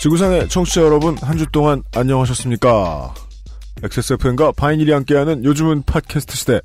[0.00, 3.14] 지구상의 청취자 여러분, 한 주 동안 안녕하셨습니까?
[3.82, 6.60] XSFM과 바이닐이 함께하는 요즘은 팟캐스트 시대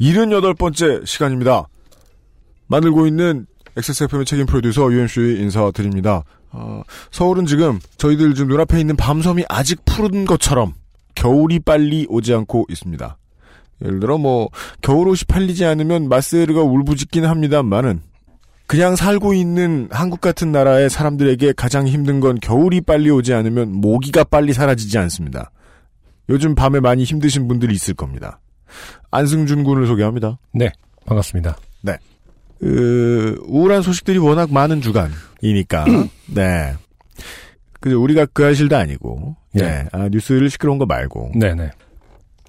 [0.00, 1.68] 78번째 시간입니다.
[2.66, 3.46] 만들고 있는
[3.76, 6.24] XSFM의 책임 프로듀서 UMC 인사드립니다.
[6.50, 10.74] 어, 서울은 지금 저희들 지금 눈앞에 있는 밤섬이 아직 푸른 것처럼
[11.14, 13.16] 겨울이 빨리 오지 않고 있습니다.
[13.84, 14.48] 예를 들어 뭐
[14.82, 18.02] 겨울옷이 팔리지 않으면 마스에르가 울부짖긴 합니다만은
[18.72, 24.24] 그냥 살고 있는 한국 같은 나라의 사람들에게 가장 힘든 건 겨울이 빨리 오지 않으면 모기가
[24.24, 25.50] 빨리 사라지지 않습니다.
[26.30, 28.40] 요즘 밤에 많이 힘드신 분들이 있을 겁니다.
[29.10, 30.38] 안승준 군을 소개합니다.
[30.54, 30.72] 네,
[31.04, 31.58] 반갑습니다.
[32.60, 35.84] 그, 우울한 소식들이 워낙 많은 주간이니까,
[36.34, 36.72] 네.
[37.78, 39.64] 그, 우리가 그 아실도 아니고, 네.
[39.64, 39.88] 네.
[39.92, 41.32] 아, 뉴스를 시끄러운 거 말고.
[41.34, 41.72] 네네.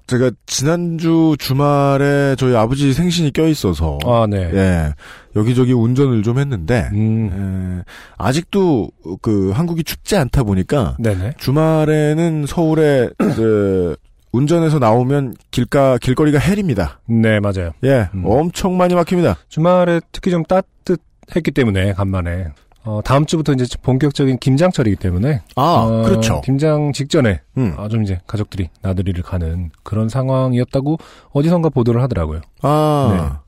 [0.08, 4.50] 제가 지난주 주말에 저희 아버지 생신이 껴있어서, 아, 네.
[4.54, 4.94] 예,
[5.36, 8.90] 여기저기 운전을 좀 했는데, 음, 예, 아직도
[9.22, 11.36] 그 한국이 춥지 않다 보니까, 네네.
[11.38, 13.96] 주말에는 서울에, 그,
[14.34, 17.00] 운전해서 나오면 길가, 길거리가 헬입니다.
[17.08, 17.72] 네, 맞아요.
[17.84, 18.24] 예, 음.
[18.26, 19.38] 엄청 많이 막힙니다.
[19.48, 22.48] 주말에 특히 좀 따뜻했기 때문에, 간만에.
[22.86, 25.42] 어, 다음 주부터 이제 본격적인 김장철이기 때문에.
[25.56, 26.42] 아, 어, 그렇죠.
[26.42, 27.74] 김장 직전에, 음.
[27.78, 30.98] 아, 좀 이제 가족들이 나들이를 가는 그런 상황이었다고
[31.32, 32.42] 어디선가 보도를 하더라고요.
[32.62, 33.40] 아,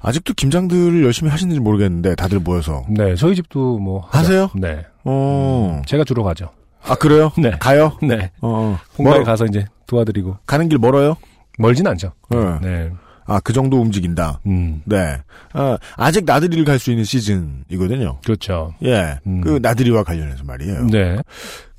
[0.00, 4.06] 아직도 김장들을 열심히 하시는지 모르겠는데 다들 모여서 네, 저희 집도 뭐.
[4.10, 4.48] 하세요?
[4.54, 4.84] 네.
[5.04, 6.50] 어, 제가 주로 가죠.
[6.84, 7.32] 아 그래요?
[7.38, 7.50] 네.
[7.58, 7.98] 가요?
[8.00, 8.30] 네.
[8.40, 10.36] 어, 홍가에 멀어- 가서 이제 도와드리고.
[10.46, 11.16] 가는 길 멀어요?
[11.58, 12.12] 멀진 않죠.
[12.30, 12.38] 네.
[12.62, 12.90] 네.
[13.26, 14.40] 아, 그 정도 움직인다.
[14.46, 15.18] 음, 네.
[15.52, 18.18] 아, 아직 나들이를 갈 수 있는 시즌이거든요.
[18.24, 18.74] 그렇죠.
[18.84, 19.18] 예.
[19.26, 19.40] 음.
[19.40, 20.86] 그 나들이와 관련해서 말이에요.
[20.86, 21.18] 네.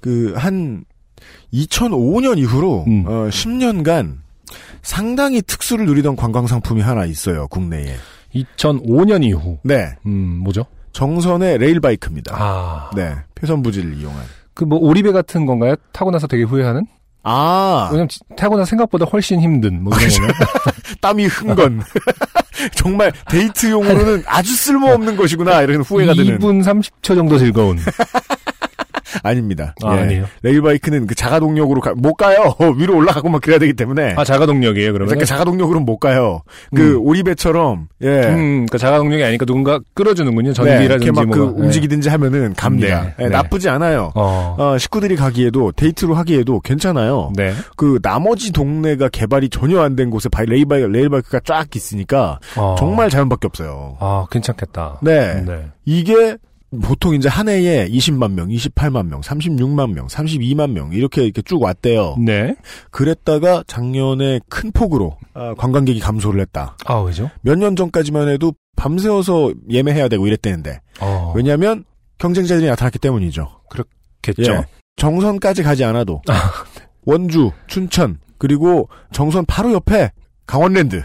[0.01, 0.83] 그 한
[1.53, 3.03] 2005년 이후로 음.
[3.07, 4.17] 어, 10년간
[4.81, 7.47] 상당히 특수를 누리던 관광 상품이 하나 있어요.
[7.47, 7.95] 국내에.
[8.35, 9.57] 2005년 이후.
[9.63, 9.89] 네.
[10.05, 10.65] 음, 뭐죠?
[10.93, 12.35] 정선의 레일바이크입니다.
[12.37, 12.89] 아.
[12.95, 13.13] 네.
[13.35, 14.23] 표선부지를 이용한.
[14.53, 15.75] 그 뭐 오리배 같은 건가요?
[15.91, 16.85] 타고 나서 되게 후회하는?
[17.29, 20.31] 아, 왜냐면 지- 타고 나서 생각보다 훨씬 힘든 뭐 이런 거요.
[21.01, 21.81] 땀이 흥 건.
[22.75, 25.61] 정말 데이트용으로는 아주 쓸모없는 것이구나.
[25.61, 26.39] 이런 후회가 드는.
[26.39, 27.77] 2분 30초 정도 즐거운.
[29.23, 29.73] 아닙니다.
[29.83, 30.01] 아, 예.
[30.01, 30.25] 아니에요.
[30.43, 32.55] 레일바이크는 그 자가동력으로 가- 못 가요.
[32.77, 34.13] 위로 올라가고 막 그래야 되기 때문에.
[34.17, 35.07] 아, 자가동력이에요, 그러면?
[35.09, 36.41] 그러니까 자가동력으로는 못 가요.
[36.75, 37.01] 그 음.
[37.05, 38.07] 오리배처럼 예.
[38.07, 40.49] 음, 그러니까 자가동력이 아니까 누군가 끌어주는군요.
[40.49, 41.53] 네, 전기라든지 이렇게 막그 뭐.
[41.57, 43.03] 움직이든지 하면은 갑니다.
[43.03, 43.15] 네.
[43.19, 43.29] 예, 네.
[43.29, 44.11] 나쁘지 않아요.
[44.15, 44.55] 어.
[44.57, 47.31] 어, 식구들이 가기에도 데이트로 하기에도 괜찮아요.
[47.35, 47.53] 네.
[47.75, 52.75] 그 나머지 동네가 개발이 전혀 안 된 곳에 바이 레일바이크 레일바이크가 쫙 있으니까 어.
[52.77, 53.97] 정말 자연밖에 없어요.
[53.99, 54.99] 아, 괜찮겠다.
[55.01, 55.41] 네.
[55.43, 55.65] 네.
[55.85, 56.37] 이게
[56.81, 61.61] 보통 이제 한 해에 20만 명, 28만 명, 36만 명, 32만 명 이렇게 이렇게 쭉
[61.61, 62.15] 왔대요.
[62.19, 62.55] 네.
[62.91, 66.77] 그랬다가 작년에 큰 폭으로 아, 관광객이 감소를 했다.
[66.85, 67.29] 아, 왜죠?
[67.41, 71.33] 몇 년 전까지만 해도 밤새워서 예매해야 되고 이랬대는데 어.
[71.35, 71.83] 왜냐하면
[72.19, 73.49] 경쟁자들이 나타났기 때문이죠.
[74.21, 74.51] 겠죠.
[74.51, 74.65] 예.
[74.97, 76.33] 정선까지 가지 않아도 아.
[77.05, 80.11] 원주, 춘천 그리고 정선 바로 옆에
[80.45, 81.03] 강원랜드,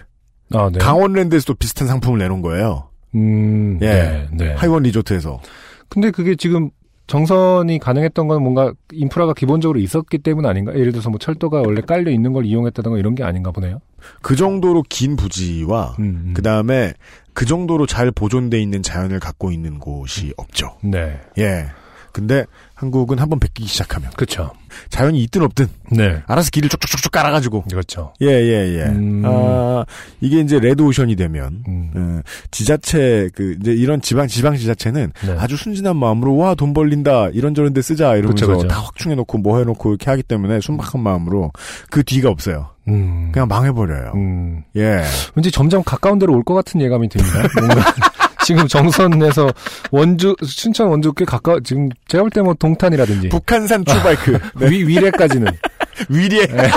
[0.52, 0.78] 아, 네.
[0.78, 2.88] 강원랜드에서도 비슷한 상품을 내놓은 거예요.
[3.14, 3.86] 음, 예.
[3.86, 4.28] 네.
[4.32, 4.52] 네.
[4.54, 5.40] 하이원 리조트에서.
[5.88, 6.70] 근데 그게 지금
[7.06, 10.72] 정선이 가능했던 건 뭔가 인프라가 기본적으로 있었기 때문 아닌가?
[10.74, 13.80] 예를 들어서 뭐 철도가 원래 깔려 있는 걸 이용했다던가 이런 게 아닌가 보네요.
[14.22, 16.34] 그 정도로 긴 부지와 음, 음.
[16.34, 16.94] 그 다음에
[17.34, 20.76] 그 정도로 잘 보존돼 있는 자연을 갖고 있는 곳이 없죠.
[20.82, 21.20] 네.
[21.38, 21.66] 예.
[22.12, 24.50] 근데 한국은 한번 베끼기 시작하면 그렇죠.
[24.90, 26.22] 자연이 있든 없든 네.
[26.26, 28.12] 알아서 길을 쭉쭉쭉쭉 깔아가지고 그렇죠.
[28.22, 28.82] 예 예, 예.
[28.86, 29.22] 음.
[29.24, 29.84] 아
[30.20, 31.90] 이게 이제 레드오션이 되면 음.
[31.94, 32.20] 어,
[32.50, 35.36] 지자체 그 이제 이런 지방 지방 지자체는 네.
[35.38, 38.68] 아주 순진한 마음으로 와 돈 벌린다 이런저런 데 쓰자 이러면서 그쵸, 그쵸.
[38.68, 41.50] 다 확충해 놓고 뭐 해놓고 이렇게 하기 때문에 순박한 마음으로
[41.90, 42.68] 그 뒤가 없어요.
[42.88, 43.30] 음.
[43.32, 44.12] 그냥 망해버려요.
[44.16, 44.64] 음.
[44.76, 45.02] 예.
[45.34, 47.42] 왠지 점점 가까운 데로 올 것 같은 예감이 듭니다.
[47.58, 47.76] 뭔가
[48.44, 49.48] 지금 정선에서
[49.90, 54.70] 원주 춘천 원주 꽤 가까워 지금 제가 볼 때 뭐 동탄이라든지 북한산 출바이크 네.
[54.70, 55.46] 위 위례까지는
[56.08, 56.70] 위리에 네.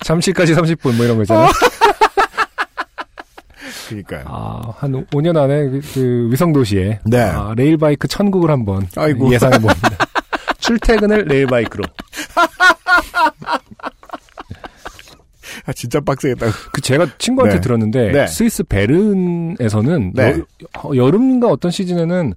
[0.00, 1.48] 잠실까지 30분 뭐 이런 거 있잖아요.
[3.88, 4.24] 그러니까요.
[4.26, 7.20] 아, 한 5년 안에 그, 그 위성도시에 네.
[7.20, 9.32] 아, 레일바이크 천국을 한번 아이고.
[9.32, 9.90] 예상해 봅니다.
[10.58, 11.84] 출퇴근을 레일바이크로.
[15.66, 16.46] 아, 진짜 빡세겠다.
[16.72, 17.60] 그 제가 친구한테 네.
[17.60, 18.26] 들었는데 네.
[18.28, 20.40] 스위스 베른에서는 네.
[20.94, 22.34] 여, 름인가 어떤 시즌에는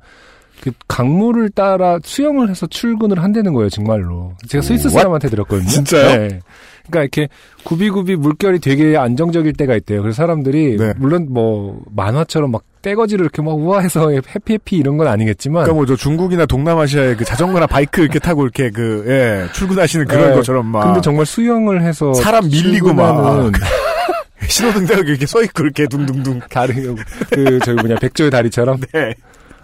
[0.62, 4.34] 그 강물을 따라 수영을 해서 출근을 한다는 거예요, 정말로.
[4.48, 5.70] 제가 스위스 음, 사람한테 들었거든요.
[5.70, 6.40] 진짜요?
[6.90, 6.92] 네.
[6.92, 7.30] 그러니까 이렇게
[7.64, 10.02] 구비구비 물결이 되게 안정적일 때가 있대요.
[10.02, 10.94] 그래서 사람들이 네.
[10.98, 15.86] 물론 뭐 만화처럼 막 떼거지를 이렇게 막 우아해서 해피 해피 이런 건 아니겠지만 그러니까 뭐
[15.86, 20.36] 저 중국이나 동남아시아의 그 자전거나 바이크 이렇게 타고 이렇게 그, 예, 출근하시는 그런 네.
[20.36, 20.84] 것처럼 막.
[20.86, 23.52] 근데 정말 수영을 해서 사람 밀리고 막.
[24.48, 26.40] 신호등 대고 이렇게 써있고 이렇게 둥둥둥.
[26.50, 29.14] 다리 그 저기 뭐냐 백조의 다리처럼 네.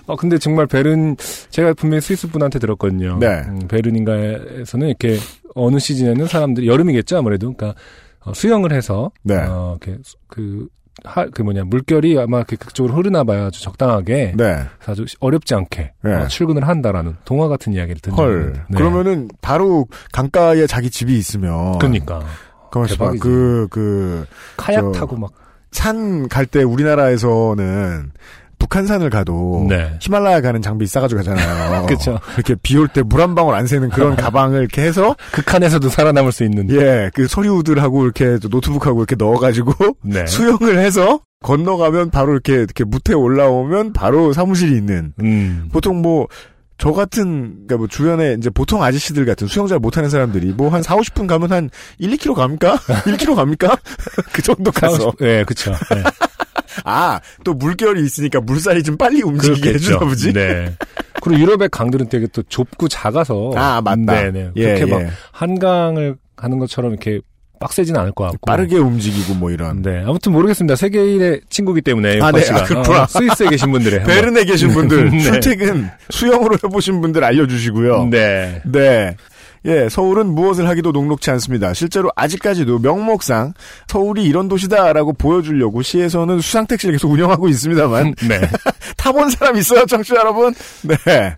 [0.06, 1.16] 어 근데 정말 베른
[1.50, 3.18] 제가 분명히 스위스 분한테 들었거든요.
[3.20, 3.28] 네.
[3.48, 5.18] 음, 베른인가에서는 이렇게
[5.56, 7.80] 어느 시즌에는 사람들이 여름이겠죠 아무래도 그러니까
[8.22, 9.36] 어, 수영을 해서 네.
[9.38, 10.68] 어 이렇게 수- 그
[11.04, 13.48] 하, 그 뭐냐, 물결이 아마 그 그쪽으로 흐르나 봐요.
[13.48, 14.34] 아주 적당하게.
[14.38, 14.64] 네.
[14.86, 16.14] 아주 어렵지 않게 네.
[16.14, 18.18] 어, 출근을 한다라는 동화 같은 이야기를 듣는.
[18.18, 18.54] 헐.
[18.70, 18.78] 네.
[18.78, 21.78] 그러면은 바로 강가에 자기 집이 있으면.
[21.80, 22.22] 그러니까.
[22.88, 23.20] 대박이지.
[23.20, 24.26] 그, 그,
[24.56, 25.32] 카약 저- 타고 막.
[25.72, 28.12] 산 갈 때 우리나라에서는
[28.66, 29.94] 북한산을 가도 네.
[30.02, 31.86] 히말라야 가는 장비 싸가지고 가잖아요.
[31.88, 32.20] 그쵸.
[32.36, 36.32] 이렇게 비 올 때 물 한 방울 안 새는 그런 가방을 이렇게 해서 극한에서도 살아남을
[36.32, 36.70] 수 있는.
[36.72, 39.74] 예, 그 서류들하고 이렇게 노트북하고 이렇게 넣어가지고
[40.04, 40.26] 네.
[40.26, 45.70] 수영을 해서 건너가면 바로 이렇게 이렇게 무태 올라오면 바로 사무실이 있는 음.
[45.72, 46.28] 보통 뭐
[46.78, 50.84] 저 같은 그러니까 뭐 주변에 이제 보통 아저씨들 같은 수영 잘 못하는 사람들이 뭐 한
[50.84, 51.70] 4, 50분 가면 한
[52.00, 52.76] 1, 2km 갑니까?
[52.76, 53.78] 1km 갑니까?
[54.34, 55.72] 그 정도 가서 예, 그쵸.
[55.72, 56.04] 네.
[56.84, 60.34] 아 또 물결이 있으니까 물살이 좀 빨리 움직이게 해주나 보지.
[60.34, 60.74] 네.
[61.22, 63.52] 그리고 유럽의 강들은 되게 또 좁고 작아서.
[63.56, 64.22] 아 맞다.
[64.32, 64.52] 네네.
[64.56, 65.10] 예, 그렇게 막 예.
[65.32, 67.20] 한강을 가는 것처럼 이렇게
[67.60, 68.46] 빡세진 않을 것 같고.
[68.46, 69.82] 빠르게 움직이고 뭐 이런.
[69.82, 70.04] 네.
[70.06, 70.76] 아무튼 모르겠습니다.
[70.76, 72.20] 세계인의 친구기 때문에.
[72.22, 72.44] 아, 아, 네.
[72.52, 73.04] 아, 그렇구나.
[73.04, 74.04] 어, 스위스에 계신 분들의.
[74.04, 75.20] 베른에 계신 분들 네.
[75.20, 78.08] 출퇴근 수영으로 해보신 분들 알려주시고요.
[78.12, 78.62] 네.
[78.66, 79.16] 네.
[79.66, 81.74] 예, 서울은 무엇을 하기도 녹록치 않습니다.
[81.74, 83.54] 실제로 아직까지도 명목상
[83.88, 88.42] 서울이 이런 도시다라고 보여주려고 시에서는 수상택시를 계속 운영하고 있습니다만 네.
[88.98, 90.54] 타본 사람 있어요, 청취자 여러분?
[90.84, 91.36] 네.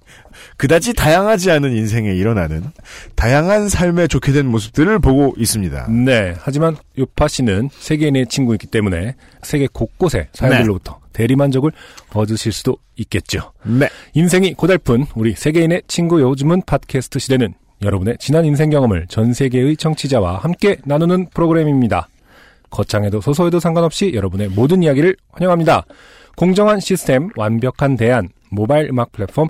[0.57, 2.63] 그다지 다양하지 않은 인생에 일어나는
[3.15, 5.87] 다양한 삶에 좋게 된 모습들을 보고 있습니다.
[5.89, 6.35] 네.
[6.39, 11.71] 하지만 요파 씨는 세계인의 친구이기 때문에 세계 곳곳에 사람들로부터 대리만족을
[12.13, 13.53] 얻으실 수도 있겠죠.
[13.63, 13.89] 네.
[14.13, 20.37] 인생이 고달픈 우리 세계인의 친구 요즘은 팟캐스트 시대는 여러분의 지난 인생 경험을 전 세계의 청취자와
[20.37, 22.07] 함께 나누는 프로그램입니다.
[22.69, 25.85] 거창해도 소소해도 상관없이 여러분의 모든 이야기를 환영합니다.
[26.35, 29.47] 공정한 시스템, 완벽한 대안, 모바일 음악 플랫폼,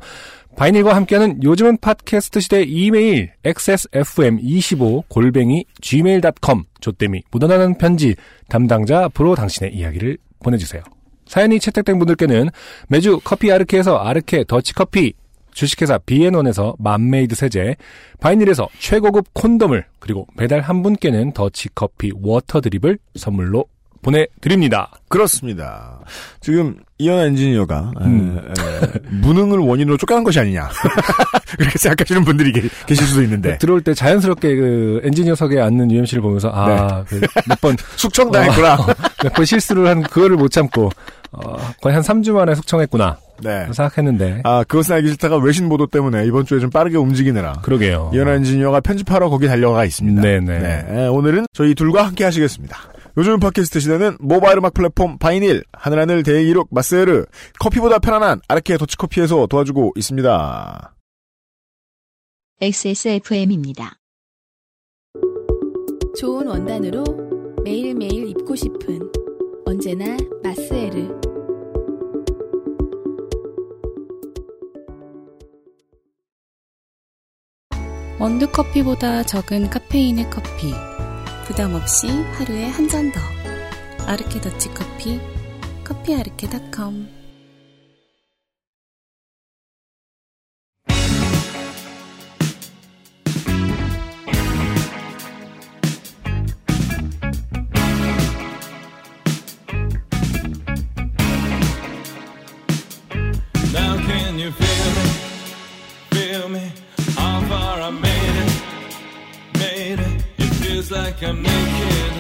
[0.56, 8.16] 바이닐과 함께하는 요즘은 팟캐스트 시대 이메일 xsfm25 골뱅이 gmail.com 조땜이 묻어나는 편지
[8.50, 10.82] 담당자 앞으로 당신의 이야기를 보내주세요.
[11.28, 12.50] 사연이 채택된 분들께는
[12.88, 15.14] 매주 커피 아르케에서 아르케 더치커피
[15.58, 17.76] 주식회사 비앤원에서 맘메이드 세제,
[18.22, 23.66] 바이닐에서 최고급 콘돔을, 그리고 매달 한 분께는 더치커피 water drip을 선물로
[24.04, 24.92] 보내드립니다.
[25.10, 26.00] 그렇습니다.
[26.42, 28.38] 지금 이현아 엔지니어가 음.
[28.38, 30.70] 에, 에, 무능을 원인으로 쫓겨난 것이 아니냐
[31.58, 36.50] 그렇게 생각하시는 분들이 계, 계실 수도 있는데 들어올 때 자연스럽게 그 엔지니어석에 앉는 UMC를 보면서,
[36.54, 37.04] 아,
[37.48, 38.78] 몇 번, 숙청당했구나.
[39.24, 40.92] 몇번 실수를 한 그거를 못 참고,
[41.44, 43.18] 어, 거의 한 3주 만에 숙청했구나.
[43.44, 43.68] 네.
[43.72, 44.42] 생각했는데.
[44.44, 48.12] 아 그것은 알기 싫다가 외신 보도 때문에 이번 주에 좀 빠르게 움직이느라 그러게요.
[48.14, 50.22] 이현아 엔지니어가 편집하러 거기 달려가 있습니다.
[50.22, 50.60] 네네.
[50.60, 52.78] 네, 에, 오늘은 저희 둘과 함께 하시겠습니다.
[53.18, 57.26] 요즘 팟캐스트 시대는 모바일 음악 플랫폼 바이닐, 하늘하늘 대이룩 마스에르,
[57.60, 60.94] 커피보다 편안한 아르케 더치커피에서 도와주고 있습니다.
[62.62, 63.98] XSFM입니다.
[66.20, 67.04] 좋은 원단으로
[67.64, 69.00] 매일매일 입고 싶은
[69.66, 70.74] 언제나 마스
[78.20, 80.74] 원두 커피보다 적은 카페인의 커피
[81.46, 83.20] 부담 없이 하루에 한 잔 더
[84.08, 85.20] 아르케 더치 커피
[85.84, 87.08] 커피아르케닷컴
[103.74, 105.17] Now can you feel me?
[110.88, 112.14] feels like I'm naked.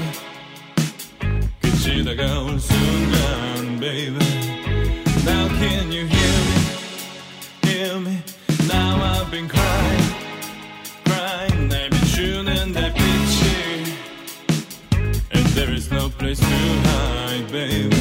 [1.62, 1.74] Could
[2.16, 4.26] gone soon gone, baby.
[5.26, 6.58] Now can you hear me?
[7.64, 8.24] Hear me?
[8.68, 10.16] Now I've been crying,
[11.06, 11.70] crying.
[11.70, 13.94] I've been tuning that picture,
[15.32, 17.97] and there is no place to hide, baby.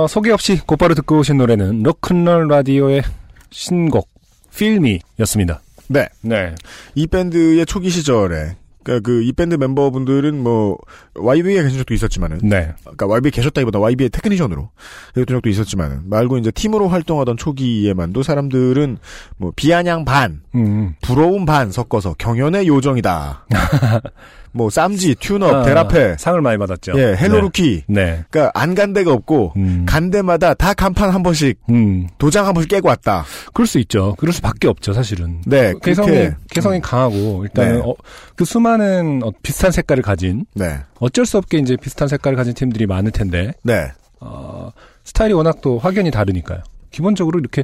[0.00, 3.02] 어, 소개 없이 곧바로 듣고 오신 노래는 로큰롤 라디오의
[3.50, 4.08] 신곡
[4.56, 5.60] Feel Me였습니다.
[5.88, 6.08] 네.
[6.22, 6.54] 네.
[6.94, 10.78] 이 밴드의 초기 시절에 그러니까 그이 밴드 멤버분들은 뭐
[11.16, 12.72] YB에 계신 적도 있었지만은 네.
[12.80, 14.70] 그러니까 YB에 계셨다기보다 YB의 테크니션으로
[15.14, 18.96] 계셨던 적도 있었지만은 말고 이제 팀으로 활동하던 초기에만도 사람들은
[19.36, 20.94] 뭐 비아냥 반, 음.
[21.02, 23.46] 부러움 반 섞어서 경연의 요정이다.
[24.52, 26.92] 뭐 쌈지, 튠업, 아, 데라페, 상을 많이 받았죠.
[26.96, 27.84] 예, 헬로루키.
[27.88, 28.24] 네.
[28.30, 29.84] 그러니까 안 간 데가 없고 음.
[29.88, 32.08] 간 데마다 다 간판 한 번씩 음.
[32.18, 33.24] 도장 한 번씩 깨고 왔다.
[33.52, 34.14] 그럴 수 있죠.
[34.18, 35.40] 그럴 수밖에 없죠, 사실은.
[35.46, 37.80] 네, 개성이 그렇게- 개성이 강하고 일단은 네.
[37.84, 37.94] 어,
[38.36, 42.86] 그 수많은 어, 비슷한 색깔을 가진 네, 어쩔 수 없게 이제 비슷한 색깔을 가진 팀들이
[42.86, 43.90] 많을 텐데 네,
[44.20, 44.70] 어,
[45.04, 46.60] 스타일이 워낙 또 확연히 다르니까요.
[46.90, 47.62] 기본적으로 이렇게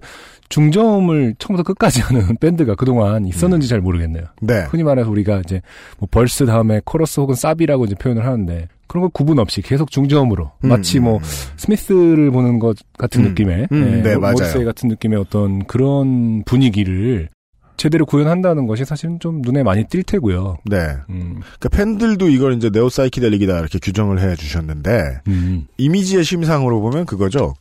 [0.49, 4.25] 중저음을 처음부터 끝까지 하는 밴드가 그동안 있었는지 잘 모르겠네요.
[4.43, 5.61] 네, 흔히 말해서 우리가 이제
[5.99, 10.53] 뭐 verse 다음에 코러스 혹은 サビ라고 이제 표현을 하는데 그런 거 구분 없이 계속 중저음으로
[10.65, 11.19] 음, 마치 뭐
[11.57, 14.65] 스미스를 보는 것 같은 음, 느낌의 음, 네, 모- 맞아요.
[14.65, 17.29] 같은 느낌의 어떤 그런 분위기를
[17.77, 20.57] 제대로 구현한다는 것이 사실은 좀 눈에 많이 띌 테고요.
[20.65, 20.77] 네.
[21.11, 27.07] 음, 그러니까 팬들도 이걸 이제 네오 사이키델릭이다 이렇게 규정을 해 주셨는데 음, 이미지의 심상으로 보면
[27.07, 27.55] 그거죠.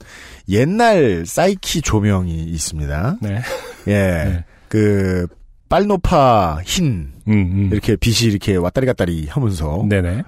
[0.50, 3.18] 옛날 사이키 조명이 있습니다.
[3.22, 3.42] 네,
[3.88, 3.92] 예.
[3.92, 4.46] 네.
[4.70, 5.28] 그
[5.70, 7.70] 빨노파 흰 음, 음.
[7.72, 10.24] 이렇게 빛이 이렇게 왔다리 갔다리 하면서 네네.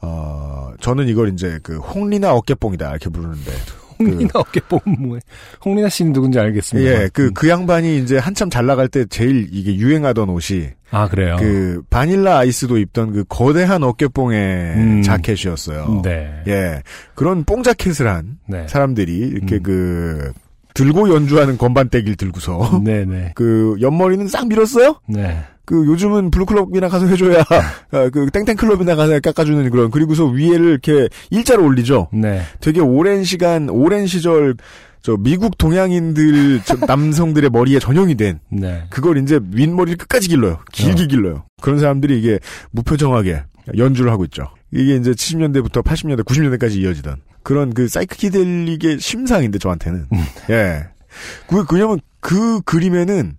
[0.00, 3.50] 어 저는 이걸 이제 그 홍리나 어깨뽕이다 이렇게 부르는데
[3.98, 5.20] 홍리나 어깨뽕 뭐해?
[5.64, 6.90] 홍리나 씨는 누군지 알겠습니다.
[6.90, 7.34] 예, 그, 음.
[7.34, 11.36] 그 양반이 이제 한참 잘 나갈 때 제일 이게 유행하던 옷이 아 그래요.
[11.38, 15.02] 그 바닐라 아이스도 입던 그 거대한 어깨뽕의 음.
[15.02, 16.02] 자켓이었어요.
[16.04, 16.42] 네.
[16.46, 16.82] 예.
[17.14, 18.66] 그런 뽕 자켓을 한 네.
[18.68, 19.62] 사람들이 이렇게 음.
[19.62, 20.32] 그
[20.74, 23.32] 들고 연주하는 건반대기를 들고서 네네.
[23.36, 25.00] 그 옆머리는 싹 밀었어요?
[25.08, 25.42] 네.
[25.68, 27.44] 그 요즘은 블루클럽이나 가서 해줘야
[27.92, 32.08] 아, 그 땡땡클럽이나 가서 깎아주는 그런 그리고서 위에를 이렇게 일자로 올리죠.
[32.10, 32.40] 네.
[32.60, 34.56] 되게 오랜 시간 오랜 시절
[35.02, 38.84] 저 미국 동양인들 저 남성들의 머리에 전용이 된 네.
[38.88, 40.60] 그걸 이제 윗머리를 끝까지 길러요.
[40.72, 41.06] 길게 어.
[41.06, 41.44] 길러요.
[41.60, 42.38] 그런 사람들이 이게
[42.70, 43.42] 무표정하게
[43.76, 44.48] 연주를 하고 있죠.
[44.72, 50.06] 이게 이제 70년대부터 80년대, 90년대까지 이어지던 그런 그 psychedelic의 심상인데 저한테는.
[50.14, 50.24] 음.
[50.48, 50.86] 예.
[51.46, 53.36] 그, 왜냐면 그 그림에는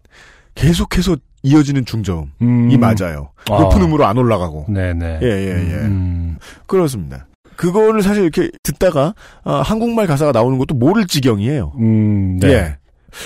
[0.53, 2.79] 계속해서 이어지는 중저음이 음.
[2.79, 3.31] 맞아요.
[3.49, 3.59] 아.
[3.59, 4.65] 높은 음으로 안 올라가고.
[4.69, 5.19] 네네.
[5.21, 5.75] 예, 예, 예.
[5.85, 6.37] 음.
[6.65, 7.27] 그렇습니다.
[7.55, 11.73] 그거를 사실 이렇게 듣다가 아, 한국말 가사가 나오는 것도 모를 지경이에요.
[11.77, 12.39] 음.
[12.39, 12.47] 네.
[12.49, 12.77] 예.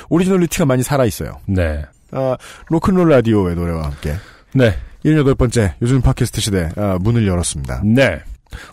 [0.10, 1.40] 오리지널리티가 많이 살아 있어요.
[1.46, 1.84] 네.
[2.12, 2.38] 아,
[2.70, 4.16] 로큰롤 라디오의 노래와 함께
[4.54, 4.76] 네.
[5.06, 7.82] 78번째 요즘 팟캐스트 시대 아, 문을 열었습니다.
[7.84, 8.22] 네.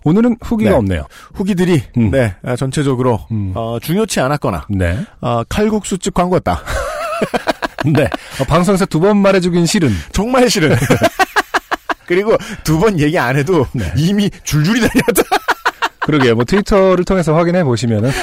[0.05, 0.77] 오늘은 후기가 네.
[0.77, 1.07] 없네요.
[1.35, 2.11] 후기들이 음.
[2.11, 3.53] 네 아, 전체적으로 음.
[3.55, 4.99] 어, 중요치 않았거나 네.
[5.21, 6.61] 아, 칼국수집 광고였다.
[7.87, 8.05] 네.
[8.41, 9.91] 어, 방송에서 두 번 말해주긴 싫은.
[10.13, 10.77] 정말 싫은.
[12.07, 13.91] 그리고 두 번 얘기 안 해도 네.
[13.97, 15.23] 이미 줄줄이 다녔다.
[16.01, 16.35] 그러게요.
[16.35, 18.11] 뭐 트위터를 통해서 확인해 보시면은.
[18.11, 18.17] 네.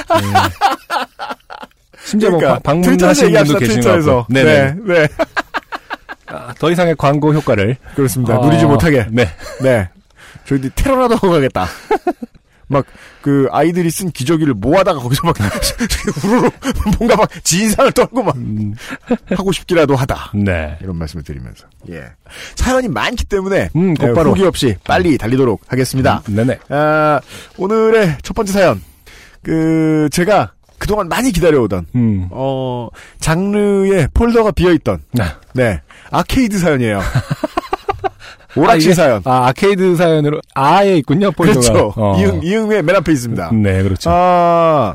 [2.04, 3.58] 심지어 뭐 그러니까 방- 트위터에서 방문하신 분도.
[3.66, 3.88] 계신 것.
[4.04, 4.26] 같고.
[4.32, 4.74] 네네.
[4.84, 5.08] 네, 네.
[6.26, 8.38] 아, 더 이상의 광고 효과를 그렇습니다.
[8.38, 9.06] 어, 누리지 못하게.
[9.10, 9.28] 네.
[9.62, 9.88] 네.
[10.46, 11.66] 저희들이 테러라도 하고 가겠다.
[12.68, 12.84] 막,
[13.22, 15.36] 그, 아이들이 쓴 기저귀를 모아다가 거기서 막,
[16.24, 16.50] 우르르,
[16.98, 18.74] 뭔가 막, 지인상을 떨고 막, 음,
[19.30, 20.32] 하고 싶기라도 하다.
[20.34, 20.78] 네.
[20.80, 21.66] 이런 말씀을 드리면서.
[21.90, 22.04] 예.
[22.54, 24.30] 사연이 많기 때문에, 음, 예, 곧바로.
[24.30, 26.22] 후기 없이 빨리 달리도록 하겠습니다.
[26.28, 26.58] 네네.
[26.68, 27.20] 아,
[27.56, 28.82] 오늘의 첫 번째 사연.
[29.42, 32.28] 그, 제가 그동안 많이 기다려오던, 음.
[32.30, 32.88] 어,
[33.20, 35.80] 장르의 폴더가 비어있던, 아, 네.
[36.10, 37.00] 아케이드 사연이에요.
[38.56, 39.20] 오락실 이게- 사연.
[39.24, 41.30] 아, 아케이드 사연으로 아예 있군요.
[41.32, 41.60] 폴더가.
[41.60, 41.92] 그렇죠.
[41.96, 42.16] 어.
[42.20, 43.50] 이응, 이응의 맨 앞에 있습니다.
[43.52, 44.10] 네, 그렇죠.
[44.12, 44.94] 아,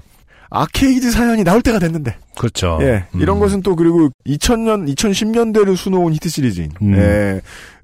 [0.49, 2.15] 아케이드 사연이 나올 때가 됐는데.
[2.37, 2.77] 그렇죠.
[2.81, 3.05] 예.
[3.15, 3.39] 이런 음.
[3.39, 6.71] 것은 또 그리고 2000년, 2010년대를 수놓은 히트 시리즈인.
[6.81, 6.95] 음.
[6.97, 7.41] 예.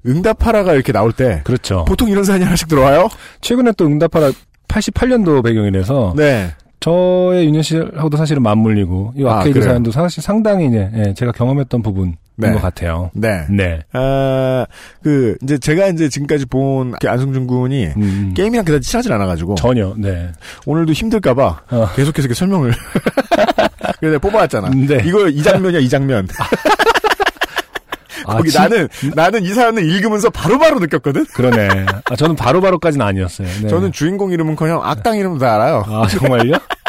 [0.08, 1.40] 응답하라가 이렇게 나올 때.
[1.44, 1.84] 그렇죠.
[1.86, 3.08] 보통 이런 사연이 하나씩 들어와요?
[3.40, 4.30] 최근에 또 응답하라
[4.68, 6.50] 88년도 배경이라서 네.
[6.78, 9.70] 저의 유년 시절하고도 사실은 맞물리고 이 아, 아케이드 그래요?
[9.72, 12.16] 사연도 사실 상당히 이제 예, 제가 경험했던 부분
[12.48, 12.52] 네.
[12.54, 13.10] 것 같아요.
[13.14, 13.44] 네.
[13.50, 13.80] 네.
[13.92, 14.66] 아,
[15.02, 20.30] 그, 이제 제가 이제 지금까지 본 안승준 군이 음, 게임이랑 그다지 친하진 않아가지고 전혀, 네.
[20.66, 21.88] 오늘도 힘들까봐 어.
[21.96, 22.72] 계속해서 이렇게 설명을
[24.00, 24.70] 그래서 뽑아왔잖아.
[24.70, 25.02] 네.
[25.04, 26.26] 이거 이 장면이야 이 장면.
[28.26, 31.26] 아, 거기 진- 나는 나는 이 사연을 읽으면서 바로바로 느꼈거든.
[31.34, 31.86] 그러네.
[32.10, 33.48] 아, 저는 바로바로까지는 아니었어요.
[33.62, 33.68] 네.
[33.68, 35.84] 저는 주인공 이름은커녕 악당 이름도 다 알아요.
[35.86, 36.52] 아, 정말요?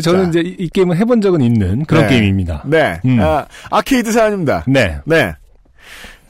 [0.00, 0.40] 저는 자.
[0.40, 2.10] 이제 이, 이 게임을 해본 적은 있는 그런 네.
[2.14, 2.64] 게임입니다.
[2.66, 3.18] 네, 음.
[3.20, 4.64] 아, 아케이드 사연입니다.
[4.66, 4.98] 네.
[5.04, 5.34] 네.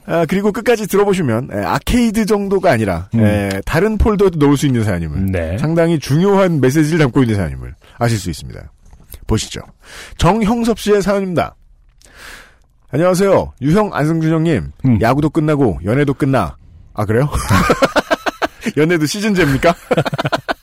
[0.05, 3.23] 아, 그리고 끝까지 들어보시면 에, 아케이드 정도가 아니라 음.
[3.23, 5.57] 에, 다른 폴더에도 넣을 수 있는 사연임을 네.
[5.59, 8.59] 상당히 중요한 메시지를 담고 있는 사연임을 아실 수 있습니다.
[9.27, 9.61] 보시죠.
[10.17, 11.55] 정형섭 씨의 사연입니다.
[12.91, 13.53] 안녕하세요.
[13.61, 14.71] 유형 안승준 형님.
[14.85, 15.01] 음.
[15.01, 16.57] 야구도 끝나고 연애도 끝나.
[16.95, 17.29] 아 그래요?
[18.77, 19.75] 연애도 시즌제입니까?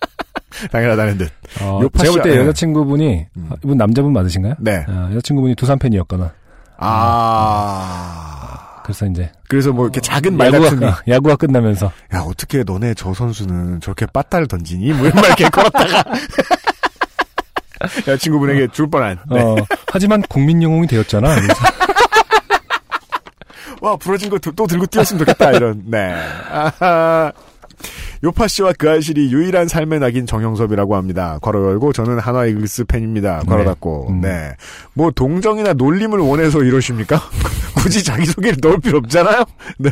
[0.73, 1.31] 당연하다는 듯.
[1.61, 3.49] 어, 요파 제가 볼때 씨가- 여자친구분이 음.
[3.51, 4.55] 아, 이분 남자분 맞으신가요?
[4.61, 4.85] 네.
[4.89, 6.33] 아, 여자친구분이 두산 팬이었거나
[6.79, 8.81] 아.
[8.85, 13.13] 그래서 이제 그래서 뭐 이렇게 작은 말 같은 야구가 야구가 끝나면서 야 어떻게 너네 저
[13.13, 14.93] 선수는 저렇게 빠따를 던지니?
[14.93, 16.05] 뭐 이런 말 이렇게 걸었다가
[18.07, 19.41] 여자친구분에게 줄 뻔한 네.
[19.41, 19.57] 어,
[19.93, 21.37] 하지만 국민 영웅이 되었잖아.
[23.83, 26.15] 와 부러진 거 또 들고 뛰었으면 좋겠다 이런 네
[26.51, 27.31] 아하.
[28.25, 31.39] 요파 씨와 그 아실이 유일한 삶의 낙인 정형섭이라고 합니다.
[31.43, 33.41] 괄호 열고 저는 한화 이글스 팬입니다.
[33.47, 33.65] 괄호 네.
[33.65, 34.21] 닫고 음.
[34.21, 34.55] 네.
[34.95, 37.21] 뭐 동정이나 놀림을 원해서 이러십니까?
[37.77, 39.45] 굳이 자기 소개를 넣을 필요 없잖아요.
[39.79, 39.91] 네.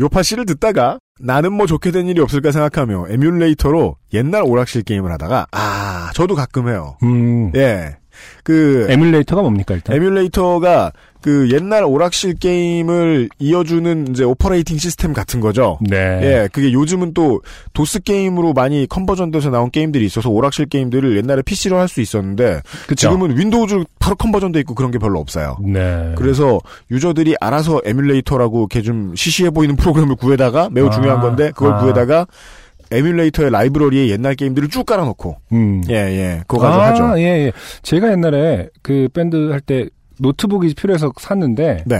[0.00, 5.48] 요파 씨를 듣다가 나는 뭐 좋게 된 일이 없을까 생각하며 에뮬레이터로 옛날 오락실 게임을 하다가
[5.50, 6.96] 아 저도 가끔 해요.
[7.02, 7.97] 음, 예.
[8.42, 9.96] 그 에뮬레이터가 뭡니까 일단?
[9.96, 15.76] 에뮬레이터가 그 옛날 오락실 게임을 이어주는 이제 operating system 같은 거죠.
[15.80, 15.96] 네.
[16.22, 21.76] 예, 그게 요즘은 또 도스 게임으로 많이 conversion돼서 나온 게임들이 있어서 오락실 게임들을 옛날에 PC로
[21.76, 23.08] 할 수 있었는데 그쵸?
[23.08, 25.56] 지금은 윈도우즈 바로 conversion돼 있고 그런 게 별로 없어요.
[25.64, 26.12] 네.
[26.16, 31.72] 그래서 유저들이 알아서 에뮬레이터라고 이렇게 좀 시시해 보이는 프로그램을 구해다가 매우 아, 중요한 건데 그걸
[31.72, 31.78] 아.
[31.78, 32.26] 구해다가
[32.90, 35.82] 에뮬레이터의 라이브러리에 옛날 게임들을 쭉 깔아놓고 음.
[35.90, 37.20] 예, 예, 그거 가지고 아, 하죠.
[37.20, 37.52] 예, 예.
[37.82, 39.88] 제가 옛날에 그 밴드 할 때
[40.20, 41.96] 노트북이 필요해서 샀는데 네,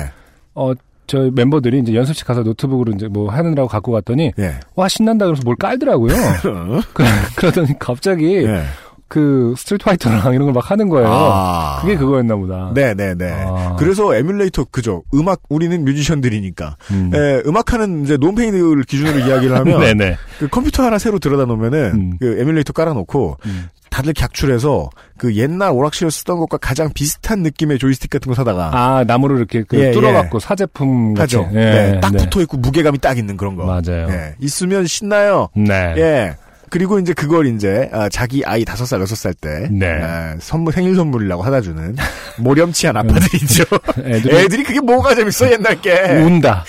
[0.55, 4.55] 어저 멤버들이 이제 연습실 가서 노트북으로 이제 뭐 하느라고 갖고 갔더니 예.
[4.75, 6.15] 와 신난다 그래서 뭘 깔더라고요.
[6.95, 7.05] 그,
[7.37, 8.63] 그러더니 갑자기 예.
[9.09, 11.09] 그 스트리트 파이터랑 이런 걸 막 하는 거예요.
[11.11, 11.79] 아.
[11.81, 12.71] 그게 그거였나 보다.
[12.75, 13.33] 네네네.
[13.47, 13.77] 아.
[13.79, 15.03] 그래서 에뮬레이터 그죠.
[15.15, 16.77] 음악 우리는 뮤지션들이니까.
[16.91, 17.11] 음.
[17.15, 20.17] 에, 음악하는 이제 놈팽이를 기준으로 이야기를 하면 네네.
[20.39, 22.17] 그 컴퓨터 하나 새로 들여다 놓으면은 음.
[22.19, 23.69] 그 에뮬레이터 깔아놓고 음.
[23.91, 29.05] 다들 각출해서 그 옛날 오락실에서 쓰던 것과 가장 비슷한 느낌의 조이스틱 같은 거 사다가 아
[29.05, 31.37] 나무를 이렇게 그 예, 뚫어갖고 사제품 같이.
[31.37, 31.49] 하죠.
[31.55, 32.19] 예, 네, 딱 네.
[32.19, 33.65] 붙어 있고 무게감이 딱 있는 그런 거.
[33.65, 34.07] 맞아요.
[34.11, 35.49] 예, 있으면 신나요.
[35.57, 35.95] 네.
[35.97, 36.37] 예.
[36.71, 40.01] 그리고 이제 그걸 이제 아, 자기 아이 다섯 살 여섯 살때 네.
[40.03, 41.97] 아, 선물 생일 선물이라고 하다 주는
[42.39, 43.65] 모렴치한 아빠들이죠.
[44.05, 45.93] 애들이 애들이 그게 뭐가 재밌어 옛날 게.
[46.23, 46.65] 운다.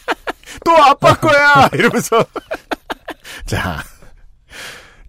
[0.64, 1.68] 또 아빠 거야!
[1.74, 2.24] 이러면서.
[3.46, 3.82] 자.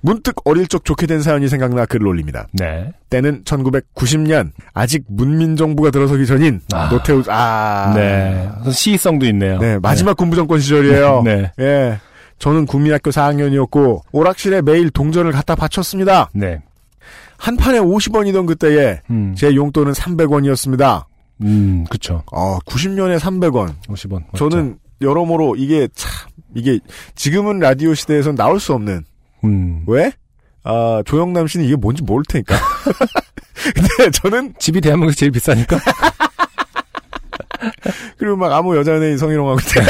[0.02, 2.46] 문득 어릴 적 좋게 된 사연이 생각나 글을 올립니다.
[2.54, 2.92] 네.
[3.10, 6.90] 때는 1990년, 아직 문민정부가 들어서기 전인, 아.
[6.90, 7.92] 노태우, 아.
[7.96, 8.48] 네.
[8.72, 9.58] 시성도 있네요.
[9.58, 11.24] 네, 마지막 군부정권 시절이에요.
[11.26, 11.52] 네.
[11.60, 12.00] 예.
[12.40, 16.30] 저는 국민학교 4학년이었고, 오락실에 매일 동전을 갖다 바쳤습니다.
[16.34, 16.60] 네.
[17.38, 19.36] 한 판에 50원이던 그때에, 음.
[19.38, 21.06] 제 용돈은 300원이었습니다.
[21.42, 22.24] 음, 그쵸.
[22.32, 23.74] 어, 90년에 300원.
[23.88, 24.24] 50원.
[24.38, 26.80] 저는 여러모로 이게 참, 이게
[27.16, 29.04] 지금은 라디오 시대에선 나올 수 없는
[29.44, 29.84] 음.
[29.88, 30.12] 왜?
[30.64, 32.56] 아, 조영남 씨는 이게 뭔지 모를 테니까.
[33.76, 35.78] 근데 저는, 집이 대한민국에서 제일 비싸니까.
[38.18, 39.82] 그리고 막 아무 여자 연예인 성희롱하고 있대.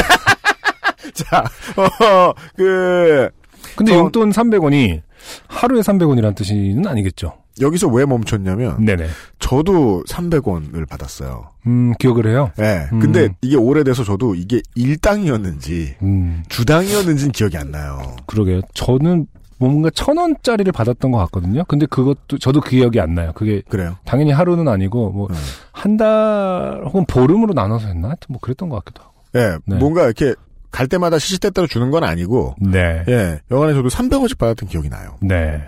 [1.16, 1.44] 자,
[1.78, 3.30] 어, 그,
[3.76, 5.02] 근데 저- 용돈 300원이
[5.48, 7.34] 하루에 300원이란 뜻은 아니겠죠.
[7.62, 9.08] 여기서 왜 멈췄냐면, 네네.
[9.40, 11.50] 저도 300원을 받았어요.
[11.68, 12.52] 음, 기억을 해요.
[12.60, 12.90] 예.
[12.92, 13.00] 음.
[13.00, 18.16] 근데 이게 오래돼서 저도 이게 일당이었는지, 음, 주당이었는지는 기억이 안 나요.
[18.26, 18.60] 그러게요.
[18.74, 21.64] 저는 뭔가 천 원짜리를 받았던 것 같거든요.
[21.70, 23.32] 근데 그것도 저도 기억이 안 나요.
[23.34, 23.96] 그게 그래요.
[24.04, 25.36] 당연히 하루는 아니고 뭐 음.
[25.72, 28.10] 한달 혹은 보름으로 나눠서 했나?
[28.10, 29.14] 하여튼 뭐 그랬던 것 같기도 하고.
[29.36, 29.58] 예.
[29.66, 29.78] 네.
[29.78, 30.36] 뭔가 이렇게
[30.76, 33.02] 갈 때마다 시시때때로 주는 건 아니고, 네.
[33.08, 33.40] 예.
[33.50, 35.16] 여간에 저도 300원씩 받았던 기억이 나요.
[35.22, 35.62] 네.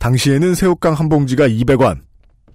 [0.00, 2.00] 당시에는 새우깡 한 봉지가 200원.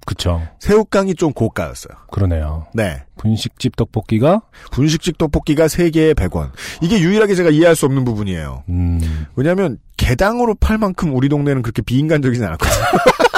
[0.05, 0.41] 그쵸.
[0.59, 1.95] 새우깡이 좀 고가였어요.
[2.11, 2.67] 그러네요.
[2.73, 3.03] 네.
[3.15, 4.41] 분식집 떡볶이가
[4.73, 6.51] 분식집 떡볶이가 3개에 100원.
[6.81, 8.65] 이게 유일하게 제가 이해할 수 없는 부분이에요.
[8.67, 12.83] 음, 왜냐하면 개당으로 팔 만큼 우리 동네는 그렇게 비인간적이진 않았거든요.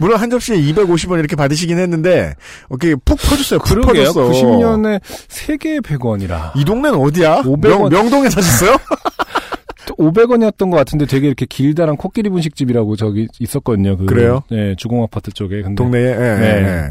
[0.00, 2.34] 물론 한 접시에 250원 이렇게 받으시긴 했는데
[2.70, 3.60] 이렇게 푹 퍼줬어요.
[3.60, 4.12] 푹 그러게요.
[4.12, 4.28] 퍼줬어.
[4.30, 6.56] 90년에 3개에 100원이라.
[6.56, 7.42] 이 동네는 어디야?
[7.42, 7.90] 500원.
[7.90, 8.76] 명, 동에 사셨어요?
[9.98, 13.98] 500원이었던 것 같은데 되게 이렇게 길다란 코끼리 분식집이라고 저기 있었거든요.
[13.98, 14.42] 그, 그래요?
[14.50, 15.60] 네, 주공 아파트 쪽에.
[15.62, 16.02] 근데 동네에.
[16.02, 16.46] 예, 네.
[16.46, 16.90] 예, 예.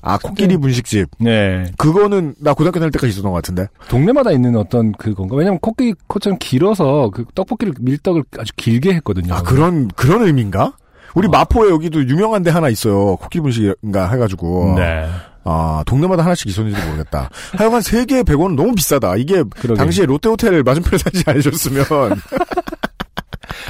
[0.00, 1.08] 아, 코끼리 분식집.
[1.18, 1.66] 네.
[1.76, 3.66] 그거는 나 고등학교 다닐 때까지 있었던 것 같은데.
[3.88, 5.34] 동네마다 있는 어떤 그건가?
[5.36, 9.34] 왜냐면 코끼리 코처럼 길어서 그 떡볶이를 밀떡을 아주 길게 했거든요.
[9.34, 10.74] 아, 그런, 그런 의미인가?
[11.16, 13.16] 우리 마포에 여기도 유명한 데 하나 있어요.
[13.16, 14.74] 코끼리 분식인가 해가지고.
[14.76, 15.08] 네.
[15.44, 17.30] 아, 동네마다 하나씩 있었는지 모르겠다.
[17.56, 19.16] 하여간 세개에 100원은 너무 비싸다.
[19.16, 19.78] 이게 그러게.
[19.78, 21.84] 당시에 롯데호텔 맞은편에 사지 않으셨으면.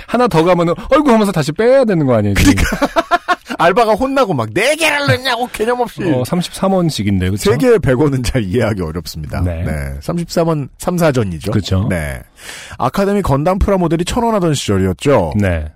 [0.09, 2.35] 하나 더 가면은 얼굴 하면서 다시 빼야 되는 거 아니에요?
[2.35, 2.65] 그러니까.
[3.59, 6.03] 알바가 혼나고 막 4개를 넣냐고 개념 없이.
[6.03, 7.53] 어, 33원씩인데, 그쵸?
[7.53, 9.41] 세 개에 100원은 잘 이해하기 어렵습니다.
[9.41, 9.63] 네.
[9.63, 9.73] 네.
[10.01, 11.53] 33원 3, 4전이죠.
[11.53, 11.87] 그쵸.
[11.89, 12.21] 네.
[12.77, 15.35] 아카데미 건담 프라모델이 1000원 하던 시절이었죠.
[15.37, 15.67] 네.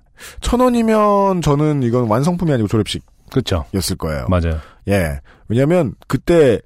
[0.41, 3.65] 1000원이면 저는 이건 완성품이 아니고 졸업식이었을 그쵸.
[3.99, 4.27] 거예요.
[4.29, 4.59] 맞아요.
[4.89, 5.21] 예.
[5.49, 6.61] 왜냐면 그때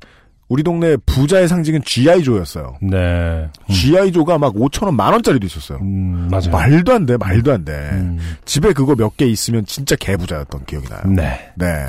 [0.48, 2.76] 우리 동네 부자의 상징은 GI조였어요.
[2.82, 2.96] 네.
[2.96, 5.78] 음, GI조가 막 5천 원 만 원짜리도 있었어요.
[5.80, 6.50] 음, 맞아요.
[6.50, 7.72] 말도 안 돼, 말도 안 돼.
[7.92, 11.00] 음, 집에 그거 몇 개 있으면 진짜 개부자였던 기억이 나요.
[11.06, 11.50] 네.
[11.56, 11.86] 네.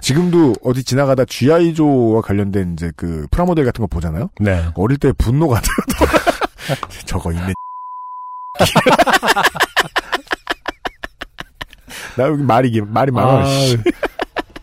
[0.00, 4.30] 지금도 어디 지나가다 GI조와 관련된 이제 그 프라모델 같은 거 보잖아요?
[4.40, 4.64] 네.
[4.74, 6.16] 어릴 때 분노가 들어도
[7.04, 7.52] 저거 있네.
[12.16, 13.44] 나 여기 말이, 기- 말이 많아.
[13.46, 13.78] 씨.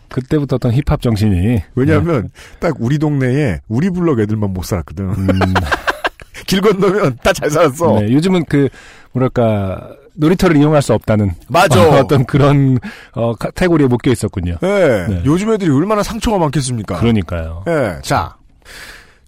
[0.08, 1.60] 그때부터 어떤 힙합 정신이.
[1.74, 5.04] 왜냐하면 딱 우리 동네에 우리 블럭 애들만 못 살았거든.
[5.06, 5.28] 음,
[6.46, 8.00] 길 건너면 다 잘 살았어.
[8.00, 8.68] 네, 요즘은 그,
[9.12, 11.32] 뭐랄까, 놀이터를 이용할 수 없다는.
[11.48, 11.80] 맞아.
[11.82, 12.78] 어, 어떤 그런,
[13.12, 14.56] 어, 카테고리에 묶여 있었군요.
[14.60, 15.06] 네.
[15.08, 15.22] 네.
[15.24, 16.98] 요즘 애들이 얼마나 상처가 많겠습니까?
[17.00, 17.64] 그러니까요.
[17.66, 17.96] 예.
[18.02, 18.36] 자.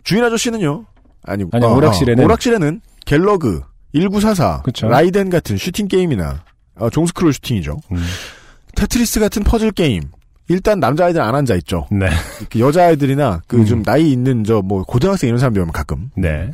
[0.05, 0.85] 주인 아저씨는요?
[1.25, 3.63] 아니, 아니, 어, 오락실에는- 어, 오락실에는 갤러그,
[3.93, 4.89] 1944, 그쵸.
[4.89, 6.45] 라이덴 같은 슈팅 게임이나,
[6.79, 7.77] 어, 종스크롤 슈팅이죠.
[7.93, 8.05] 음,
[8.77, 10.03] 테트리스 같은 퍼즐 게임.
[10.49, 11.89] 일단 남자아이들 안 앉아 있죠.
[11.91, 12.09] 네.
[12.51, 13.83] 그 여자아이들이나 그좀 음.
[13.83, 16.11] 나이 있는 저 뭐 고등학생 이런 사람들 오면 가끔.
[16.17, 16.53] 네.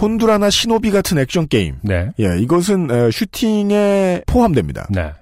[0.00, 1.76] 혼두라나 시노비 같은 액션 게임.
[1.82, 2.10] 네.
[2.18, 4.88] 예, 이것은 에, 슈팅에 포함됩니다.
[4.90, 5.12] 네.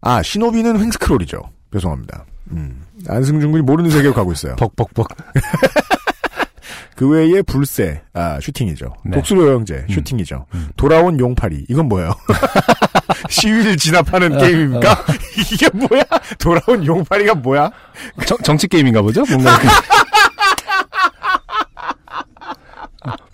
[0.00, 1.42] 아, 시노비는 횡스크롤이죠.
[1.74, 2.24] 죄송합니다.
[2.52, 2.84] 음.
[3.06, 4.56] 안승준 군이 모르는 세계로 가고 있어요.
[4.60, 5.08] 벅벅벅.
[6.96, 8.94] 그 외에 불새, 아, 슈팅이죠.
[9.04, 9.16] 네.
[9.16, 10.46] 독수리 오형제, 슈팅이죠.
[10.54, 10.68] 음.
[10.76, 12.12] 돌아온 용팔이, 이건 뭐예요?
[13.32, 15.04] 시위를 진압하는 게임입니까?
[15.52, 16.02] 이게 뭐야?
[16.38, 17.70] 돌아온 용팔이가 뭐야?
[18.26, 19.24] 정, 정치 게임인가 보죠?
[19.28, 19.58] 뭔가.
[19.58, 19.66] 그...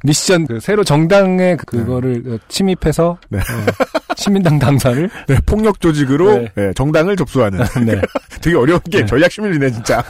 [0.04, 3.38] 미션, 그, 새로 정당에 그거를 어, 침입해서, 네.
[3.38, 3.42] 어,
[4.16, 6.52] 시민당 당사를, 네, 폭력 조직으로 네.
[6.54, 7.58] 네, 정당을 접수하는.
[7.84, 8.00] 네.
[8.40, 9.06] 되게 어려운 게 네.
[9.06, 10.02] 전략 심이네, 진짜.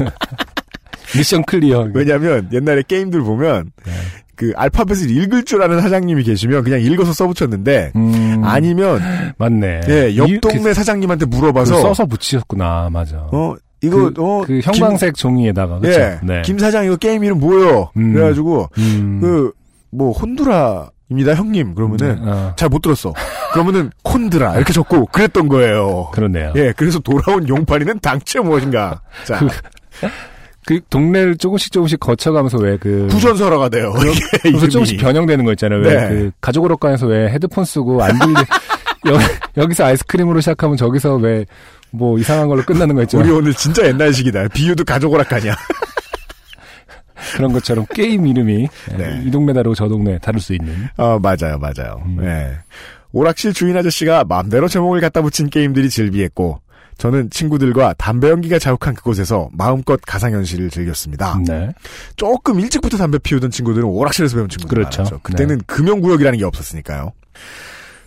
[1.17, 1.89] mission clear.
[1.95, 3.93] 왜냐면 옛날에 게임들 보면 네.
[4.39, 9.01] 그 알파벳을 읽을 줄 아는 사장님이 계시면 그냥 읽어서 써붙였는데 음, 아니면
[9.39, 9.81] 맞네.
[9.89, 12.89] 예, 옆 이- 동네 그, 사장님한테 그 물어봐서 써서 붙이셨구나.
[12.91, 13.27] 맞아.
[13.33, 16.01] 어 이거 그, 어 그 형광색 종이에다가, 김, 그쵸?
[16.01, 16.43] 예, 네.
[16.43, 17.91] 김 사장 이거 게임 이름 뭐예요?
[17.97, 18.13] 음.
[18.13, 19.21] 그래가지고 음,
[19.91, 23.15] 그뭐 혼두라 입니다 형님 그러면은 네, 어, 잘못 들었어.
[23.53, 26.11] 그러면은 콘드라 이렇게 적고 그랬던 거예요.
[26.13, 26.53] 그렇네요.
[26.57, 29.01] 예, 그래서 돌아온 용팔이는 당최 무엇인가.
[29.25, 29.41] 자,
[30.69, 33.07] 그- 그 동네를 조금씩 조금씩 거쳐가면서 왜 그.
[33.11, 33.93] 구전설화가 돼요.
[33.99, 34.69] 그래서.
[34.69, 35.81] 조금씩 변형되는 거 있잖아요.
[35.83, 35.89] 네.
[35.95, 38.35] 왜그 가족 오락관에서 왜 헤드폰 쓰고 안 들리
[39.57, 41.45] 여, 기 서 아이스크림으로 시작하면 저기서 왜
[41.91, 43.19] 뭐 이상한 걸로 끝나는 거 있죠.
[43.19, 44.49] 우리 오늘 진짜 옛날식이다.
[44.49, 45.55] 비유도 가족 오락가냐.
[47.35, 49.23] 그런 것처럼 게임 이름이 네.
[49.25, 50.75] 이 동네 다르고 저 동네 다를 수 있는.
[50.99, 52.03] 아, 맞아요, 맞아요.
[52.05, 52.19] 음.
[52.21, 52.53] 네.
[53.13, 56.61] 오락실 주인 아저씨가 마음대로 제목을 갖다 붙인 게임들이 즐비했고,
[56.99, 61.41] 저는 친구들과 담배 연기가 자욱한 그곳에서 마음껏 가상현실을 즐겼습니다.
[61.47, 61.71] 네.
[62.17, 65.03] 조금 일찍부터 담배 피우던 친구들은 오락실에서 배운 친구들 그렇죠.
[65.03, 65.21] 많았죠.
[65.23, 67.13] 그때는 금연구역이라는 게 없었으니까요.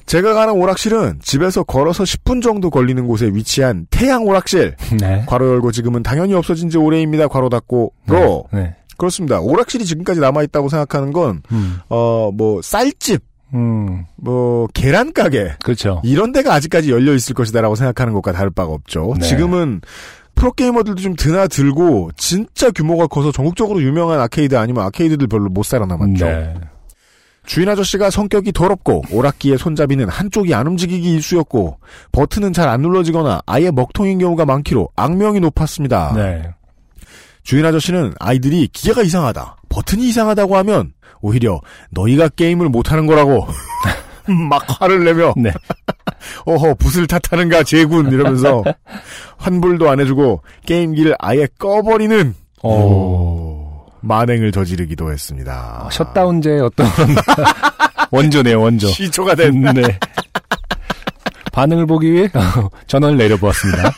[0.06, 4.76] 제가 가는 오락실은 집에서 걸어서 10분 정도 걸리는 곳에 위치한 태양 오락실.
[5.00, 5.24] 네.
[5.26, 7.30] 괄호 열고 지금은 당연히 없어진 지 오래입니다.
[7.30, 7.94] 괄호 닫고.
[8.08, 8.46] 로.
[8.52, 8.76] 네.
[8.98, 9.40] 그렇습니다.
[9.40, 11.80] 오락실이 지금까지 남아있다고 생각하는 건, 음.
[11.90, 14.06] 어, 뭐, 쌀집, 음.
[14.16, 16.02] 뭐, 계란 가게, 그렇죠.
[16.04, 19.14] 이런 데가 아직까지 열려 있을 것이다라고 생각하는 것과 다를 바가 없죠.
[19.20, 19.26] 네.
[19.28, 19.82] 지금은
[20.36, 26.26] 프로게이머들도 좀 드나들고 진짜 규모가 커서 전국적으로 유명한 아케이드 아니면 아케이드들 별로 못 살아남았죠.
[26.26, 26.54] 네.
[27.46, 31.80] 주인 아저씨가 성격이 더럽고 오락기의 손잡이는 한쪽이 안 움직이기 일쑤였고
[32.12, 36.14] 버튼은 잘 안 눌러지거나 아예 먹통인 경우가 많기로 악명이 높았습니다.
[36.16, 36.50] 네.
[37.44, 41.60] 주인 아저씨는 아이들이 기계가 이상하다, 버튼이 이상하다고 하면 오히려
[41.92, 43.48] 너희가 게임을 못하는 거라고
[44.50, 45.52] 막 화를 내며 네.
[46.46, 48.64] 어허 붓을 탓하는가 제군 이러면서
[49.38, 52.70] 환불도 안 해주고 게임기를 아예 꺼버리는 오.
[52.70, 55.84] 오, 만행을 저지르기도 했습니다.
[55.86, 56.88] 어, 셧다운제 어떤
[58.12, 58.88] 원조네요, 원조.
[58.88, 59.98] 시초가 된 네.
[61.52, 62.30] 반응을 보기 위해
[62.88, 63.92] 전원을 내려보았습니다.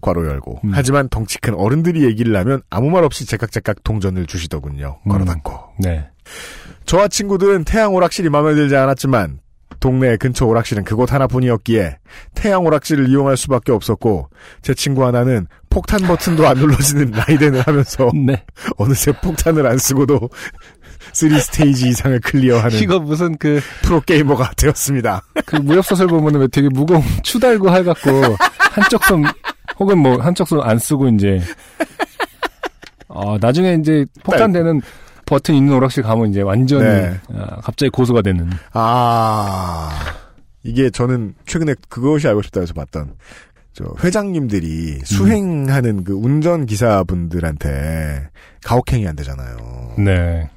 [0.00, 0.70] 괄호 열고 음.
[0.72, 4.98] 하지만 덩치 큰 어른들이 얘기를 하면 아무 말 없이 제깍제깍 동전을 주시더군요.
[5.06, 5.24] 음.
[5.24, 6.08] 닫고 네.
[6.86, 9.40] 저와 친구들은 태양 오락실이 마음에 들지 않았지만
[9.80, 11.98] 동네 근처 오락실은 그곳 하나뿐이었기에
[12.34, 14.28] 태양 오락실을 이용할 수밖에 없었고
[14.62, 18.42] 제 친구 하나는 폭탄 버튼도 안 눌러지는 라이덴을 하면서 네.
[18.76, 20.30] 어느새 폭탄을 안 쓰고도
[21.12, 25.22] 3스테이지 이상을 클리어하는 이거 무슨 그, 프로게이머가 되었습니다.
[25.46, 28.10] 그 무협소설 보면은 왜 되게 무거운 추 달고 해갖고
[28.72, 29.24] 한쪽 손
[29.78, 31.40] 혹은 뭐 한쪽 손 안 쓰고 이제
[33.08, 34.80] 어 나중에 이제 폭탄되는
[35.24, 37.20] 버튼 있는 오락실 가면 이제 완전히 네.
[37.34, 39.90] 아, 갑자기 고소가 되는 아,
[40.62, 43.14] 이게 저는 최근에 그것이 알고 싶다 해서 봤던,
[43.72, 48.28] 저, 회장님들이 수행하는 그 운전 기사분들한테
[48.64, 49.56] 가혹행위 한대잖아요.
[49.98, 50.48] 네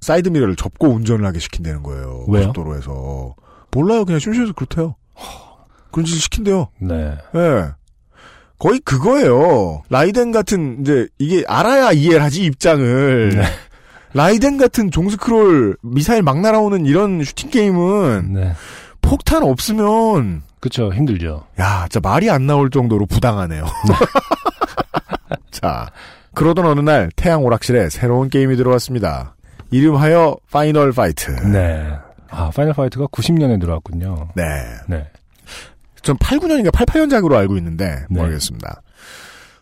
[0.00, 2.24] 사이드 미러를 접고 운전을 하게 시킨다는 거예요.
[2.28, 2.48] 왜요?
[2.48, 3.34] 고속도로에서.
[3.72, 4.04] 몰라요.
[4.04, 4.96] 그냥 심심해서 그렇대요.
[5.92, 6.68] 그런 짓을 시킨대요.
[6.78, 7.16] 네.
[7.34, 7.64] 예.
[8.60, 9.82] 거의 그거예요.
[9.88, 13.30] 라이덴 같은, 이제, 이게 알아야 이해를 하지, 입장을.
[13.30, 13.42] 네.
[14.12, 18.52] 라이덴 같은 종스크롤 미사일 막 날아오는 이런 슈팅 게임은 네.
[19.00, 21.46] 폭탄 없으면, 그쵸 힘들죠.
[21.58, 23.64] 야, 진짜 말이 안 나올 정도로 부당하네요.
[25.50, 25.90] 자,
[26.34, 29.36] 그러던 어느 날 태양 오락실에 새로운 게임이 들어왔습니다.
[29.70, 31.30] 이름하여 파이널 파이트.
[31.46, 31.90] 네.
[32.28, 34.28] 아 파이널 파이트가 90년에 들어왔군요.
[34.34, 34.44] 네.
[34.86, 35.06] 네.
[36.02, 38.20] 전 8, 9년인가 8, 8년작으로 알고 있는데 네.
[38.20, 38.82] 모르겠습니다.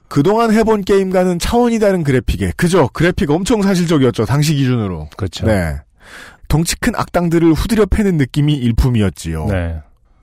[0.09, 4.25] 그동안 해본 게임과는 차원이 다른 그래픽에 그저 그래픽 엄청 사실적이었죠.
[4.25, 5.09] 당시 기준으로.
[5.17, 5.47] 그렇죠.
[5.47, 5.77] 네.
[6.49, 9.47] 덩치 큰 악당들을 후드려 패는 느낌이 일품이었지요.
[9.47, 9.77] 네.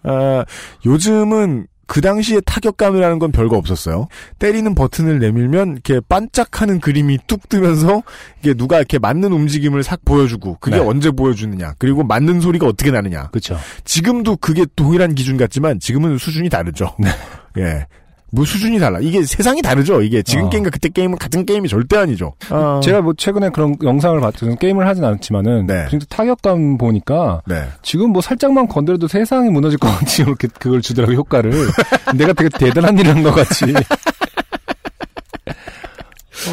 [0.03, 0.45] 아,
[0.85, 4.07] 요즘은 그 당시에 타격감이라는 건 별거 없었어요.
[4.39, 8.03] 때리는 버튼을 내밀면 이렇게 반짝하는 그림이 뚝 뜨면서
[8.41, 10.81] 이게 누가 이렇게 맞는 움직임을 싹 보여주고 그게 네.
[10.81, 13.57] 언제 보여주느냐 그리고 맞는 소리가 어떻게 나느냐 그렇죠.
[13.83, 16.95] 지금도 그게 동일한 기준 같지만 지금은 수준이 다르죠.
[16.99, 17.09] 네.
[17.57, 17.87] 예.
[18.35, 18.99] 뭐 수준이 달라.
[19.01, 20.01] 이게 세상이 다르죠.
[20.01, 20.49] 이게 지금 어.
[20.49, 22.33] 게임과 그때 게임은 같은 게임이 절대 아니죠.
[22.51, 22.81] 어.
[22.83, 24.53] 제가 뭐 최근에 그런 영상을 봤죠.
[24.55, 25.87] 게임을 하진 않지만은 네.
[25.89, 27.67] 진짜 타격감 보니까 네.
[27.81, 31.51] 지금 뭐 살짝만 건드려도 세상이 무너질 것 같이 이렇게 그걸 주더라고 효과를.
[32.15, 33.65] 내가 되게 대단한 일을 한 것 같이.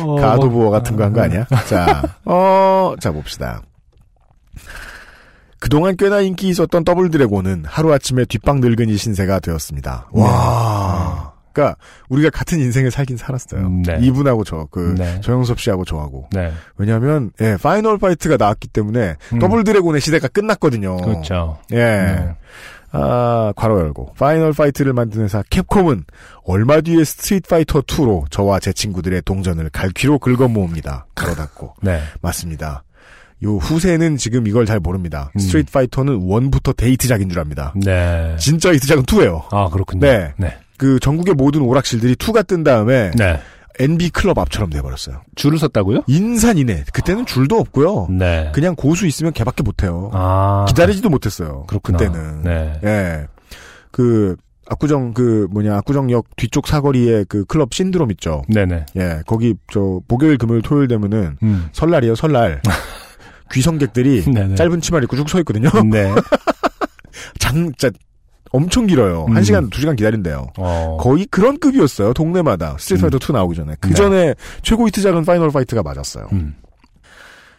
[0.02, 1.44] 어, 가도부어 같은 거 한거 아니야?
[1.68, 3.60] 자, 어, 자 봅시다.
[5.58, 10.08] 그동안 꽤나 인기 있었던 더블 드래곤은 하루아침에 뒷방 늙은이 신세가 되었습니다.
[10.12, 11.21] 와.
[11.52, 11.76] 그니까,
[12.08, 13.60] 우리가 같은 인생을 살긴 살았어요.
[13.60, 13.98] 음, 네.
[14.00, 15.20] 이분하고 저, 그, 네.
[15.20, 16.28] 정영섭 씨하고 저하고.
[16.32, 16.52] 네.
[16.76, 19.38] 왜냐면, 하 예, 파이널 파이트가 나왔기 때문에, 음.
[19.38, 20.96] 더블 드래곤의 시대가 끝났거든요.
[20.98, 21.58] 그렇죠.
[21.72, 21.76] 예.
[21.76, 22.34] 네.
[22.92, 24.14] 아, 괄호 열고.
[24.18, 26.04] 파이널 파이트를 만든 회사 캡콤은
[26.44, 31.06] 얼마 뒤에 스트리트 파이터 2로 저와 제 친구들의 동전을 갈퀴로 긁어 모읍니다.
[31.14, 31.76] 괄호 닫고.
[31.82, 32.00] 네.
[32.20, 32.84] 맞습니다.
[33.44, 35.30] 요 후세는 지금 이걸 잘 모릅니다.
[35.34, 35.40] 음.
[35.40, 37.72] 스트리트 파이터는 1부터 대히트작인 줄 압니다.
[37.74, 38.36] 네.
[38.38, 39.44] 진짜 데이트작은 2예요.
[39.50, 40.06] 아, 그렇군요.
[40.06, 40.32] 네.
[40.36, 40.56] 네.
[40.82, 43.40] 그 전국의 모든 오락실들이 2가 뜬 다음에 네.
[43.78, 45.22] NB 클럽 앞처럼 돼버렸어요.
[45.36, 46.02] 줄을 섰다고요?
[46.08, 46.86] 인산이네.
[46.92, 48.08] 그때는 줄도 없고요.
[48.10, 48.50] 네.
[48.52, 50.10] 그냥 고수 있으면 걔밖에 못해요.
[50.12, 50.64] 아.
[50.68, 51.66] 기다리지도 못했어요.
[51.68, 51.98] 그렇구나.
[51.98, 52.42] 그때는.
[52.42, 52.80] 네.
[52.82, 53.26] 예.
[53.92, 54.34] 그,
[54.68, 58.42] 압구정, 그, 뭐냐, 압구정역 뒤쪽 사거리에 그 클럽 신드롬 있죠.
[58.48, 58.86] 네네.
[58.96, 61.68] 예, 거기, 저, 목요일, 금요일, 토요일 되면은, 음.
[61.72, 62.60] 설날이에요, 설날.
[63.52, 64.56] 귀성객들이 네네.
[64.56, 65.70] 짧은 치마를 입고 쭉 서 있거든요.
[65.90, 66.12] 네.
[67.38, 67.90] 장, 진짜,
[68.52, 69.26] 엄청 길어요.
[69.28, 69.36] 음.
[69.36, 70.48] 한 시간, 두 시간 기다린대요.
[70.58, 70.98] 어.
[71.00, 72.76] 거의 그런 급이었어요, 동네마다.
[72.78, 73.10] 스트리트 음.
[73.10, 73.74] 파이터 2 나오기 전에.
[73.80, 73.94] 그 네.
[73.94, 76.28] 전에 최고 히트작은 파이널 파이트가 맞았어요.
[76.32, 76.54] 음.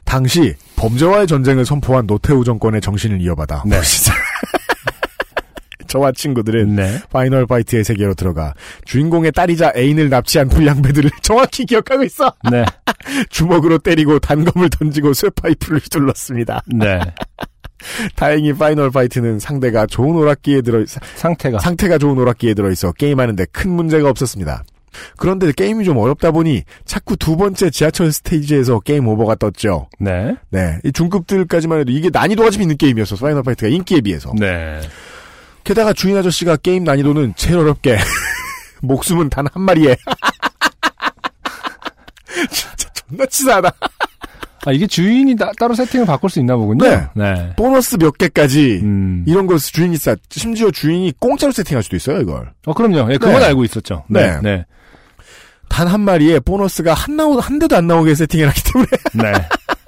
[0.06, 3.63] 당시, 범죄와의 전쟁을 선포한 노태우 정권의 정신을 이어받아.
[3.65, 3.79] 네.
[5.88, 6.99] 저와 친구들은 네.
[7.12, 12.34] 파이널 파이트의 세계로 들어가 주인공의 딸이자 애인을 납치한 불량배들을 정확히 기억하고 있어.
[12.51, 12.65] 네.
[13.29, 16.63] 주먹으로 때리고 단검을 던지고 쇠파이프를 휘둘렀습니다.
[16.67, 16.99] 네.
[18.15, 20.84] 다행히 파이널 파이트는 상대가 좋은 오락기에 들어
[21.15, 21.60] 상태가.
[21.60, 24.63] 상태가 좋은 오락기에 들어 있어 게임하는데 큰 문제가 없었습니다.
[25.17, 29.88] 그런데 게임이 좀 어렵다 보니 자꾸 두 번째 지하철 스테이지에서 게임 오버가 떴죠.
[30.00, 30.36] 네.
[30.52, 33.15] 네, 이 중급들까지만 해도 이게 난이도가 좀 있는 게임이었어.
[33.15, 34.32] 파이널 파이트가 인기에 비해서.
[34.38, 34.82] 네.
[35.63, 37.98] 게다가 주인 아저씨가 게임 난이도는 제일 어렵게
[38.84, 39.96] 목숨은 단 한 마리에
[42.52, 43.72] 진짜 존나 치사하다
[44.65, 46.86] 아, 이게 주인이 따, 따로 세팅을 바꿀 수 있나 보군요.
[46.86, 47.08] 네.
[47.15, 47.54] 네.
[47.56, 49.26] 보너스 몇 개까지 음.
[49.28, 53.12] 이런 거 주인이 싸 심지어 주인이 공짜로 세팅할 수도 있어요 이걸 어, 그럼요.
[53.12, 53.45] 예, 그건 네.
[53.45, 54.04] 알고 있었죠.
[54.08, 54.32] 네.
[54.32, 54.39] 네.
[54.41, 54.65] 네.
[55.69, 59.47] 단한 마리에 보너스가 한 나오 한 대도 안 나오게 세팅해 놨기 때문에 네.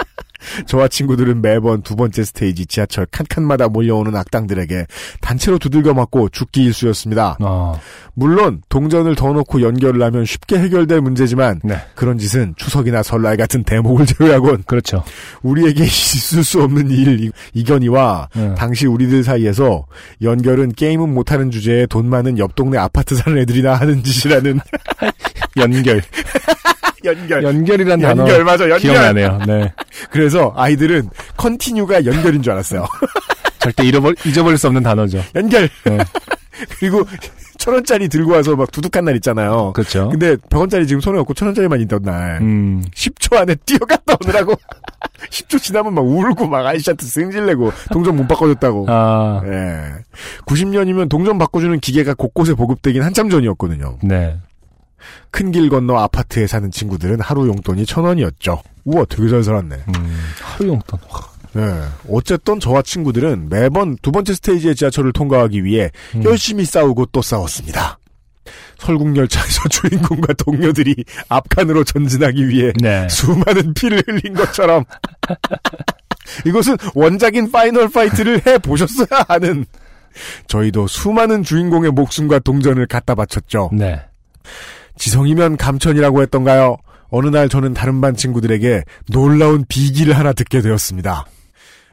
[0.67, 4.85] 저와 친구들은 매번 두 번째 스테이지 지하철 칸칸마다 몰려오는 악당들에게
[5.21, 7.37] 단체로 두들겨 맞고 죽기 일쑤였습니다.
[7.39, 7.79] 어,
[8.13, 11.77] 물론 동전을 더 넣고 연결을 하면 쉽게 해결될 문제지만 네.
[11.95, 15.03] 그런 짓은 추석이나 설날 같은 대목을 제외하곤 그렇죠.
[15.43, 18.55] 우리에게 있을 수 없는 일 이- 이견이와 네.
[18.55, 19.85] 당시 우리들 사이에서
[20.21, 24.59] 연결은 게임은 못하는 주제에 돈 많은 옆 동네 아파트 사는 애들이나 하는 짓이라는
[25.57, 26.01] 연결.
[27.03, 27.43] 연결.
[27.43, 28.43] 연결이란 연결, 단어.
[28.43, 28.79] 맞아, 연결.
[28.79, 29.39] 기억나네요.
[29.45, 29.71] 네.
[30.09, 32.85] 그래서 아이들은 컨티뉴가 연결인 줄 알았어요.
[33.59, 35.23] 절대 잃어버, 잊어버릴 수 없는 단어죠.
[35.35, 35.69] 연결.
[35.85, 35.97] 네.
[36.79, 37.03] 그리고
[37.57, 39.73] 천 원짜리 들고 와서 막 두둑한 날 있잖아요.
[39.73, 40.09] 그렇죠.
[40.09, 42.39] 근데 100원짜리 지금 손에 없고 천 원짜리만 있던 날.
[42.41, 44.53] 음, 10초 안에 뛰어갔다 오느라고
[45.31, 48.85] 10초 지나면 막 울고 막 아이씨한테 승질내고 동전 못 바꿔줬다고.
[48.87, 49.93] 아, 예.
[50.45, 53.97] 90년이면 동전 바꿔주는 기계가 곳곳에 보급되긴 한참 전이었거든요.
[54.03, 54.37] 네.
[55.31, 58.61] 큰 길 건너 아파트에 사는 친구들은 하루 용돈이 천 원이었죠.
[58.85, 59.75] 우와, 되게 잘 살았네.
[59.75, 60.99] 음, 하루 용돈.
[61.09, 61.21] 와,
[61.57, 61.81] 예.
[62.09, 66.23] 어쨌든 저와 친구들은 매번 두 번째 스테이지의 지하철을 통과하기 위해 음.
[66.23, 67.97] 열심히 싸우고 또 싸웠습니다.
[68.79, 70.95] 설국열차에서 주인공과 동료들이
[71.29, 73.07] 앞칸으로 전진하기 위해 네.
[73.09, 74.83] 수많은 피를 흘린 것처럼
[76.45, 79.65] 이것은 원작인 파이널 파이트를 해 보셨어야 하는
[80.47, 83.69] 저희도 수많은 주인공의 목숨과 동전을 갖다 바쳤죠.
[83.73, 84.01] 네.
[84.97, 86.77] 지성이면 감천이라고 했던가요?
[87.09, 91.25] 어느 날 저는 다른 반 친구들에게 놀라운 비기를 하나 듣게 되었습니다.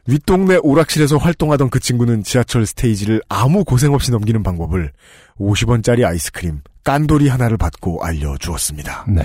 [0.07, 4.91] 윗동네 오락실에서 활동하던 그 친구는 지하철 스테이지를 아무 고생 없이 넘기는 방법을
[5.39, 9.07] 50원짜리 아이스크림 깐돌이 하나를 받고 알려주었습니다.
[9.09, 9.23] 네.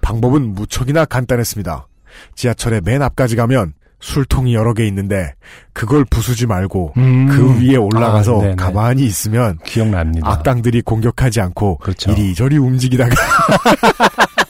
[0.00, 1.86] 방법은 무척이나 간단했습니다.
[2.34, 3.74] 지하철의 맨 앞까지 가면
[4.06, 5.34] 술통이 여러 개 있는데
[5.72, 7.26] 그걸 부수지 말고 음.
[7.26, 8.54] 그 위에 올라가서 아.
[8.54, 10.30] 가만히 있으면 기억납니다.
[10.30, 12.12] 악당들이 공격하지 않고 그렇죠.
[12.12, 13.16] 이리저리 움직이다가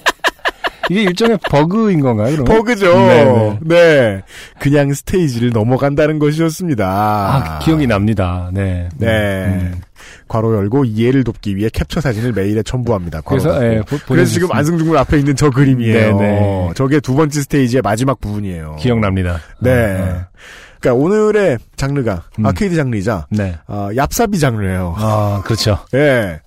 [0.91, 2.45] 이게 일종의 버그인 건가요, 그러면?
[2.45, 2.93] 버그죠.
[2.95, 3.59] 네네.
[3.63, 4.23] 네.
[4.61, 6.87] 그냥 스테이지를 넘어간다는 것이었습니다.
[6.89, 8.51] 아, 기억이 납니다.
[8.53, 8.89] 네.
[8.97, 9.09] 네.
[9.47, 9.81] 음.
[10.29, 13.23] 괄호 열고 이해를 돕기 위해 캡처 사진을 메일에 첨부합니다.
[13.23, 13.65] 그래서.
[13.65, 14.33] 예, 보- 그래서.
[14.33, 16.17] 지금 안승준 군 앞에 있는 저 그림이에요.
[16.19, 16.71] 네네.
[16.77, 18.77] 저게 두 번째 스테이지의 마지막 부분이에요.
[18.79, 19.41] 기억납니다.
[19.61, 19.71] 네.
[20.01, 20.25] 어,
[20.81, 22.47] 그러니까 오늘의 장르가 음.
[22.47, 23.57] 아케이드 장르이자 네.
[23.67, 24.95] 어, 얍삽이 장르예요.
[24.97, 25.79] 아, 그렇죠.
[25.95, 26.41] 예.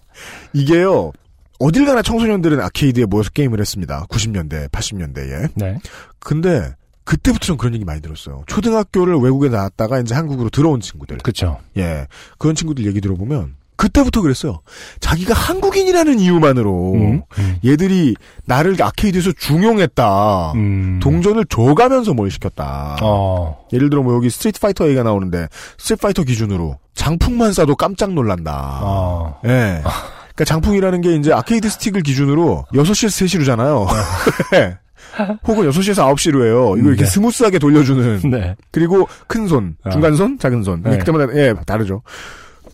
[0.53, 1.11] 이게요.
[1.59, 4.05] 어딜 가나 청소년들은 아케이드에 모여서 게임을 했습니다.
[4.09, 5.49] 90년대, 80년대에.
[5.55, 5.77] 네.
[6.19, 8.43] 근데 그때부터 전 그런 얘기 많이 들었어요.
[8.47, 11.17] 초등학교를 외국에 나왔다가 이제 한국으로 들어온 친구들.
[11.17, 11.59] 그렇죠.
[11.77, 12.07] 예.
[12.37, 14.59] 그런 친구들 얘기 들어보면 그때부터 그랬어요.
[14.99, 17.59] 자기가 한국인이라는 이유만으로 음, 음.
[17.65, 18.13] 얘들이
[18.45, 20.51] 나를 아케이드에서 중용했다.
[20.53, 20.99] 음.
[21.01, 22.97] 동전을 줘가면서 뭘 시켰다.
[23.01, 23.65] 어.
[23.71, 28.81] 예를 들어 뭐 여기 스트리트 파이터 얘기가 나오는데 스트리트 파이터 기준으로 장풍만 쏴도 깜짝 놀란다.
[28.83, 29.39] 어.
[29.45, 29.81] 예.
[30.39, 33.87] 그러니까 장풍이라는 게 이제 아케이드 스틱을 기준으로 6시에서 3시로 잖아요.
[35.45, 36.75] 혹은 6시에서 9시로 해요.
[36.77, 37.09] 이거 이렇게 네.
[37.09, 38.21] 스무스하게 돌려주는.
[38.31, 38.55] 네.
[38.71, 39.89] 그리고 큰 손, 아.
[39.89, 40.81] 중간 손, 작은 손.
[40.81, 40.97] 네.
[40.97, 42.03] 그때마다 예, 다르죠.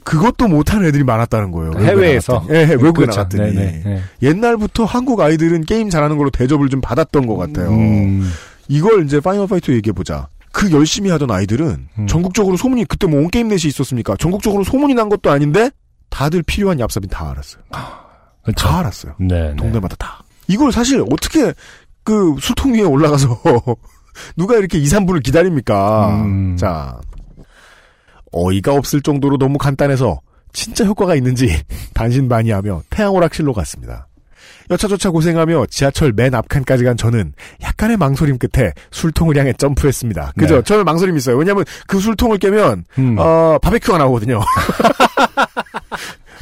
[0.04, 1.72] 그것도 못하는 애들이 많았다는 거예요.
[1.80, 2.45] 해외에서.
[2.51, 3.22] 예, 예, 외국에 그렇죠.
[3.22, 3.55] 나갔더니.
[3.55, 3.82] 네네.
[3.84, 4.01] 네.
[4.22, 7.70] 옛날부터 한국 아이들은 게임 잘하는 걸로 대접을 좀 받았던 것 같아요.
[7.72, 8.32] 음.
[8.68, 10.28] 이걸 이제 파이널 파이터 얘기해보자.
[10.51, 12.07] 그 열심히 하던 아이들은 음.
[12.07, 14.16] 전국적으로 소문이 그때 뭐 온게임넷이 있었습니까?
[14.18, 15.72] 전국적으로 소문이 난 것도 아닌데
[16.10, 17.64] 다들 필요한 얍삽이는 다 알았어요.
[18.43, 18.68] 그렇죠.
[18.68, 19.16] 다 알았어요.
[19.20, 19.49] 네.
[19.49, 19.56] 네.
[19.56, 20.24] 동네마다 다.
[20.47, 21.53] 이걸 사실 어떻게
[22.03, 23.41] 그 술통 위에 올라가서
[24.38, 26.22] 누가 이렇게 2, 3분을 기다립니까?
[26.22, 26.58] 음.
[26.58, 26.99] 자.
[28.32, 30.20] 어이가 없을 정도로 너무 간단해서
[30.51, 31.47] 진짜 효과가 있는지
[31.95, 34.08] 반신반의하며 태양오락실로 갔습니다.
[34.70, 40.34] 여차저차 고생하며 지하철 맨 앞칸까지 간 저는 약간의 망설임 끝에 술통을 향해 점프했습니다.
[40.38, 40.55] 그죠?
[40.57, 40.61] 네.
[40.63, 41.38] 저는 망설임 있어요.
[41.38, 43.16] 왜냐하면 그 술통을 깨면 음.
[43.18, 44.41] 어 바베큐가 나오거든요.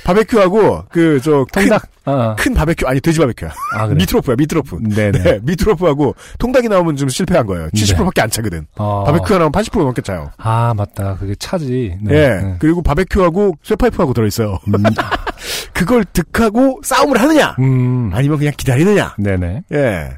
[0.04, 1.84] 바베큐하고 그저큰 통닭.
[2.06, 3.52] 아, 큰 바베큐 아니 돼지 바베큐야.
[3.76, 3.98] 아, 그래.
[3.98, 4.80] 미트로프야 미트로프.
[4.94, 5.12] 네네.
[5.24, 7.70] 네, 미트로프하고 통닭이 나오면 좀 실패한 거예요.
[7.70, 8.68] 70%밖에 안 차거든.
[8.78, 9.04] 어.
[9.06, 10.32] 바베큐가 나오면 80% 넘게 차요.
[10.38, 11.16] 아, 맞다.
[11.16, 11.98] 그게 차지.
[12.02, 12.14] 네.
[12.14, 12.28] 예.
[12.42, 12.56] 네.
[12.60, 14.60] 그리고 바베큐하고 쇠파이프하고 들어있어요.
[14.68, 14.84] 음.
[15.74, 17.56] 그걸 득하고 싸움을 하느냐?
[17.60, 18.12] 음.
[18.14, 19.16] 아니면 그냥 기다리느냐?
[19.18, 19.64] 네네.
[19.74, 20.10] 예.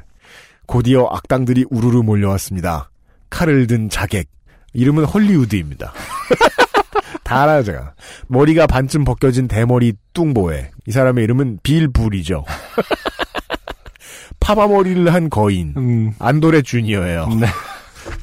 [0.66, 2.90] 곧이어 악당들이 우르르 몰려왔습니다.
[3.30, 4.28] 칼을 든 자객.
[4.74, 5.92] 이름은 헐리우드입니다.
[7.26, 7.92] 다 알아요, 제가.
[8.28, 10.70] 머리가 반쯤 벗겨진 대머리 뚱보에.
[10.86, 12.44] 이 사람의 이름은 빌불이죠.
[14.38, 15.74] 파마머리를 한 거인.
[15.76, 16.12] 음.
[16.20, 17.26] 안도레 주니어예요.
[17.40, 17.48] 네.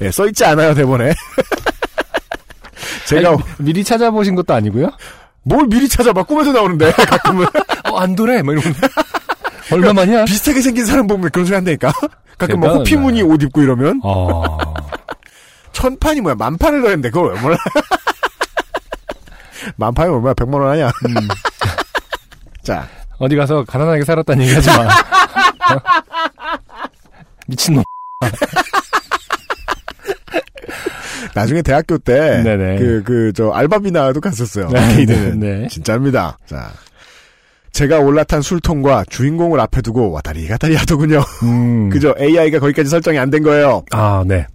[0.00, 1.12] 예, 써있지 않아요, 대본에.
[3.06, 4.90] 제가 아니, 미리 찾아보신 것도 아니고요?
[5.42, 6.22] 뭘 미리 찾아봐.
[6.22, 7.44] 꿈에도 나오는데, 가끔은.
[7.90, 8.40] 어, 안 도래!
[8.40, 8.72] 뭐 이러면.
[9.70, 10.24] 얼마만이야?
[10.24, 11.92] 비슷하게 생긴 사람 보면 그런 소리 한다니까?
[12.38, 12.78] 가끔 막 대단하네.
[12.78, 14.00] 호피무늬 옷 입고 이러면.
[14.02, 14.56] 어.
[15.72, 16.36] 천판이 뭐야?
[16.36, 17.58] 만판을 넣었는데 그걸 왜 몰라?
[19.76, 20.34] 만판이 얼마야?
[20.34, 20.86] 백만 원 하냐?
[20.88, 21.14] 음.
[22.62, 22.88] 자,
[23.18, 24.84] 어디 가서 가난하게 살았다는 얘기 하지 마.
[24.84, 25.80] 어?
[27.46, 27.82] 미친놈.
[31.34, 32.42] 나중에 대학교 때.
[32.78, 34.68] 그, 그, 저, 알바비나도 갔었어요.
[34.68, 35.04] 네.
[35.04, 35.68] 네, 네.
[35.68, 36.38] 진짜입니다.
[36.46, 36.70] 자.
[37.72, 41.24] 제가 올라탄 술통과 주인공을 앞에 두고 왔다리 갔다리 하더군요.
[41.42, 41.90] 음.
[41.90, 42.14] 그죠?
[42.20, 43.84] AI가 거기까지 설정이 안 된 거예요.
[43.90, 44.46] 아, 네.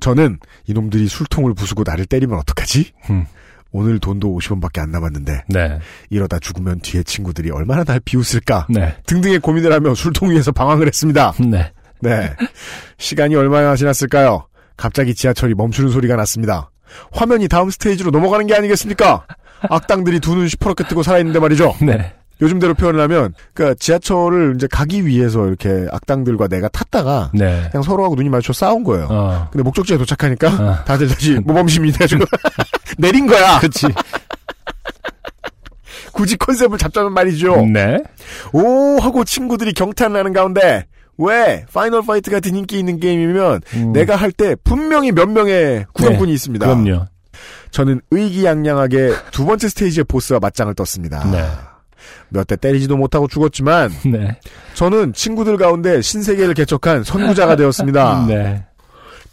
[0.00, 2.92] 저는 이놈들이 술통을 부수고 나를 때리면 어떡하지?
[3.08, 3.24] 음.
[3.70, 5.78] 오늘 돈도 50원밖에 안 남았는데 네.
[6.10, 8.66] 이러다 죽으면 뒤에 친구들이 얼마나 날 비웃을까?
[8.70, 8.94] 네.
[9.06, 11.34] 등등의 고민을 하며 술통 위에서 방황을 했습니다.
[11.40, 11.70] 네.
[12.00, 12.32] 네.
[12.98, 14.46] 시간이 얼마나 지났을까요?
[14.76, 16.70] 갑자기 지하철이 멈추는 소리가 났습니다.
[17.12, 19.26] 화면이 다음 스테이지로 넘어가는 게 아니겠습니까?
[19.68, 21.74] 악당들이 두 눈 시퍼렇게 뜨고 살아있는데 말이죠.
[21.82, 22.14] 네.
[22.40, 27.68] 요즘대로 표현을 하면, 그니까 지하철을 이제 가기 위해서 이렇게 악당들과 내가 탔다가, 네.
[27.70, 29.08] 그냥 서로하고 눈이 마주쳐 싸운 거예요.
[29.10, 29.48] 어.
[29.50, 30.84] 근데 목적지에 도착하니까, 어.
[30.86, 32.24] 다들 다시 모범심이 돼가지고,
[32.98, 33.58] 내린 거야!
[33.60, 33.86] 그치.
[36.12, 37.66] 굳이 컨셉을 잡자면 말이죠.
[37.66, 37.98] 네.
[38.52, 38.98] 오!
[39.00, 40.86] 하고 친구들이 경탄을 하는 가운데,
[41.16, 41.64] 왜?
[41.72, 43.92] 파이널 파이트 같은 인기 있는 게임이면, 음.
[43.92, 46.64] 내가 할 때 분명히 몇 명의 구경꾼이 있습니다.
[46.66, 47.06] 그럼요.
[47.70, 51.24] 저는 의기양양하게 두 번째 스테이지의 보스와 맞짱을 떴습니다.
[51.30, 51.44] 네.
[52.30, 54.36] 몇 대 때리지도 못하고 죽었지만 네.
[54.74, 58.26] 저는 친구들 가운데 신세계를 개척한 선구자가 되었습니다.
[58.28, 58.64] 네.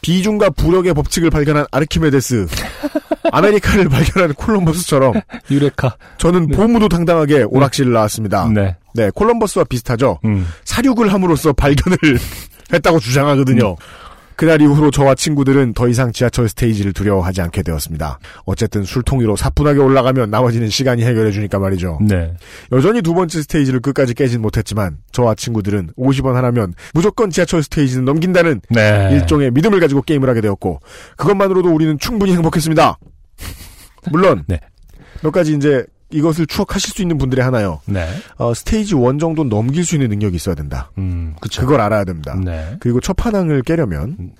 [0.02, 2.46] 비중과 부력의 법칙을 발견한 아르키메데스,
[3.32, 5.14] 아메리카를 발견한 콜럼버스처럼
[5.50, 5.96] 유레카.
[6.20, 8.48] 저는 보무도 당당하게 오락실을 나왔습니다.
[8.54, 8.76] 네.
[8.94, 10.20] 네, 콜럼버스와 비슷하죠.
[10.26, 10.48] 음.
[10.64, 11.98] 사륙을 함으로써 발견을
[12.72, 13.76] 했다고 주장하거든요.
[14.36, 18.20] 그날 이후로 저와 친구들은 더 이상 지하철 스테이지를 두려워하지 않게 되었습니다.
[18.46, 22.00] 어쨌든 술통 위로 사뿐하게 올라가면 나머지는 시간이 해결해 주니까 말이죠.
[22.02, 22.34] 네.
[22.72, 28.62] 여전히 두 번째 스테이지를 끝까지 깨진 못했지만 저와 친구들은 50원 하나면 무조건 지하철 스테이지는 넘긴다는
[28.70, 29.10] 네.
[29.14, 30.80] 일종의 믿음을 가지고 게임을 하게 되었고
[31.18, 32.98] 그것만으로도 우리는 충분히 행복했습니다.
[34.12, 34.60] 물론 네.
[35.22, 37.82] 몇 가지 이제 이것을 추억하실 수 있는 분들의 하나요.
[37.86, 38.08] 네.
[38.38, 40.92] 어, 스테이지 1 정도 넘길 수 있는 능력이 있어야 된다.
[40.98, 41.62] 음, 그쵸.
[41.62, 42.36] 그걸 알아야 됩니다.
[42.44, 42.78] 네.
[42.80, 44.32] 그리고 첫 판왕을 깨려면 음.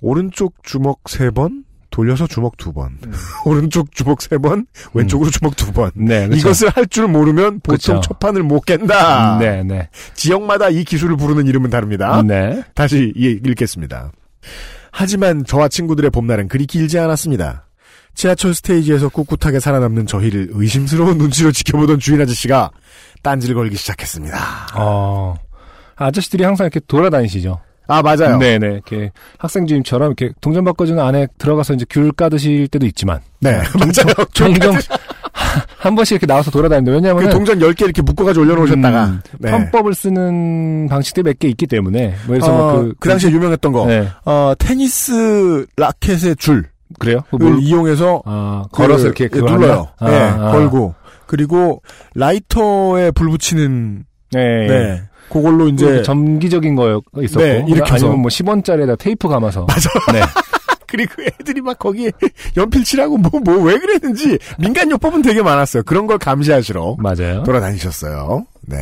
[0.00, 3.12] 오른쪽 주먹 세 번, 돌려서 주먹 두 번, 음.
[3.46, 5.90] 오른쪽 주먹 세 번, 왼쪽으로 주먹 두 번.
[5.94, 6.28] 네.
[6.28, 6.38] 그쵸.
[6.38, 8.00] 이것을 할 줄 모르면 보통 그쵸.
[8.02, 9.38] 첫 판을 못 깬다.
[9.38, 9.88] 네, 네.
[10.14, 12.22] 지역마다 이 기술을 부르는 이름은 다릅니다.
[12.22, 12.62] 네.
[12.74, 14.12] 다시 이- 읽겠습니다.
[14.92, 17.66] 하지만 저와 친구들의 봄날은 그리 길지 않았습니다.
[18.14, 22.70] 지하철 스테이지에서 꿋꿋하게 살아남는 저희를 의심스러운 눈치로 지켜보던 주인 아저씨가
[23.22, 24.36] 딴지를 걸기 시작했습니다.
[24.76, 25.34] 어.
[25.96, 27.60] 아저씨들이 항상 이렇게 돌아다니시죠.
[27.86, 28.38] 아 맞아요.
[28.38, 28.66] 네네.
[28.66, 33.18] 이렇게 학생 주임처럼 이렇게 동전 바꿔주는 안에 들어가서 이제 귤 까드실 때도 있지만.
[33.40, 34.14] 네, 맞아요.
[34.32, 34.76] 종종
[35.78, 39.50] 한 번씩 이렇게 나와서 돌아다니는데 그 왜냐하면 동전 10개 이렇게 묶어가지고 올려놓으셨다가 음, 네.
[39.50, 43.72] 편법을 쓰는 방식들이 몇 개 있기 때문에 뭐 그래서 어, 뭐 그, 그 당시에 유명했던
[43.72, 44.08] 거 네.
[44.24, 47.20] 어, 테니스 라켓의 줄을 그래요?
[47.30, 49.88] 그 뭘- 이용해서 아, 그, 걸어서 이렇게 그걸 눌러요.
[49.98, 50.10] 하나?
[50.10, 50.52] 네, 아, 아.
[50.52, 50.94] 걸고
[51.26, 51.82] 그리고
[52.14, 54.66] 라이터에 불 붙이는 네.
[54.66, 58.06] 네, 그걸로 이제 전기적인 거 있었고 네, 일으켜서.
[58.06, 59.88] 아니면 뭐 10원짜리에다 테이프 감아서 맞아.
[60.12, 60.20] 네.
[60.88, 62.10] 그리고 애들이 막 거기에
[62.56, 65.84] 연필 칠하고 뭐 뭐 왜 그랬는지 민간 요법은 되게 많았어요.
[65.84, 67.44] 그런 걸 감시하시러 맞아요.
[67.44, 68.44] 돌아다니셨어요.
[68.66, 68.76] 네.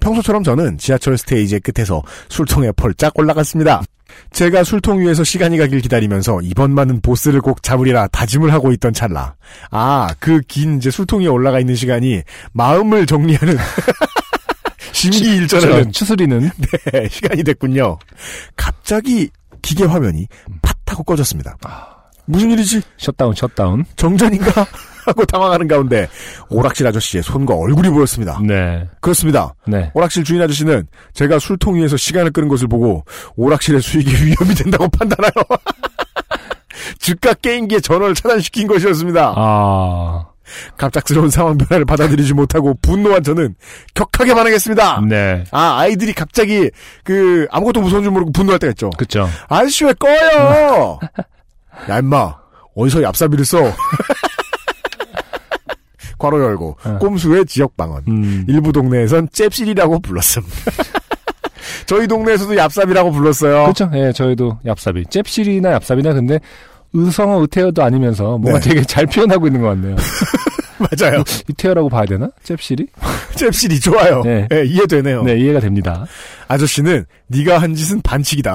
[0.00, 3.82] 평소처럼 저는 지하철 스테이지의 끝에서 술통에 펄쩍 올라갔습니다.
[4.32, 9.34] 제가 술통 위에서 시간이 가길 기다리면서 이번만은 보스를 꼭 잡으리라 다짐을 하고 있던 찰나.
[9.70, 13.56] 아, 그 긴 이제 술통 위에 올라가 있는 시간이 마음을 정리하는
[14.92, 16.50] 심기일전하는 저, 추스리는
[16.92, 17.98] 네, 시간이 됐군요.
[18.56, 19.30] 갑자기
[19.62, 20.26] 기계 화면이
[20.62, 21.56] 팟 하고 꺼졌습니다.
[22.30, 22.80] 무슨 일이지?
[22.96, 23.84] 셧다운 셧다운.
[23.96, 24.66] 정전인가?
[25.06, 26.08] 하고 당황하는 가운데
[26.50, 28.38] 오락실 아저씨의 손과 얼굴이 보였습니다.
[28.46, 28.86] 네.
[29.00, 29.54] 그렇습니다.
[29.66, 29.90] 네.
[29.94, 33.04] 오락실 주인 아저씨는 제가 술통 위에서 시간을 끄는 것을 보고
[33.36, 35.32] 오락실의 수익이 위험이 된다고 판단하여
[36.98, 39.34] 즉각 게임기의 전원을 차단시킨 것이었습니다.
[39.36, 40.26] 아.
[40.76, 43.54] 갑작스러운 상황 변화를 받아들이지 못하고 분노한 저는
[43.94, 45.02] 격하게 반응했습니다.
[45.08, 45.44] 네.
[45.52, 46.70] 아 아이들이 갑자기
[47.04, 48.90] 그 아무것도 무서운 줄 모르고 분노할 때가 있죠.
[48.98, 49.28] 그쵸.
[49.48, 50.98] 아저씨 왜 꺼요?
[51.88, 52.34] 야 임마
[52.76, 53.58] 어디서 얍삽이를 써?
[56.18, 56.98] 괄호 열고 어.
[56.98, 58.02] 꼼수의 지역 방언.
[58.08, 58.44] 음.
[58.46, 60.42] 일부 동네에선 잽실이라고 불렀음.
[61.86, 63.62] 저희 동네에서도 얍삽이라고 불렀어요.
[63.62, 63.90] 그렇죠.
[63.94, 65.10] 예, 저희도 얍삽이.
[65.10, 66.38] 잽실이나 얍삽이나 근데
[66.92, 68.68] 의성어 의태어도 아니면서 뭔가 네.
[68.68, 69.96] 되게 잘 표현하고 있는 것 같네요.
[70.78, 71.22] 맞아요.
[71.48, 72.28] 이태어라고 봐야 되나?
[72.42, 72.86] 잽실이?
[73.36, 74.22] 잽실이 좋아요.
[74.22, 74.46] 네.
[74.50, 75.22] 네, 이해되네요.
[75.22, 76.06] 네, 이해가 됩니다.
[76.48, 78.54] 아저씨는 네가 한 짓은 반칙이다.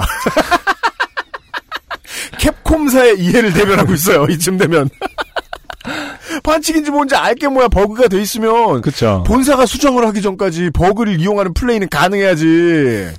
[2.46, 4.24] 캡콤사의 이해를 대변하고 있어요.
[4.26, 4.88] 이쯤 되면.
[6.42, 9.24] 반칙인지 뭔지 알게 뭐야 버그가 돼 있으면 그쵸.
[9.26, 13.12] 본사가 수정을 하기 전까지 버그를 이용하는 플레이는 가능해야지.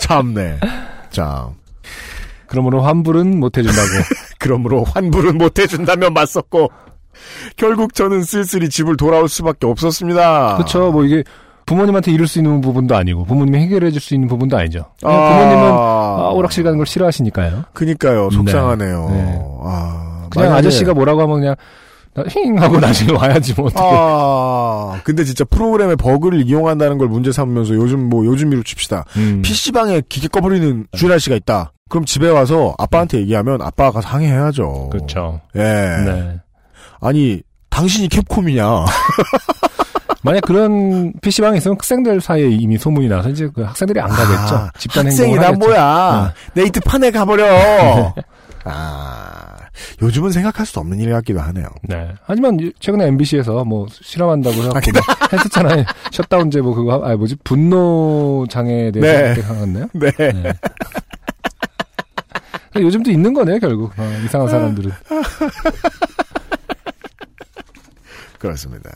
[0.00, 0.60] 참네.
[1.10, 1.48] 자,
[2.46, 3.88] 그러므로 환불은 못 해준다고.
[4.38, 6.70] 그러므로 환불은 못 해준다면 맞섰고
[7.56, 10.58] 결국 저는 쓸쓸히 집을 돌아올 수밖에 없었습니다.
[10.58, 10.92] 그쵸.
[10.92, 11.24] 뭐 이게
[11.66, 14.86] 부모님한테 이룰 수 있는 부분도 아니고 부모님이 해결해 줄 수 있는 부분도 아니죠.
[15.02, 17.64] 아, 부모님은 아, 오락실 가는 걸 싫어하시니까요.
[17.72, 18.30] 그니까요.
[18.30, 19.08] 속상하네요.
[19.10, 19.42] 네.
[19.64, 21.56] 아, 그냥 만약에- 아저씨가 뭐라고 하면 그냥
[22.14, 23.82] 나힝 하고 나중에 와야지 뭐 어떻게.
[23.84, 29.04] 아, 근데 진짜 프로그램의 버그를 이용한다는 걸 문제 삼으면서 요즘 뭐 요즘으로 칩시다.
[29.16, 29.42] 음.
[29.42, 31.72] PC방에 기계 꺼버리는 주인아 씨가 있다.
[31.88, 34.88] 그럼 집에 와서 아빠한테 얘기하면 아빠가 가서 항의해야죠.
[34.90, 35.40] 그렇죠.
[35.56, 35.60] 예.
[35.60, 36.40] 네.
[37.00, 38.64] 아니, 당신이 캡콤이냐.
[40.26, 44.56] 만약 그런 PC방에 있으면 학생들 사이에 이미 소문이 나서 이제 그 학생들이 안 가겠죠.
[44.56, 45.68] 아, 집단 학생이 행동을 난 하겠죠.
[45.68, 46.34] 뭐야.
[46.54, 48.12] 네이트 판에 가버려.
[48.64, 49.56] 아,
[50.02, 51.68] 요즘은 생각할 수 없는 일 같기도 하네요.
[51.82, 52.08] 네.
[52.24, 55.84] 하지만 최근에 MBC에서 뭐 실험한다고 해갖고 아, 했었잖아요.
[56.10, 59.00] 셧다운제 뭐 그거 아 뭐지 분노 장애에 네.
[59.00, 59.86] 대해서 하나요?
[59.92, 60.10] 네.
[60.18, 60.52] 네.
[62.82, 64.90] 요즘도 있는 거네요 결국 어, 이상한 사람들은.
[68.40, 68.90] 그렇습니다.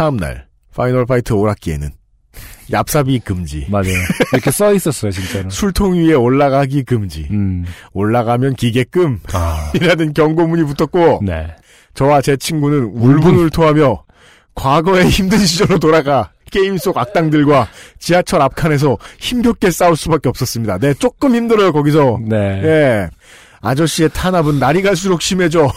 [0.00, 1.90] 다음날, 파이널 파이트 오락기에는
[2.72, 3.92] 얍삽이 금지, 맞아요.
[4.32, 5.50] 이렇게 써 있었어요 진짜로.
[5.52, 7.66] 술통 위에 올라가기 금지, 음.
[7.92, 9.70] 올라가면 기계끔, 아.
[9.76, 11.48] 이라는 경고문이 붙었고, 네.
[11.92, 14.04] 저와 제 친구는 울분울토하며
[14.54, 20.78] 과거의 힘든 시절로 돌아가 게임 속 악당들과 지하철 앞칸에서 힘겹게 싸울 수밖에 없었습니다.
[20.78, 22.20] 네, 조금 힘들어요, 거기서.
[22.26, 22.36] 네.
[22.64, 23.10] 예.
[23.60, 25.70] 아저씨의 탄압은 날이 갈수록 심해져.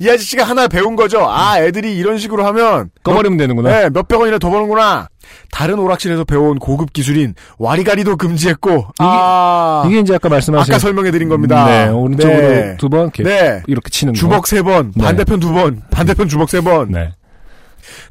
[0.00, 1.26] 이 아저씨가 하나 배운 거죠.
[1.28, 3.68] 아, 애들이 이런 식으로 하면 꺼버리면 되는구나.
[3.68, 5.08] 네, 몇백 원이나 더 버는구나.
[5.52, 11.28] 다른 오락실에서 배워온 고급 기술인 와리가리도 금지했고, 아, 이게 이제 아까 말씀하신 아까 설명해 드린
[11.28, 11.66] 겁니다.
[11.66, 12.76] 네, 오른쪽으로 네.
[12.78, 13.62] 두번 이렇게, 네.
[13.66, 14.18] 이렇게 치는 거.
[14.18, 15.04] 주먹 세 번, 네.
[15.04, 16.90] 반대편 두 번, 반대편 주먹 세 번.
[16.90, 17.12] 네.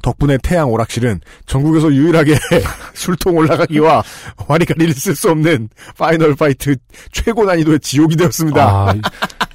[0.02, 2.38] 덕분에 태양 오락실은 전국에서 유일하게
[2.94, 4.02] 술통 올라가기와
[4.48, 5.68] 와리가리를 쓸 수 없는
[5.98, 6.76] 파이널 파이트
[7.12, 8.64] 최고 난이도의 지옥이 되었습니다.
[8.64, 8.94] 아,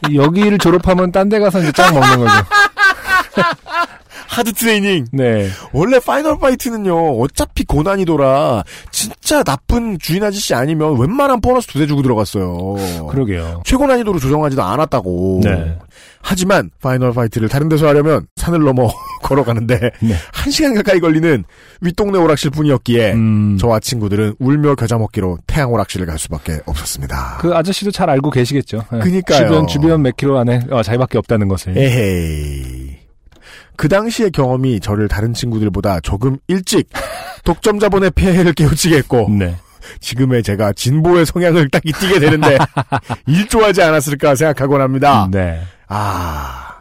[0.09, 2.45] 이- 여기를 졸업하면 딴 데 가서 이제 짱 먹는 거죠.
[4.36, 5.05] 하드 트레이닝.
[5.13, 5.47] 네.
[5.71, 12.01] 원래 Final Fight는요, 어차피 고난이도라, 진짜 나쁜 주인 아저씨 아니면 웬만한 보너스 두 대 주고
[12.01, 13.07] 들어갔어요.
[13.09, 13.61] 그러게요.
[13.65, 15.41] 최고 난이도로 조정하지도 않았다고.
[15.43, 15.77] 네.
[16.21, 18.89] 하지만, Final Fight를 다른 데서 하려면 산을 넘어
[19.23, 20.15] 걸어가는데, 네.
[20.33, 21.43] 한 시간 가까이 걸리는
[21.81, 23.57] 윗동네 오락실 뿐이었기에, 음.
[23.57, 27.38] 저와 친구들은 울며 겨자 먹기로 태양 오락실을 갈 수밖에 없었습니다.
[27.39, 28.83] 그 아저씨도 잘 알고 계시겠죠.
[28.91, 28.99] 네.
[28.99, 29.47] 그니까요.
[29.47, 31.77] 주변, 주변 몇 킬로 안에 어, 자기밖에 없다는 것을.
[31.77, 33.05] 에헤이.
[33.78, 36.89] 그 당시의 경험이 저를 다른 친구들보다 조금 일찍
[37.43, 39.55] 독점 자본의 폐해를 깨우치게 했고, 네.
[39.99, 42.57] 지금의 제가 진보의 성향을 딱 띠게 되는데
[43.28, 45.28] 일조하지 않았을까 생각하곤 합니다.
[45.32, 45.61] 네.
[45.88, 46.80] 아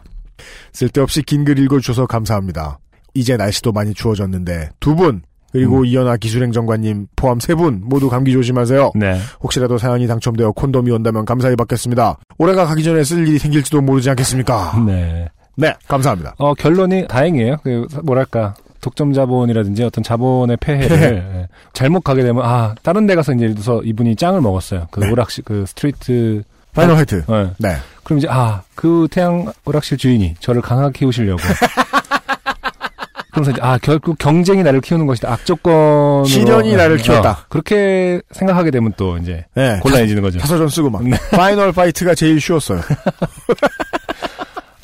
[0.72, 2.78] 쓸데없이 긴 글 읽어주셔서 감사합니다.
[3.14, 5.22] 이제 날씨도 많이 추워졌는데 두 분
[5.52, 5.86] 그리고 음.
[5.86, 8.92] 이현아 기술행정관님 포함 세 분 모두 감기 조심하세요.
[8.96, 9.20] 네.
[9.42, 12.18] 혹시라도 사연이 당첨되어 콘돔이 온다면 감사히 받겠습니다.
[12.38, 14.82] 올해가 가기 전에 쓸 일이 생길지도 모르지 않겠습니까?
[14.86, 15.28] 네.
[15.56, 16.34] 네, 감사합니다.
[16.38, 17.56] 어, 결론이 다행이에요.
[17.62, 18.54] 그, 뭐랄까.
[18.80, 20.96] 독점 자본이라든지 어떤 자본의 폐해를
[21.36, 25.00] 예, 잘못 가게 되면 아 다른 데 가서 이제 예를 들어서 이분이 짱을 먹었어요 그
[25.00, 25.10] 네.
[25.10, 26.42] 오락실 그 street
[26.74, 27.24] Final Fight.
[27.30, 27.50] 예.
[27.56, 27.76] 네.
[28.02, 31.40] 그럼 이제 아 그 태양 오락실 주인이 저를 강하게 키우시려고
[33.32, 37.46] 그러면서 이제 아 결국 경쟁이 나를 키우는 것이다 악조건 시련이 나를 키웠다.
[37.48, 39.78] 그렇게 생각하게 되면 또 이제 네.
[39.80, 40.38] 곤란해지는 거죠.
[40.40, 41.02] 자서전 쓰고 막.
[41.02, 41.16] 네.
[41.30, 42.80] Final Fight가 제일 쉬웠어요.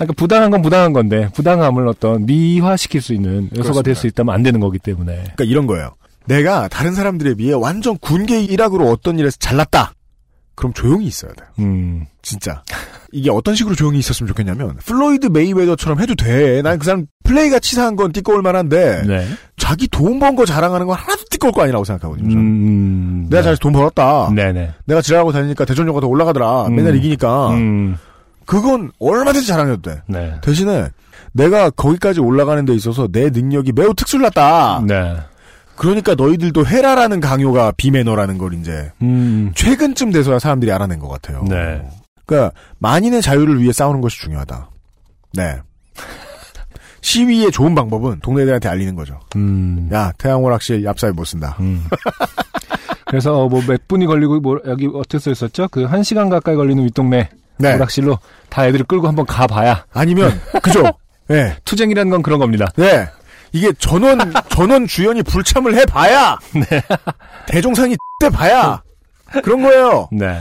[0.04, 3.94] 그러니까 부당한 건 부당한 건데 부당함을 어떤 미화시킬 수 있는 요소가 될.
[3.94, 5.94] 수 있다면 안 되는 거기 때문에 그러니까 이런 거예요.
[6.26, 9.92] 내가 다른 사람들에 비해 완전 군계 일학으로 어떤 일에서 잘났다.
[10.54, 11.48] 그럼 조용히 있어야 돼요.
[11.58, 12.62] 음 진짜.
[13.12, 16.62] 이게 어떤 식으로 조용히 있었으면 좋겠냐면 플로이드 메이웨더처럼 해도 돼.
[16.62, 19.26] 난 그 사람 플레이가 치사한 건 띠꺼울 만한데 네.
[19.56, 22.34] 자기 돈 번 거 자랑하는 건 하나도 띠꺼울 거 아니라고 생각하거든요.
[22.36, 23.42] 음, 내가 네.
[23.44, 24.30] 잘해서 돈 벌었다.
[24.34, 24.70] 네네.
[24.86, 26.66] 내가 지랄하고 다니니까 대전료가 더 올라가더라.
[26.66, 26.76] 음.
[26.76, 27.50] 맨날 이기니까.
[27.54, 27.96] 음,
[28.50, 30.02] 그건 얼마든지 자랑해도 돼.
[30.08, 30.34] 네.
[30.42, 30.88] 대신에
[31.32, 34.82] 내가 거기까지 올라가는 데 있어서 내 능력이 매우 특출났다.
[34.88, 35.16] 네.
[35.76, 41.44] 그러니까 너희들도 해라라는 강요가 비매너라는 걸 이제 음, 최근쯤 돼서야 사람들이 알아낸 것 같아요.
[41.48, 41.80] 네.
[42.26, 44.68] 그러니까 만인의 자유를 위해 싸우는 것이 중요하다.
[45.34, 45.58] 네.
[47.02, 49.20] 시위의 좋은 방법은 동네들한테 알리는 거죠.
[49.36, 51.56] 음, 야 태양 오락실 얍살 못 쓴다.
[51.60, 51.84] 음.
[53.06, 55.68] 그래서 뭐 몇 분이 걸리고 뭐 여기 어떻게 써 있었죠?
[55.68, 57.30] 그 한 시간 가까이 걸리는 윗동네
[57.60, 57.74] 네.
[57.74, 60.82] 오락실로 다 애들을 끌고 한번 가봐야 아니면 그죠.
[61.28, 61.56] 네.
[61.64, 62.66] 투쟁이라는 건 그런 겁니다.
[62.76, 63.08] 네.
[63.52, 66.38] 이게 전원 전원 주연이 불참을 해봐야
[67.48, 68.82] 대종상이 때 봐야
[69.42, 70.08] 그런 거예요.
[70.12, 70.40] 네.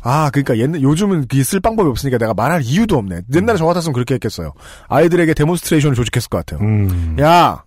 [0.00, 3.22] 아, 그러니까 옛날 요즘은 쓸 방법이 없으니까 내가 말할 이유도 없네.
[3.34, 4.52] 옛날에 저 같았으면 그렇게 했겠어요.
[4.88, 6.66] 아이들에게 데몬스트레이션을 조직했을 것 같아요.
[6.66, 7.62] 음, 야,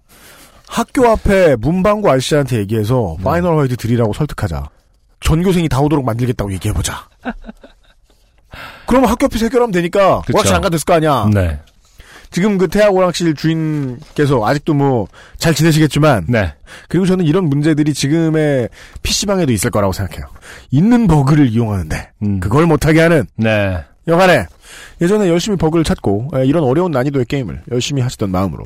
[0.68, 4.70] 학교 앞에 문방구 아저씨한테 얘기해서 Final Fight 들이라고 설득하자.
[5.20, 7.08] 전교생이 다 오도록 만들겠다고 얘기해보자.
[8.88, 10.38] 그러면 학교 앞에서 해결하면 되니까 그쵸.
[10.38, 11.30] 오락실 안 가도 됐을 거 아니야.
[11.34, 11.60] 네.
[12.32, 16.54] 지금 그 태학 오락실 주인께서 아직도 뭐 잘 지내시겠지만 네.
[16.88, 18.70] 그리고 저는 이런 문제들이 지금의
[19.02, 20.28] PC방에도 있을 거라고 생각해요.
[20.70, 22.40] 있는 버그를 이용하는데 음.
[22.40, 23.84] 그걸 못하게 하는 네.
[24.08, 24.46] 여간에
[25.02, 28.66] 예전에 열심히 버그를 찾고 에, 이런 어려운 난이도의 게임을 열심히 하시던 마음으로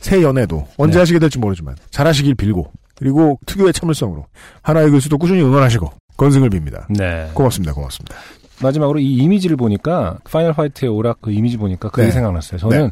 [0.00, 0.98] 새 연애도 언제 네.
[1.00, 4.26] 하시게 될지 모르지만 잘하시길 빌고 그리고 특유의 참을성으로
[4.62, 6.84] 하나의 글수도 꾸준히 응원하시고 건승을 빕니다.
[6.90, 7.30] 네.
[7.32, 7.72] 고맙습니다.
[7.72, 8.14] 고맙습니다.
[8.62, 12.10] 마지막으로 이 이미지를 보니까 Final Fight의 오락 그 이미지 보니까 그게 네.
[12.12, 12.58] 생각났어요.
[12.58, 12.90] 저는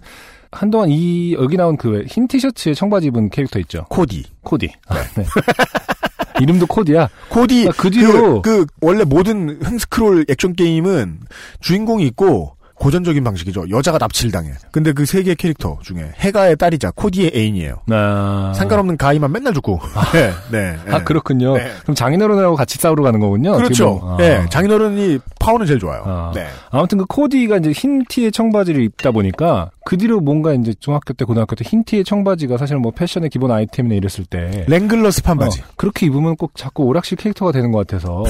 [0.53, 3.85] 한동안 이 여기 나온 그 흰 티셔츠에 청바지 입은 캐릭터 있죠.
[3.89, 4.25] 코디.
[4.43, 4.73] 코디.
[4.89, 5.25] 아, 네.
[6.41, 7.09] 이름도 코디야.
[7.29, 11.21] 코디 아, 그 뒤로- 그, 그 원래 모든 횡스크롤 액션 게임은
[11.61, 13.69] 주인공이 있고 고전적인 방식이죠.
[13.71, 14.51] 여자가 납치를 당해.
[14.73, 17.81] 근데 그 세 개의 캐릭터 중에 해거의 딸이자 코디의 애인이에요.
[17.91, 19.79] 아, 상관없는 가이만 맨날 죽고.
[20.13, 20.77] 네, 네.
[20.89, 21.05] 아 네.
[21.05, 21.57] 그렇군요.
[21.57, 21.71] 네.
[21.83, 23.53] 그럼 장인어른하고 같이 싸우러 가는 거군요.
[23.57, 24.01] 그렇죠.
[24.03, 24.17] 아.
[24.19, 26.03] 네, 장인어른이 파워는 제일 좋아요.
[26.07, 26.33] 아.
[26.35, 26.47] 네.
[26.71, 31.25] 아무튼 그 코디가 이제 흰 티의 청바지를 입다 보니까 그 뒤로 뭔가 이제 중학교 때
[31.25, 35.61] 고등학교 때 흰 티의 청바지가 사실 뭐 패션의 기본 아이템이나 이랬을 때 랭글러 스판 바지.
[35.61, 38.25] 어, 그렇게 입으면 꼭 자꾸 오락실 캐릭터가 되는 것 같아서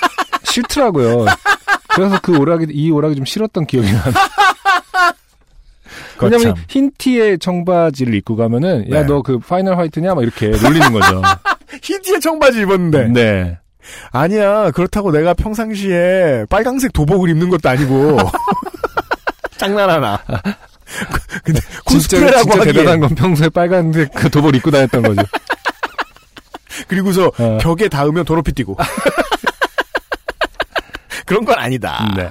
[0.44, 1.26] 싫더라고요.
[1.96, 4.02] 그래서 그 오락이 이 오락이 좀 싫었던 기억이 나요.
[6.20, 6.54] 왜냐면.
[6.68, 9.04] 흰 티의 청바지를 입고 가면은 야 네.
[9.04, 11.22] 너그 파이널 화이트냐 막 이렇게 놀리는 거죠.
[11.82, 13.08] 흰티의 청바지 입었는데.
[13.08, 13.58] 네.
[14.12, 14.70] 아니야.
[14.72, 18.18] 그렇다고 내가 평상시에 빨강색 도복을 입는 것도 아니고.
[19.56, 20.18] 장난하나.
[21.44, 25.22] 근데 진짜, 코스프레라고 진짜 하기에 대단한 건 평소에 빨간색 그 도복 입고 다녔던 거죠.
[26.88, 27.58] 그리고서 어.
[27.60, 28.76] 벽에 닿으면 도로피 뛰고.
[31.26, 32.12] 그런 건 아니다.
[32.16, 32.30] 네.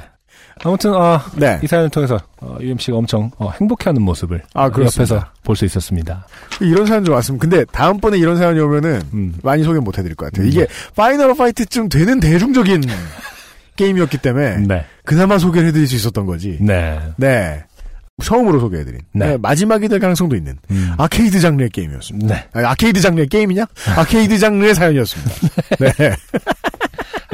[0.63, 1.59] 아무튼 아, 네.
[1.61, 4.65] 이 사연을 통해서 어, UMC가 엄청 어, 행복해하는 모습을 아.
[4.65, 6.25] 옆에서 볼 수 있었습니다.
[6.61, 7.39] 이런 사연 좀 왔으면.
[7.39, 9.35] 근데 다음번에 이런 사연이 오면은 음.
[9.43, 10.45] 많이 소개 못 해드릴 것 같아요.
[10.45, 10.49] 음.
[10.49, 12.81] 이게 Final Fight쯤 되는 대중적인
[13.75, 14.85] 게임이었기 때문에 네.
[15.03, 16.57] 그나마 소개를 해드릴 수 있었던 거지.
[16.61, 16.99] 네.
[17.17, 17.63] 네.
[18.23, 19.01] 처음으로 소개해드린.
[19.11, 19.31] 네.
[19.31, 20.93] 네, 마지막이 될 가능성도 있는 음.
[20.97, 22.33] 아케이드 장르의 게임이었습니다.
[22.33, 22.47] 네.
[22.53, 23.65] 아, 아케이드 장르의 게임이냐?
[23.97, 25.31] 아케이드 장르의 사연이었습니다.
[25.79, 26.15] 네.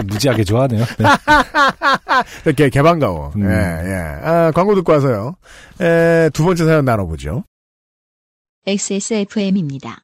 [0.03, 0.85] 무지하게 좋아하네요.
[0.85, 1.05] 네.
[2.45, 3.33] 이렇게 개방가워.
[3.35, 3.43] 음.
[3.43, 3.95] 예, 예.
[4.27, 5.35] 아, 광고 듣고 와서요.
[5.81, 7.43] 에, 두 번째 사연 나눠보죠.
[8.67, 10.03] XSFM입니다.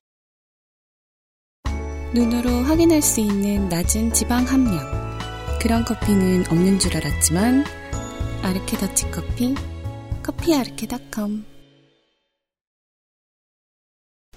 [2.13, 4.79] 눈으로 확인할 수 있는 낮은 지방 함량.
[5.61, 7.65] 그런 커피는 없는 줄 알았지만
[8.43, 9.55] 아르케 더치 커피,
[10.23, 11.45] 커피 아르케닷컴.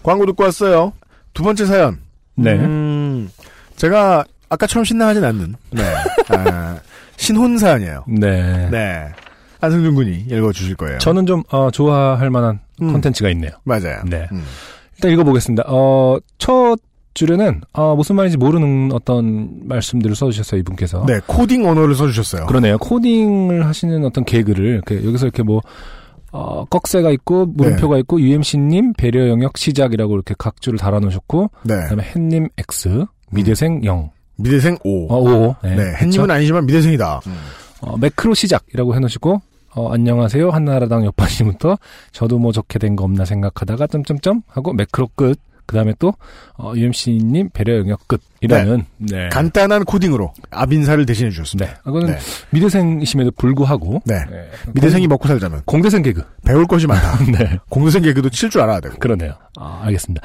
[0.03, 0.93] 광고 듣고 왔어요.
[1.35, 2.01] 두 번째 사연.
[2.35, 2.55] 네.
[2.55, 3.31] 음,
[3.77, 5.83] 제가 아까처럼 신나하진 않는, 네.
[6.37, 6.79] 아,
[7.17, 8.05] 신혼 사연이에요.
[8.07, 8.69] 네.
[8.71, 9.09] 네.
[9.61, 10.99] 안승준 군이 읽어주실 거예요.
[10.99, 12.93] 저는 좀 어, 좋아할 만한 음.
[12.93, 13.51] 콘텐츠가 있네요.
[13.65, 14.03] 맞아요.
[14.07, 14.27] 네.
[14.33, 14.43] 음.
[14.97, 15.65] 일단 읽어보겠습니다.
[15.67, 16.79] 어, 첫
[17.15, 21.05] 줄에는 어, 무슨 말인지 모르는 어떤 말씀들을 써주셨어요 이분께서.
[21.07, 22.47] 네, 코딩 언어를 써주셨어요.
[22.47, 22.79] 그러네요.
[22.79, 25.61] 코딩을 하시는 어떤 개그를 이렇게 여기서 이렇게 뭐
[26.33, 28.01] 어, 꺽쇠가 있고 물음표가 네.
[28.01, 31.75] 있고 UMC님 배려 영역 시작이라고 이렇게 각 줄을 달아놓으셨고 네.
[31.83, 34.11] 그다음에 햇님 X 미대생 0
[34.43, 35.13] 미대생 5.
[35.13, 36.31] 어, 5 네, 네, 햇님은?
[36.31, 37.21] 아니지만 미대생이다.
[37.83, 39.41] 어, 매크로 시작이라고 해놓으시고
[39.75, 41.79] 어, 안녕하세요 한나라당 옆반님부터
[42.13, 45.39] 저도 뭐 좋게 된 거 없나 생각하다가 점점점 하고 매크로 끝.
[45.67, 46.13] 그 다음에 또,
[46.59, 49.29] 어, UMC님 배려 영역 끝이라는, 네.
[49.29, 51.71] 간단한 코딩으로 압인사를 대신해 주셨습니다.
[51.71, 51.79] 네.
[51.87, 52.19] 이거는 네.
[52.51, 54.17] 미대생이심에도 불구하고, 네.
[54.29, 54.49] 네.
[54.75, 56.25] 미대생이 먹고 살자면 공대생 개그.
[56.45, 57.19] 배울 것이 많다.
[57.31, 57.57] 네.
[57.69, 58.97] 공대생 개그도 칠 줄 알아야 되고.
[58.99, 59.35] 그러네요.
[59.61, 60.21] 아, 알겠습니다.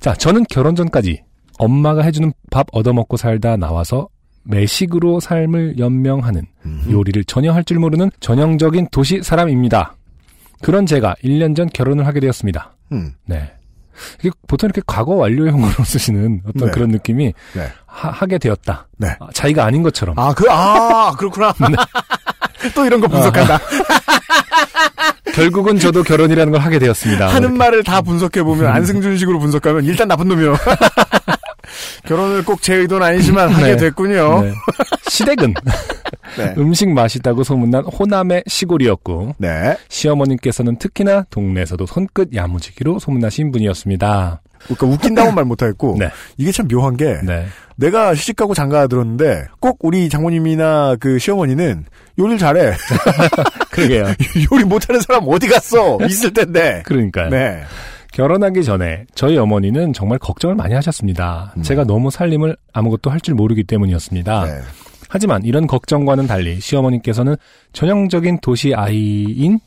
[0.00, 1.22] 자, 저는 결혼 전까지
[1.58, 4.08] 엄마가 해주는 밥 얻어먹고 살다 나와서
[4.44, 6.84] 매식으로 삶을 연명하는 음.
[6.90, 9.94] 요리를 전혀 할 줄 모르는 전형적인 도시 사람입니다.
[10.62, 12.72] 그런 제가 1년 전 결혼을 하게 되었습니다.
[12.92, 13.12] 음.
[13.24, 13.52] 네.
[14.20, 16.72] 이게 보통 이렇게 과거 완료형으로 쓰시는 어떤 네.
[16.72, 17.68] 그런 느낌이 네.
[17.86, 18.86] 하, 게 되었다.
[18.98, 19.08] 네.
[19.18, 20.18] 아, 자기가 아닌 것처럼.
[20.18, 21.52] 아, 그, 아, 그렇구나.
[22.74, 23.58] 또 이런 거 분석한다.
[25.34, 27.28] 결국은 저도 결혼이라는 걸 하게 되었습니다.
[27.28, 30.56] 하는 말을 다 분석해보면 안승준식으로 분석하면 일단 나쁜 놈이요.
[32.06, 33.76] 결혼을 꼭 제 의도는 아니지만 하게 네.
[33.76, 34.42] 됐군요.
[34.42, 34.52] 네.
[35.08, 35.54] 시댁은
[36.38, 36.54] 네.
[36.58, 39.76] 음식 맛있다고 소문난 호남의 시골이었고 네.
[39.88, 44.40] 시어머님께서는 특히나 동네에서도 손끝 야무지기로 소문나신 분이었습니다.
[44.64, 46.10] 그러니까 웃긴다고 말 못하겠고 네.
[46.36, 47.46] 이게 참 묘한 게 네.
[47.76, 51.84] 내가 시집가고 장가 들었는데 꼭 우리 장모님이나 그 시어머니는
[52.18, 52.72] 요리를 잘해.
[53.70, 54.06] 그러게요.
[54.50, 55.98] 요리 못하는 사람 어디 갔어?
[56.08, 56.82] 있을 텐데.
[56.86, 57.28] 그러니까요.
[57.28, 57.62] 네.
[58.20, 61.52] 결혼하기 전에 저희 어머니는 정말 걱정을 많이 하셨습니다.
[61.58, 61.62] 음.
[61.62, 64.44] 제가 너무 살림을 아무것도 할 줄 모르기 때문이었습니다.
[64.46, 64.52] 네.
[65.10, 67.36] 하지만 이런 걱정과는 달리 시어머니께서는
[67.74, 69.58] 전형적인 도시 아이인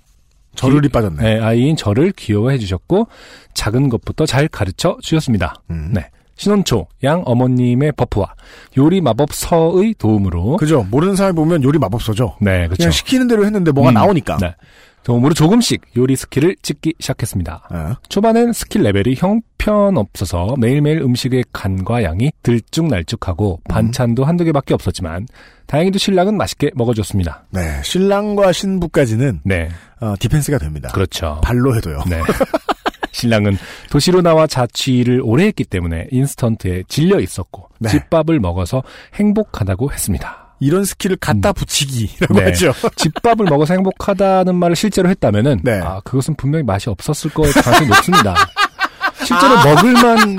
[0.56, 1.22] 저를이 기- 빠졌네.
[1.22, 3.08] 네, 아이인 저를 귀여워해 주셨고
[3.54, 5.54] 작은 것부터 잘 가르쳐 주셨습니다.
[5.70, 5.92] 음.
[5.94, 6.08] 네.
[6.36, 8.34] 신혼초 양 어머님의 buff와
[8.78, 10.88] 요리 마법서의 도움으로 그죠.
[10.90, 12.38] 모르는 사람이 보면 요리 마법서죠.
[12.42, 12.78] 네, 그렇죠.
[12.78, 14.38] 그냥 시키는 대로 했는데 뭐가 음, 나오니까.
[14.38, 14.56] 네.
[15.04, 17.68] 도움으로 조금씩 요리 skill을 찍기 시작했습니다.
[17.72, 17.94] 어.
[18.10, 25.28] 초반엔 스킬 레벨이 형편없어서 매일매일 음식의 간과 양이 들쭉날쭉하고 반찬도 한두 개밖에 없었지만
[25.68, 27.46] 다행히도 신랑은 맛있게 먹어줬습니다.
[27.52, 27.82] 네.
[27.84, 29.70] 신랑과 신부까지는 네,
[30.00, 30.90] 어, 디펜스가 됩니다.
[30.94, 31.40] 그렇죠.
[31.44, 32.04] 발로 해도요.
[32.08, 32.20] 네.
[33.12, 33.58] 신랑은
[33.90, 37.90] 도시로 나와 자취를 오래 했기 때문에 인스턴트에 질려 있었고 네.
[37.90, 38.84] 집밥을 먹어서
[39.16, 40.49] 행복하다고 했습니다.
[40.60, 42.46] 이런 skill을 갖다 붙이기라고 네.
[42.46, 42.74] 하죠.
[42.96, 45.80] 집밥을 먹어서 행복하다는 말을 실제로 했다면은 네.
[45.82, 48.36] 아 그것은 분명히 맛이 없었을 거의 가능성이 높습니다.
[49.26, 50.38] 실제로 먹을만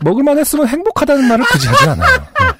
[0.00, 2.26] 먹을만 했으면 행복하다는 말을 굳이 하진 않아요.
[2.40, 2.54] 네.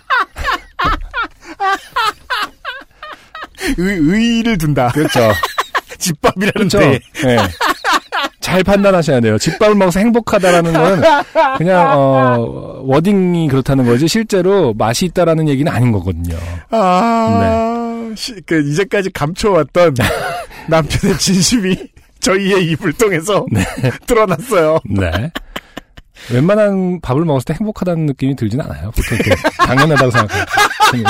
[3.78, 4.88] 의, 의의를 둔다.
[4.88, 5.32] 그렇죠.
[5.98, 6.78] 집밥이라는 그렇죠.
[6.78, 7.00] 데.
[7.22, 7.36] 네.
[8.44, 9.38] 잘 판단하셔야 돼요.
[9.38, 11.02] 집밥을 먹어서 행복하다라는 건
[11.56, 16.36] 그냥 어, 워딩이 그렇다는 거지 실제로 맛이 있다라는 얘기는 아닌 거거든요.
[16.70, 19.94] 아, 시- 그 이제까지 감춰왔던
[20.68, 21.74] 남편의 진심이
[22.20, 23.46] 저희의 입을 통해서
[24.06, 24.78] 드러났어요.
[24.90, 25.10] 네.
[26.30, 28.90] 웬만한 밥을 먹었을 때 행복하다는 느낌이 들진 않아요.
[28.90, 30.44] 보통 이렇게 당연하다고 생각해요.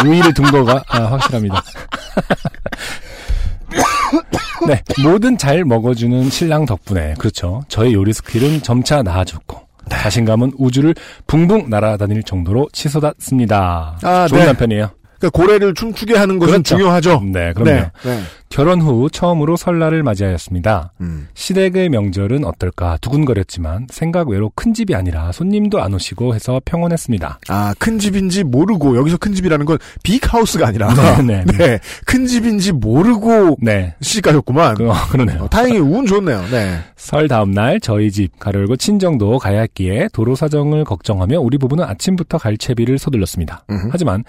[0.05, 1.63] 의의를 둔 거가 아, 확실합니다.
[4.69, 7.63] 네, 뭐든 잘 먹어주는 신랑 덕분에 그렇죠.
[7.69, 9.61] 저의 요리 스킬은 점차 나아졌고
[9.91, 10.95] 자신감은 우주를
[11.27, 13.99] 붕붕 날아다닐 정도로 치솟았습니다.
[14.03, 14.47] 아, 좋은 네.
[14.47, 14.91] 남편이에요.
[15.25, 16.77] 그러니까 고래를 춤추게 하는 것은 그렇죠.
[16.77, 17.23] 중요하죠.
[17.33, 17.71] 네, 그럼요.
[17.71, 17.91] 네.
[18.05, 18.23] 네.
[18.51, 20.93] 결혼 후 처음으로 설날을 맞이하였습니다.
[21.01, 21.27] 음.
[21.35, 27.41] 시댁의 명절은 어떨까 두근거렸지만 생각 외로 큰 집이 아니라 손님도 안 오시고 해서 평온했습니다.
[27.49, 30.95] 아, 큰 집인지 모르고, 여기서 큰 집이라는 건 빅하우스가 아니라,
[31.27, 31.79] 네, 네, 네.
[32.07, 33.97] 큰 집인지 모르고 네.
[34.01, 34.77] 시집가셨구만.
[34.77, 35.45] 그, 어, 그러네요.
[35.45, 36.45] 어, 다행히 운 좋네요.
[36.53, 36.79] 네.
[36.97, 42.39] 설 다음 날 저희 집 가려고 친정도 가야 했기에 도로 사정을 걱정하며 우리 부부는 아침부터
[42.39, 43.65] 갈채비를 서둘렀습니다.
[43.69, 43.89] 음흠.
[43.91, 44.23] 하지만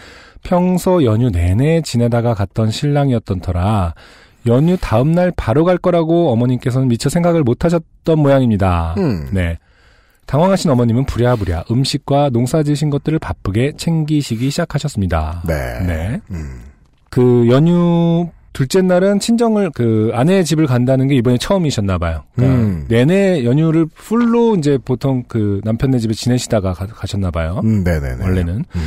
[0.45, 3.95] 평소 연휴 내내 지내다가 갔던 신랑이었던 터라
[4.47, 8.93] 연휴 다음 날 바로 갈 거라고 어머님께서는 미처 생각을 못 하셨던 모양입니다.
[8.99, 9.27] 음.
[9.31, 9.57] 네.
[10.27, 15.43] 당황하신 어머님은 부랴부랴 음식과 농사 지으신 것들을 바쁘게 챙기시기 시작하셨습니다.
[15.47, 15.79] 네.
[15.85, 16.21] 네.
[16.31, 16.61] 음.
[17.09, 22.23] 그 연휴 둘째 날은 친정을 그 아내의 집을 간다는 게 이번에 처음이셨나 봐요.
[22.35, 22.85] 그러니까 음.
[22.87, 27.61] 내내 연휴를 full로 이제 보통 그 남편네 집에 지내시다가 가, 셨나 봐요.
[27.63, 28.23] 음, 네네네.
[28.23, 28.81] 원래는 음.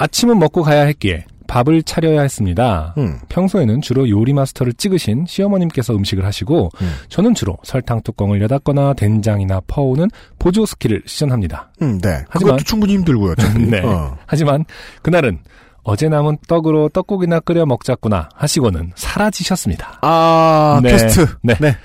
[0.00, 2.94] 아침은 먹고 가야 했기에 밥을 차려야 했습니다.
[2.96, 3.18] 음.
[3.28, 6.92] 평소에는 주로 요리 마스터를 찍으신 시어머님께서 음식을 하시고 음.
[7.08, 11.72] 저는 주로 설탕 뚜껑을 여닫거나 된장이나 퍼오는 보조 skill을 시전합니다.
[11.82, 12.24] 음, 네.
[12.30, 13.34] 하지만- 그것도 충분히 힘들고요.
[13.68, 13.80] 네.
[13.84, 14.16] 어.
[14.26, 14.64] 하지만
[15.02, 15.40] 그날은
[15.82, 19.98] 어제 남은 떡으로 떡국이나 끓여 먹자꾸나 하시고는 사라지셨습니다.
[20.02, 20.92] 아, 네.
[20.92, 21.26] 퀘스트.
[21.42, 21.56] 네.
[21.60, 21.76] 네.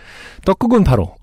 [0.46, 1.15] 떡국은 바로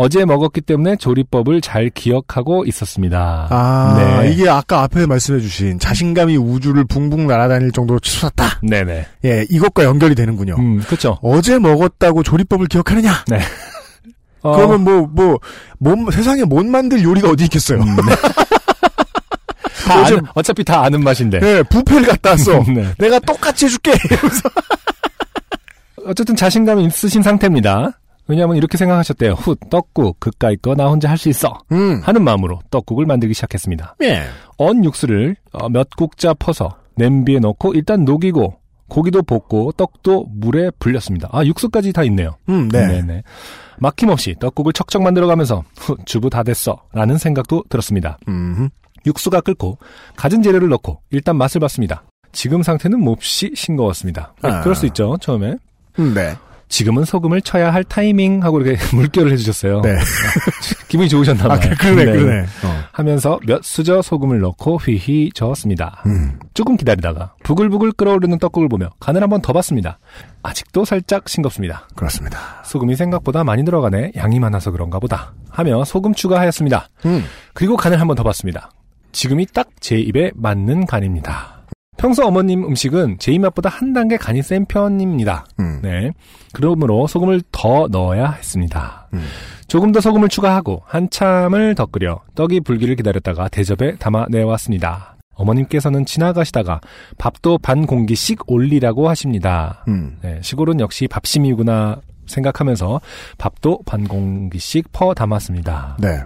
[0.00, 3.48] 어제 먹었기 때문에 조리법을 잘 기억하고 있었습니다.
[3.50, 4.32] 아, 네.
[4.32, 8.60] 이게 아까 앞에 말씀해주신 자신감이 우주를 붕붕 날아다닐 정도로 치솟았다.
[8.62, 9.06] 네네.
[9.26, 10.56] 예, 이것과 연결이 되는군요.
[10.58, 11.18] 음, 그렇죠.
[11.20, 13.12] 어제 먹었다고 조리법을 기억하느냐?
[14.40, 15.38] 어, 그러면 뭐, 뭐,
[15.76, 17.82] 몸, 세상에 못 만들 요리가 어디 있겠어요?
[17.82, 18.02] 음, 네.
[19.86, 21.40] 다 아는, 어차피 다 아는 맛인데.
[21.42, 22.64] 예, 부페를 갔다 왔어.
[22.72, 22.94] 네.
[22.96, 23.92] 내가 똑같이 해줄게.
[23.92, 24.48] 이러면서.
[26.06, 27.99] 어쨌든 자신감이 있으신 상태입니다.
[28.30, 29.32] 왜냐하면 이렇게 생각하셨대요.
[29.34, 31.52] 훗, 떡국, 그까이 거 나 혼자 할 수 있어.
[31.72, 32.00] 음.
[32.02, 33.96] 하는 마음으로 떡국을 만들기 시작했습니다.
[34.02, 34.22] 예.
[34.56, 38.54] 언 육수를 어, 몇 국자 퍼서 냄비에 넣고 일단 녹이고
[38.88, 41.28] 고기도 볶고 떡도 물에 불렸습니다.
[41.32, 42.36] 아 육수까지 다 있네요.
[42.48, 42.86] 음, 네.
[42.86, 43.22] 네네.
[43.78, 48.18] 막힘없이 떡국을 척척 만들어가면서 후, 주부 다 됐어 라는 생각도 들었습니다.
[48.28, 48.68] 음.
[49.06, 49.78] 육수가 끓고
[50.16, 52.02] 갖은 재료를 넣고 일단 맛을 봤습니다.
[52.32, 54.34] 지금 상태는 몹시 싱거웠습니다.
[54.42, 54.60] 네, 아.
[54.60, 55.56] 그럴 수 있죠 처음에.
[55.98, 56.34] 음, 네.
[56.70, 59.82] 지금은 소금을 쳐야 할 타이밍 하고 이렇게 물결을 해주셨어요.
[59.82, 59.98] 네.
[60.88, 61.52] 기분이 좋으셨나봐요.
[61.52, 62.12] 아, 그- 그러네, 네.
[62.12, 62.40] 그러네.
[62.64, 62.84] 어.
[62.92, 66.02] 하면서 몇 수저 소금을 넣고 휘휘 저었습니다.
[66.06, 66.38] 음.
[66.54, 69.98] 조금 기다리다가 부글부글 끓어오르는 떡국을 보며 간을 한번 더 봤습니다.
[70.42, 71.88] 아직도 살짝 싱겁습니다.
[71.96, 72.62] 그렇습니다.
[72.64, 74.12] 소금이 생각보다 많이 들어가네.
[74.16, 75.34] 양이 많아서 그런가 보다.
[75.50, 76.88] 하며 소금 추가하였습니다.
[77.04, 77.24] 음.
[77.52, 78.70] 그리고 간을 한번 더 봤습니다.
[79.12, 81.49] 지금이 딱 제 입에 맞는 간입니다.
[82.00, 85.44] 평소 어머님 음식은 제 입맛보다 한 단계 간이 센 편입니다.
[85.60, 85.80] 음.
[85.82, 86.10] 네.
[86.54, 89.06] 그러므로 소금을 더 넣어야 했습니다.
[89.12, 89.22] 음.
[89.68, 95.16] 조금 더 소금을 추가하고 한참을 더 끓여 떡이 불기를 기다렸다가 대접에 담아 내왔습니다.
[95.34, 96.80] 어머님께서는 지나가시다가
[97.18, 99.84] 밥도 반 공기씩 올리라고 하십니다.
[99.88, 100.16] 음.
[100.22, 103.00] 네, 시골은 역시 밥심이구나 생각하면서
[103.36, 105.98] 밥도 반 공기씩 퍼 담았습니다.
[106.00, 106.22] 네.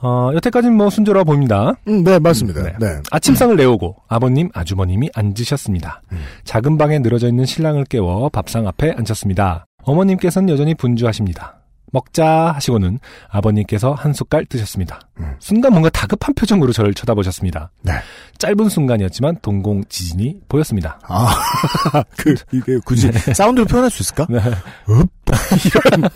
[0.00, 1.74] 어, 여태까지는 뭐 순조로워 보입니다.
[1.88, 2.62] 음, 네, 맞습니다.
[2.62, 2.72] 네.
[2.78, 3.00] 네.
[3.10, 6.02] 아침상을 내오고 아버님, 아주머님이 앉으셨습니다.
[6.12, 6.18] 음.
[6.44, 9.66] 작은 방에 늘어져 있는 신랑을 깨워 밥상 앞에 앉혔습니다.
[9.84, 11.60] 어머님께서는 여전히 분주하십니다.
[11.92, 15.00] 먹자 하시고는 아버님께서 한 숟갈 드셨습니다.
[15.20, 15.34] 음.
[15.38, 17.70] 순간 뭔가 다급한 표정으로 저를 쳐다보셨습니다.
[17.82, 17.92] 네.
[18.38, 20.98] 짧은 순간이었지만 동공 지진이 보였습니다.
[21.04, 21.34] 아,
[22.18, 24.26] 그, 이게 굳이 사운드로 표현할 수 있을까?
[24.28, 24.38] 네.
[24.86, 26.10] 이런,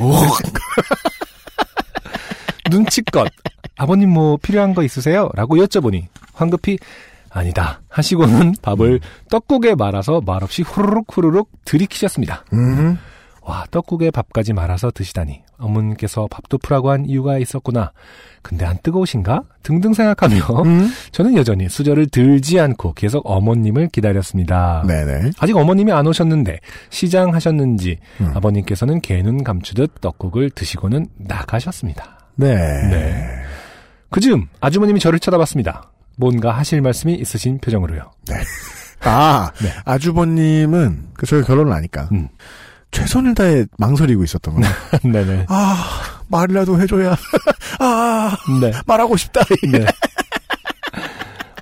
[0.00, 0.14] 오,
[2.70, 3.28] 눈치껏
[3.76, 5.30] 아버님 뭐 필요한 거 있으세요?
[5.34, 6.78] 라고 여쭤보니 황급히
[7.30, 9.00] 아니다 하시고는 밥을
[9.30, 12.44] 떡국에 말아서 말없이 후루룩 후루룩 들이키셨습니다.
[12.52, 12.98] 음,
[13.42, 17.92] 와 떡국에 밥까지 말아서 드시다니 어머님께서 밥도 푸라고 한 이유가 있었구나.
[18.42, 19.42] 근데 안 뜨거우신가?
[19.62, 20.90] 등등 생각하며 음.
[21.12, 24.82] 저는 여전히 수저를 들지 않고 계속 어머님을 기다렸습니다.
[24.86, 25.32] 네네.
[25.38, 26.58] 아직 어머님이 안 오셨는데
[26.88, 28.32] 시장 하셨는지 음.
[28.34, 32.19] 아버님께서는 개눈 감추듯 떡국을 드시고는 나가셨습니다.
[32.36, 32.54] 네.
[32.88, 33.26] 네.
[34.10, 35.90] 그 즈음 아주머님이 저를 쳐다봤습니다.
[36.16, 38.10] 뭔가 하실 말씀이 있으신 표정으로요.
[39.02, 39.72] 아, 네.
[39.86, 42.08] 아주버님은, 그, 저희 결혼을 아니까.
[42.12, 42.28] 음.
[42.90, 44.74] 최선을 다해 망설이고 있었던 거예요.
[45.04, 45.46] 네네.
[45.48, 47.16] 아, 말이라도 해줘야.
[47.78, 48.72] 아, 네.
[48.86, 49.40] 말하고 싶다.
[49.72, 49.86] 네.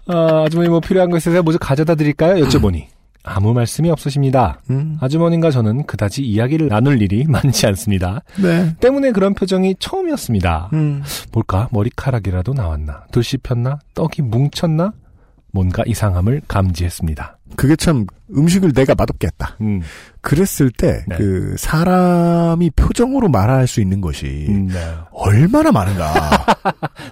[0.09, 1.43] 아, 아주머니 뭐 필요한 거 있으세요?
[1.43, 2.43] 뭐 좀 가져다 드릴까요?
[2.45, 2.87] 여쭤보니
[3.29, 4.61] 아무 말씀이 없으십니다.
[4.71, 8.23] 음, 아주머님과 저는 그다지 이야기를 나눌 일이 많지 않습니다.
[8.41, 8.75] 네.
[8.81, 10.71] 때문에 그런 표정이 처음이었습니다.
[10.73, 11.03] 음,
[11.33, 11.69] 뭘까?
[11.73, 13.05] 머리카락이라도 나왔나?
[13.13, 13.79] 덜 씹혔나?
[13.95, 14.93] 떡이 뭉쳤나?
[15.51, 17.39] 뭔가 이상함을 감지했습니다.
[17.57, 18.07] 그게 참
[18.37, 19.57] 음식을 내가 맛없게 했다.
[19.63, 19.81] 음,
[20.21, 21.17] 그랬을 때, 네.
[21.17, 24.95] 그, 사람이 표정으로 말할 수 있는 것이 음, 네.
[25.11, 26.15] 얼마나 많은가를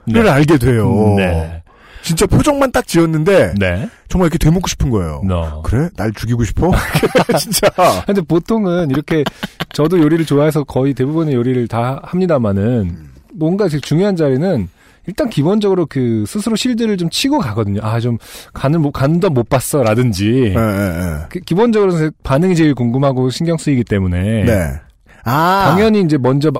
[0.12, 0.28] 네.
[0.28, 1.14] 알게 돼요.
[1.16, 1.62] 네.
[2.06, 3.88] 진짜 표정만 딱 지었는데, 네.
[4.08, 5.22] 정말 이렇게 되묻고 싶은 거예요.
[5.26, 5.62] 너.
[5.62, 5.88] 그래?
[5.96, 6.70] 날 죽이고 싶어?
[7.38, 7.68] 진짜.
[8.06, 9.24] 근데 보통은 이렇게
[9.72, 12.96] 저도 요리를 좋아해서 거의 대부분의 요리를 다 합니다만은
[13.34, 14.68] 뭔가 제일 중요한 자리는
[15.08, 17.80] 일단 기본적으로 그 스스로 실드를 좀 치고 가거든요.
[17.82, 18.18] 아 좀
[18.54, 21.26] 간을 못 간도 못 봤어라든지 예, 예, 예.
[21.28, 21.92] 그 기본적으로
[22.22, 24.80] 반응이 제일 궁금하고 신경 쓰이기 때문에 네.
[25.26, 25.66] 아.
[25.70, 26.50] 당연히 이제 먼저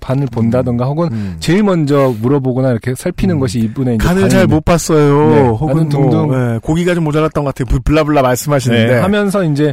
[0.00, 1.36] 반을 본다던가 혹은 음.
[1.40, 4.46] 제일 먼저 물어보거나 이렇게 살피는 것이 이분의 이제 간을 잘.
[4.46, 5.30] 못 봤어요.
[5.30, 6.28] 네, 혹은 둥둥.
[6.28, 7.66] 뭐, 예, 고기가 좀 모자랐던 것 같아요.
[7.72, 8.94] 블- 블라블라 말씀하시는데.
[8.94, 9.72] 네, 하면서 이제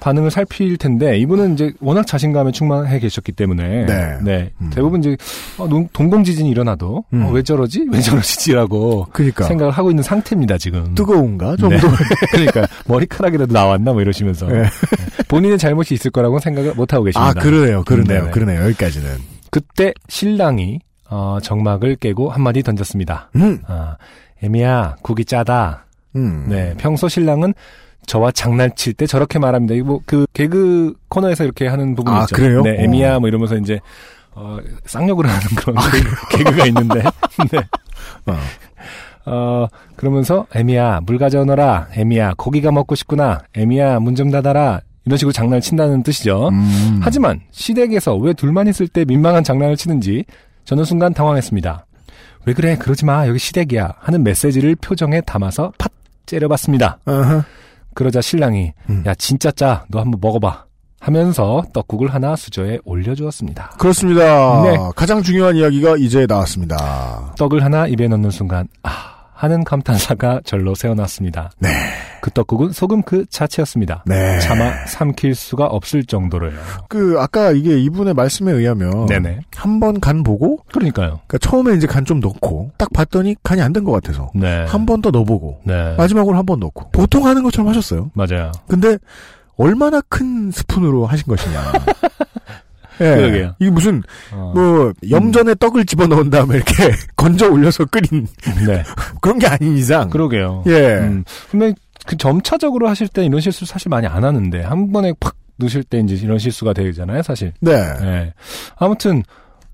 [0.00, 3.86] 반응을 살필 텐데 이분은 이제 워낙 자신감에 충만해 계셨기 때문에
[4.24, 4.50] 네.
[4.60, 4.70] 음.
[4.74, 5.16] 대부분 이제
[5.58, 7.26] 어, 농- 동공 지진이 일어나도 음.
[7.26, 10.94] 어, 왜 저러지 왜 저러지라고 그러니까 생각을 하고 있는 상태입니다 지금.
[10.94, 11.76] 뜨거운가 좀 네.
[11.78, 11.88] 더.
[12.32, 14.62] 그러니까 머리카락이라도 나왔나 뭐 이러시면서 네.
[14.62, 14.68] 네.
[15.28, 17.30] 본인의 잘못이 있을 거라고 생각을 못 하고 계십니다.
[17.30, 18.30] 아 그러네요, 그러네요, 네네.
[18.30, 18.62] 그러네요.
[18.64, 19.08] 여기까지는.
[19.50, 23.30] 그때 신랑이 어, 정막을 깨고 한마디 던졌습니다.
[23.36, 23.96] 음, 아,
[24.42, 25.86] 애미야 국이 짜다.
[26.16, 26.46] 음.
[26.48, 27.54] 네, 평소 신랑은
[28.06, 29.74] 저와 장난칠 때 저렇게 말합니다.
[29.74, 32.36] 이거 뭐그 개그 코너에서 이렇게 하는 부분이 아, 있죠.
[32.36, 32.62] 그래요?
[32.62, 33.80] 네, 에미야 뭐 이러면서 이제
[34.32, 37.02] 어, 쌍욕을 하는 그런 개그, 개그가 있는데.
[37.50, 37.58] 네.
[38.26, 38.36] 어.
[39.28, 39.66] 어,
[39.96, 41.88] 그러면서 에미야 물 가져오너라.
[41.96, 43.40] 에미야 고기가 먹고 싶구나.
[43.54, 44.80] 에미야 문 좀 닫아라.
[45.06, 46.48] 이런 식으로 장난을 친다는 뜻이죠.
[46.48, 47.00] 음.
[47.02, 50.24] 하지만 시댁에서 왜 둘만 있을 때 민망한 장난을 치는지
[50.64, 51.86] 저는 순간 당황했습니다.
[52.44, 55.90] 왜 그래 그러지 마 여기 시댁이야 하는 메시지를 표정에 담아서 팥
[56.26, 56.98] 째려봤습니다.
[57.04, 57.44] 아하.
[57.94, 59.02] 그러자 신랑이 음.
[59.06, 60.64] 야 진짜 짜 너 한번 먹어봐
[61.00, 63.74] 하면서 떡국을 하나 수저에 올려주었습니다.
[63.78, 64.62] 그렇습니다.
[64.62, 64.76] 네.
[64.96, 67.32] 가장 중요한 이야기가 이제 나왔습니다.
[67.38, 71.50] 떡을 하나 입에 넣는 순간 아 하는 감탄사가 절로 새어났습니다.
[71.58, 71.68] 네.
[72.22, 74.02] 그 떡국은 소금 그 자체였습니다.
[74.06, 74.38] 네.
[74.40, 76.54] 차마 삼킬 수가 없을 정도로요.
[76.88, 79.40] 그 아까 이게 이분의 말씀에 의하면 네네.
[79.54, 81.20] 한 번 간 보고 그러니까요.
[81.26, 84.64] 그러니까 처음에 이제 간 좀 넣고 딱 봤더니 간이 안 된 것 같아서 네.
[84.64, 85.94] 한 번 더 넣어보고 네.
[85.96, 88.10] 마지막으로 한 번 넣고 보통 하는 것처럼 하셨어요.
[88.14, 88.50] 맞아요.
[88.68, 88.96] 근데
[89.58, 91.72] 얼마나 큰 스푼으로 하신 것이냐.
[93.00, 93.14] 예.
[93.16, 93.54] 그러게요.
[93.58, 96.74] 이게 무슨 어, 뭐 염전에 떡을 집어 넣은 다음에 이렇게
[97.16, 98.26] 건져 올려서 끓인
[98.66, 98.82] 네.
[99.20, 100.08] 그런 게 아닌 이상.
[100.10, 100.64] 그러게요.
[100.66, 100.94] 예.
[100.98, 101.74] 음, 분명히
[102.06, 105.98] 그 점차적으로 하실 때 이런 실수 사실 많이 안 하는데 한 번에 팍 넣으실 때
[106.00, 107.52] 이제 이런 실수가 되잖아요, 사실.
[107.60, 107.72] 네.
[108.02, 108.32] 예.
[108.76, 109.22] 아무튼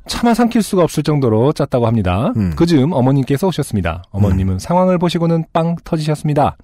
[0.07, 2.33] 차마 삼킬 수가 없을 정도로 짰다고 합니다.
[2.37, 2.53] 음.
[2.57, 4.03] 그 즈음 어머님께서 오셨습니다.
[4.11, 6.57] 어머님은 상황을 보시고는 빵 터지셨습니다.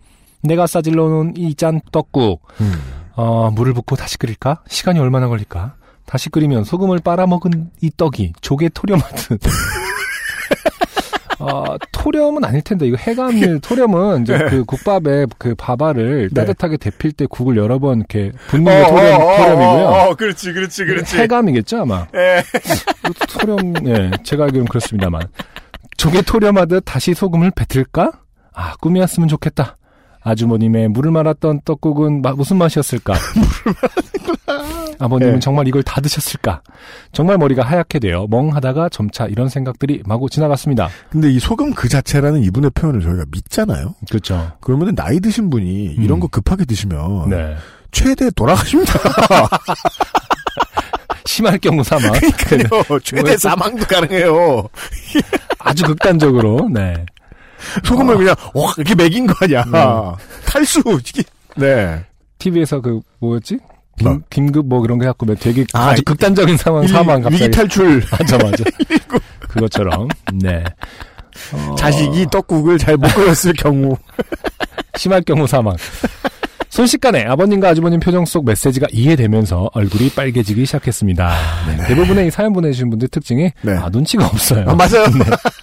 [0.43, 2.73] 내가 싸질러 놓은 이 짠 떡국, 음.
[3.17, 4.63] 어, 물을 붓고 다시 끓일까?
[4.69, 5.75] 시간이 얼마나 걸릴까?
[6.09, 9.41] 다시 끓이면 소금을 빨아먹은 이 떡이 조개 토렴하듯.
[11.39, 16.35] 어, 토렴은 아닐 텐데, 이거 해감일 토렴은 이제 그 국밥에 그 밥알을 네.
[16.35, 19.87] 따뜻하게 데필 때 국을 여러 번 이렇게 붓는 게 토렴, 토렴이고요.
[19.87, 20.85] 어, 그렇지, 그렇지,
[21.19, 22.07] 해감이겠죠, 아마.
[22.15, 22.43] 예.
[23.29, 25.29] 토렴, 예, 제가 알기로는 그렇습니다만.
[25.99, 28.13] 조개 토렴하듯 다시 소금을 뱉을까?
[28.55, 29.77] 아, 꿈이었으면 좋겠다.
[30.23, 33.15] 아주머님의 물을 말았던 떡국은 마- 무슨 맛이었을까?
[35.01, 35.39] 아버님은 예.
[35.39, 36.61] 정말 이걸 다 드셨을까?
[37.13, 40.89] 정말 머리가 하얗게 되어 멍하다가 점차 이런 생각들이 마구 지나갔습니다.
[41.11, 43.95] 근데 이 소금 그 자체라는 이분의 표현을 저희가 믿잖아요.
[44.09, 44.51] 그렇죠.
[44.61, 46.21] 그러면 나이 드신 분이 이런 음.
[46.21, 47.57] 거 급하게 드시면 네.
[47.93, 48.93] 최대 돌아가십니다.
[51.27, 52.13] 심할 경우 사망.
[52.13, 52.99] 그러니까요.
[53.05, 54.67] 최대 사망도 가능해요.
[55.59, 57.05] 아주 극단적으로, 네.
[57.85, 59.63] 소금을 그냥 확 이렇게 먹인 거 아니야.
[59.67, 59.73] 음.
[60.47, 60.81] 탈수.
[61.07, 61.23] 이게-
[61.57, 62.05] 네.
[62.39, 63.59] TV에서 그, 뭐였지?
[63.99, 64.19] 김, 뭐?
[64.31, 67.45] 긴급 뭐 그런 거 해갖고 몇 되게 아, 아, 주 극단적인 상황 위- 사망 갑자기.
[67.45, 68.01] 위기 탈출.
[68.13, 68.65] 맞아, 맞아.
[69.49, 70.07] 그것처럼.
[70.35, 70.63] 네.
[71.53, 73.97] 어, 자식이 떡국을 잘 못 끓였을 경우.
[74.97, 75.75] 심할 경우 사망.
[76.71, 81.35] 순식간에 아버님과 아주버님 표정 속 메시지가 이해되면서 얼굴이 빨개지기 시작했습니다.
[81.67, 83.73] 네, 대부분의 이 사연 보내주신 분들 특징이 네.
[83.77, 84.65] 아, 눈치가 없어요.
[84.69, 85.07] 아, 맞아요.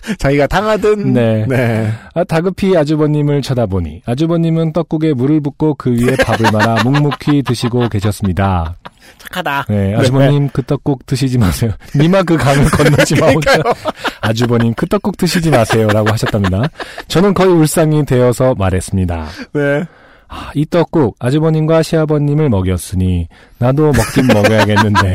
[0.19, 1.13] 자기가 당하든.
[1.13, 1.45] 네.
[1.47, 1.91] 네.
[2.13, 8.75] 아, 다급히 아주버님을 쳐다보니 아주버님은 떡국에 물을 붓고 그 위에 밥을 말아 묵묵히 드시고 계셨습니다.
[9.19, 9.65] 착하다.
[9.69, 11.71] 네, 아주버님 그 떡국 드시지 마세요.
[11.95, 13.27] 니마 그 강을 건너지 마.
[13.27, 13.61] 혼자.
[14.21, 16.63] 아주버님 그 떡국 드시지 마세요라고 하셨답니다.
[17.07, 19.27] 저는 거의 울상이 되어서 말했습니다.
[19.53, 19.83] 네.
[20.27, 23.27] 아, 이 떡국 아주버님과 시아버님을 먹였으니
[23.59, 25.13] 나도 먹긴 먹어야겠는데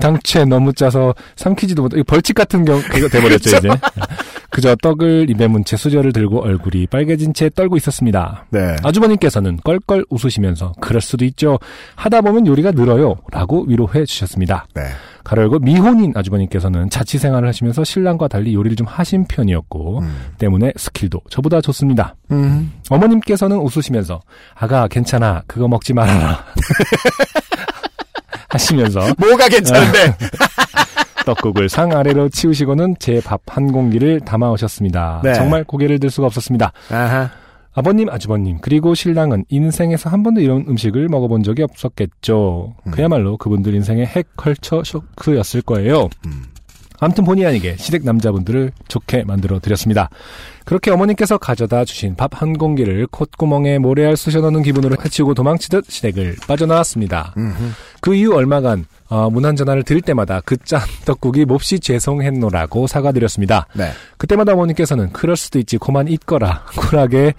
[0.00, 1.92] 당최 너무 짜서 삼키지도 못.
[1.94, 3.68] 이거 벌칙 같은 경우 그거 돼버렸죠 이제.
[4.50, 8.46] 그저 떡을 입에 문 채 수저를 들고 얼굴이 빨개진 채 떨고 있었습니다.
[8.50, 8.76] 네.
[8.82, 11.58] 아주버님께서는 껄껄 웃으시면서 그럴 수도 있죠.
[11.96, 13.16] 하다 보면 요리가 늘어요.
[13.30, 14.66] 라고 위로해 주셨습니다.
[14.74, 14.82] 네.
[15.24, 20.16] 가로열고 미혼인 아주버님께서는 자취 생활을 하시면서 신랑과 달리 요리를 좀 하신 편이었고 음.
[20.38, 22.14] 때문에 스킬도 저보다 좋습니다.
[22.30, 22.72] 음.
[22.88, 24.22] 어머님께서는 웃으시면서
[24.54, 26.44] 아가 괜찮아 그거 먹지 말아라
[28.48, 30.16] 하시면서 뭐가 괜찮은데?
[31.26, 35.20] 떡국을 상 아래로 치우시고는 제 밥 한 공기를 담아 오셨습니다.
[35.24, 35.34] 네.
[35.34, 36.72] 정말 고개를 들 수가 없었습니다.
[36.90, 37.30] 아하.
[37.74, 42.74] 아버님, 아주버님, 그리고 신랑은 인생에서 한 번도 이런 음식을 먹어본 적이 없었겠죠.
[42.86, 42.90] 음.
[42.90, 46.08] 그야말로 그분들 인생의 핵컬처 쇼크였을 거예요.
[46.26, 46.44] 음.
[47.00, 50.10] 아무튼 본의 아니게 시댁 남자분들을 좋게 만들어 드렸습니다.
[50.68, 56.36] 그렇게 어머님께서 가져다 주신 밥 한 공기를 콧구멍에 모래알 쑤셔 넣는 기분으로 해치우고 도망치듯 시댁을
[56.46, 57.32] 빠져나왔습니다.
[57.36, 57.70] 음흠.
[58.02, 63.66] 그 이후 얼마간 어, 문안 전화를 드릴 때마다 그 짠 떡국이 몹시 죄송했노라고 사과드렸습니다.
[63.72, 63.90] 네.
[64.18, 67.32] 그때마다 어머니께서는 그럴 수도 있지 고만 있거라 쿨하게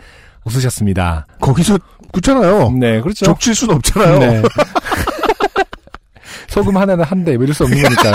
[0.46, 1.28] 웃으셨습니다.
[1.40, 1.78] 거기서
[2.12, 2.72] 굳잖아요.
[2.72, 3.26] 네, 그렇죠.
[3.26, 4.20] 족칠 순 없잖아요.
[4.20, 4.42] 네.
[6.50, 8.14] 소금 하나는 한 대 이럴 수 없는 거니까요.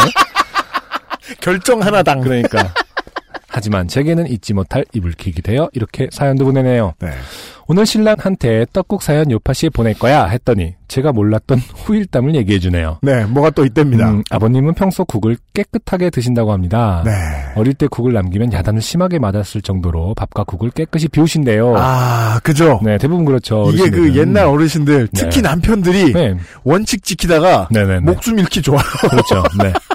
[1.41, 2.21] 결정 하나당.
[2.21, 2.75] 그러니까.
[3.55, 6.95] 하지만 제게는 잊지 못할 이불킥이 되어 이렇게 사연도 보내네요.
[6.99, 7.11] 네.
[7.69, 12.99] 오늘 신랑한테 떡국 사연 요파시에 보낼 거야 했더니 제가 몰랐던 후일담을 얘기해 주네요.
[13.01, 14.11] 네, 뭐가 또 있답니다.
[14.11, 17.03] 음, 아버님은 평소 국을 깨끗하게 드신다고 합니다.
[17.05, 17.13] 네.
[17.55, 21.75] 어릴 때 국을 남기면 야단을 심하게 맞았을 정도로 밥과 국을 깨끗이 비우신대요.
[21.77, 22.81] 아, 그죠.
[22.83, 23.71] 네, 대부분 그렇죠.
[23.73, 24.17] 이게 그 어르신들은.
[24.17, 25.49] 옛날 어르신들, 특히 네.
[25.49, 26.35] 남편들이 네,
[26.65, 28.01] 원칙 지키다가 네네네.
[28.01, 28.79] 목숨 잃기 좋아.
[29.09, 29.45] 그렇죠.
[29.63, 29.73] 네.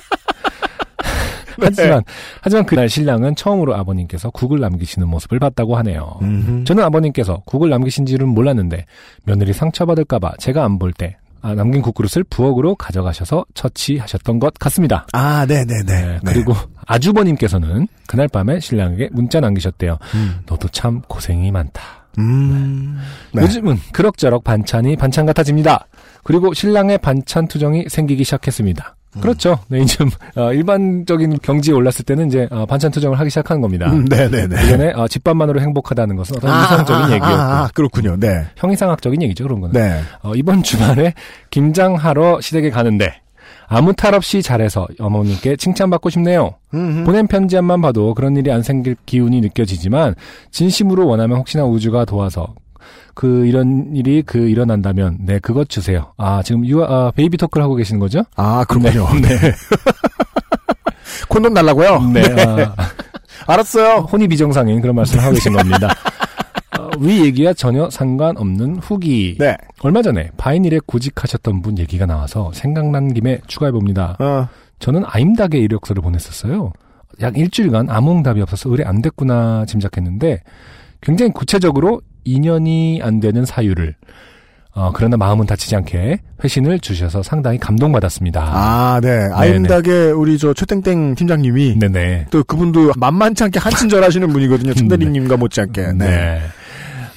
[1.62, 2.04] 하지만
[2.42, 6.18] 하지만 그날 신랑은 처음으로 아버님께서 국을 남기시는 모습을 봤다고 하네요.
[6.22, 6.64] 음흠.
[6.66, 8.86] 저는 아버님께서 국을 남기신 줄은 몰랐는데
[9.24, 15.08] 며느리 상처받을까봐 제가 안 볼때 아, 남긴 국그릇을 부엌으로 가져가셔서 처치하셨던 것 같습니다.
[15.14, 15.84] 아, 네네네.
[15.86, 16.54] 네, 그리고
[16.86, 19.98] 아주버님께서는 그날 밤에 신랑에게 문자 남기셨대요.
[20.16, 20.40] 음.
[20.46, 21.82] 너도 참 고생이 많다.
[22.18, 23.00] 음.
[23.34, 23.44] 네.
[23.44, 25.88] 요즘은 그럭저럭 반찬이 반찬 같아집니다.
[26.24, 28.96] 그리고 신랑의 반찬 투정이 생기기 시작했습니다.
[29.16, 29.22] 음.
[29.22, 29.58] 그렇죠.
[29.70, 30.04] 네, 이제
[30.36, 33.92] 어, 일반적인 경지에 올랐을 때는 이제 어, 반찬 투정을 하기 시작하는 겁니다.
[33.92, 34.56] 음, 네네네.
[34.64, 38.16] 예전에 어, 집밥만으로 행복하다는 것은 어떤 이상적인 아, 얘기였고 아, 아, 그렇군요.
[38.18, 38.46] 네.
[38.58, 39.74] 형이상학적인 얘기죠 그런 거는.
[39.74, 40.02] 네.
[40.22, 41.14] 어, 이번 주말에
[41.50, 43.22] 김장하러 시댁에 가는데
[43.68, 46.56] 아무 탈 없이 잘해서 어머님께 칭찬받고 싶네요.
[46.74, 47.04] 음흠.
[47.06, 50.16] 보낸 편지함만 봐도 그런 일이 안 생길 기운이 느껴지지만
[50.52, 52.54] 진심으로 원하면 혹시나 우주가 도와서
[53.14, 56.14] 그 이런 일이 그 일어난다면 네 그것 주세요.
[56.18, 58.24] 아 지금 유아 아, baby talk를 하고 계시는 거죠?
[58.36, 59.08] 아, 그렇군요.
[59.22, 59.52] 네.
[61.28, 62.02] 콘돔 달라고요?
[62.14, 62.22] 네.
[62.46, 62.76] 아,
[63.48, 64.08] 알았어요.
[64.12, 65.94] 혼이 비정상인 그런 말씀을 하고 계신 겁니다.
[66.78, 69.36] 어, 위 얘기와 전혀 상관없는 후기.
[69.40, 69.56] 네.
[69.82, 74.16] 얼마 전에 바이닐에 구직하셨던 분 얘기가 나와서 생각난 김에 추가해 봅니다.
[74.20, 74.48] 어,
[74.80, 76.72] 저는 아임닭에 이력서를 보냈었어요.
[77.22, 80.42] 약 일주일간 아무 응답이 없어서 의뢰 안 됐구나 짐작했는데
[81.02, 83.96] 굉장히 구체적으로 2년이 안 되는 사유를
[84.76, 88.42] 어, 그러나 마음은 다치지 않게 회신을 주셔서 상당히 감동받았습니다.
[88.42, 89.28] 아, 네.
[89.34, 92.28] 아임닭의 우리 저 최땡땡 팀장님이 네네.
[92.32, 94.74] 또 그분도 만만치 않게 한친절 하시는 분이거든요.
[94.74, 95.82] 천대리님과 못지않게.
[95.94, 95.94] 네.
[95.98, 96.42] 네.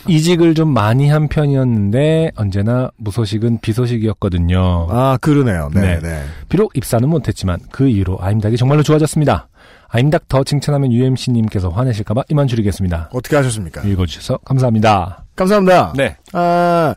[0.09, 4.89] 이직을 좀 많이 한 편이었는데 언제나 무소식은 비소식이었거든요.
[4.91, 5.71] 아, 그러네요.
[5.73, 5.99] 네, 네.
[6.01, 6.23] 네.
[6.49, 9.49] 비록 입사는 못했지만 그 이후로 아임닭이 정말로 좋아졌습니다.
[9.93, 13.11] 아임닭 더 칭찬하면 UMC님께서 화내실까봐 이만 줄이겠습니다.
[13.13, 13.83] 어떻게 하셨습니까?
[13.83, 15.25] 읽어주셔서 감사합니다.
[15.37, 15.93] 감사합니다.
[15.95, 16.17] 네.
[16.33, 16.95] 아,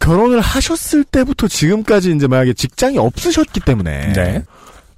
[0.00, 4.12] 결혼을 하셨을 때부터 지금까지 이제 만약에 직장이 없으셨기 때문에.
[4.12, 4.42] 네.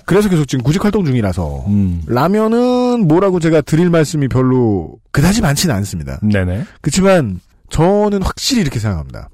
[0.07, 1.64] 그래서 계속 지금 구직 활동 중이라서.
[1.68, 2.03] 음.
[2.07, 6.18] 라면은 뭐라고 제가 드릴 말씀이 별로 그다지 많지는 않습니다.
[6.23, 6.64] 네네.
[6.81, 9.29] 그렇지만 저는 확실히 이렇게 생각합니다.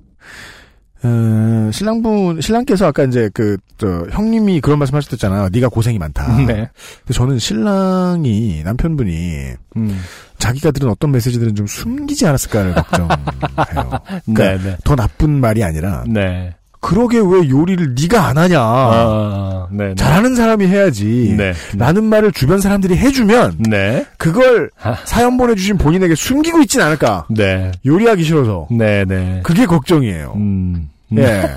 [1.02, 5.50] 어, 신랑분 신랑께서 아까 이제 그 저 형님이 그런 말씀하셨잖아요.
[5.52, 6.36] 네가 고생이 많다.
[6.46, 6.68] 네.
[6.98, 10.00] 근데 저는 신랑이 남편분이 음.
[10.38, 13.08] 자기가 들은 어떤 메시지들은 좀 숨기지 않았을까를 걱정해요.
[14.26, 14.76] 네, 그러니까 네.
[14.84, 16.54] 더 나쁜 말이 아니라 네.
[16.80, 18.60] 그러게 왜 요리를 네가 안 하냐.
[18.60, 19.88] 아, 네.
[19.88, 19.94] 네.
[19.96, 21.34] 잘하는 사람이 해야지.
[21.36, 21.52] 네.
[21.76, 24.06] 라는 말을 주변 사람들이 해주면 네.
[24.18, 24.96] 그걸 아.
[25.04, 27.26] 사연 보내주신 본인에게 숨기고 있진 않을까.
[27.30, 27.72] 네.
[27.84, 28.68] 요리하기 싫어서.
[28.70, 29.40] 네, 네.
[29.42, 30.34] 그게 걱정이에요.
[30.36, 30.90] 음.
[31.12, 31.18] 음.
[31.18, 31.50] 예.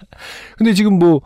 [0.58, 1.20] 근데 지금 뭐,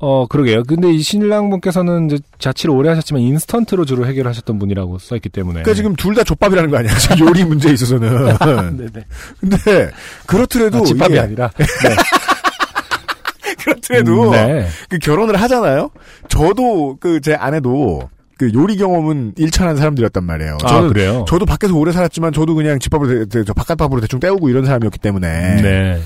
[0.00, 0.62] 어, 그러게요.
[0.64, 5.62] 근데 이 신랑분께서는 이제 자취를 오래 하셨지만 인스턴트로 주로 해결하셨던 분이라고 써있기 때문에.
[5.62, 6.92] 그러니까 지금 둘 다 족밥이라는 거 아니야.
[7.20, 8.36] 요리 문제에 있어서는.
[8.76, 9.04] 네네.
[9.40, 9.90] 근데
[10.26, 11.50] 그렇더라도 아, 집밥이 이게 아니라.
[11.58, 11.64] 네.
[13.74, 14.66] 그렇더라도 네.
[14.88, 15.90] 그 결혼을 하잖아요.
[16.28, 18.08] 저도 그 제 아내도
[18.38, 20.58] 그 요리 경험은 일천한 사람들이었단 말이에요.
[20.62, 21.24] 아, 저는 그래요?
[21.28, 25.60] 저도 밖에서 오래 살았지만 저도 그냥 집밥으로 대- 저 바깥밥으로 대충 때우고 이런 사람이었기 때문에
[25.62, 26.00] 네.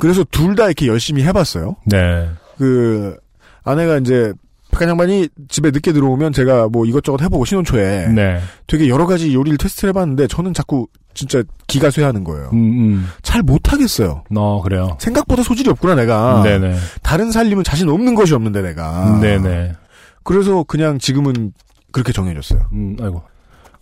[0.00, 1.76] 그래서 둘 다 이렇게 열심히 해봤어요.
[1.86, 2.28] 네.
[2.58, 3.16] 그
[3.62, 4.32] 아내가 이제
[4.70, 8.40] 백한 양반이 집에 늦게 들어오면 제가 뭐 이것저것 해보고 신혼초에 네.
[8.66, 12.50] 되게 여러 가지 요리를 테스트를 해봤는데 저는 자꾸 진짜 기가 쇠하는 거예요.
[12.52, 13.06] 음, 음.
[13.22, 14.24] 잘 못하겠어요.
[14.36, 14.96] 어, 그래요.
[15.00, 16.42] 생각보다 소질이 없구나 내가.
[16.42, 16.76] 네네.
[17.02, 19.18] 다른 살림은 자신 없는 것이 없는데 내가.
[19.20, 19.72] 네네.
[20.22, 21.52] 그래서 그냥 지금은
[21.92, 22.60] 그렇게 정해졌어요.
[22.72, 23.22] 음, 아이고.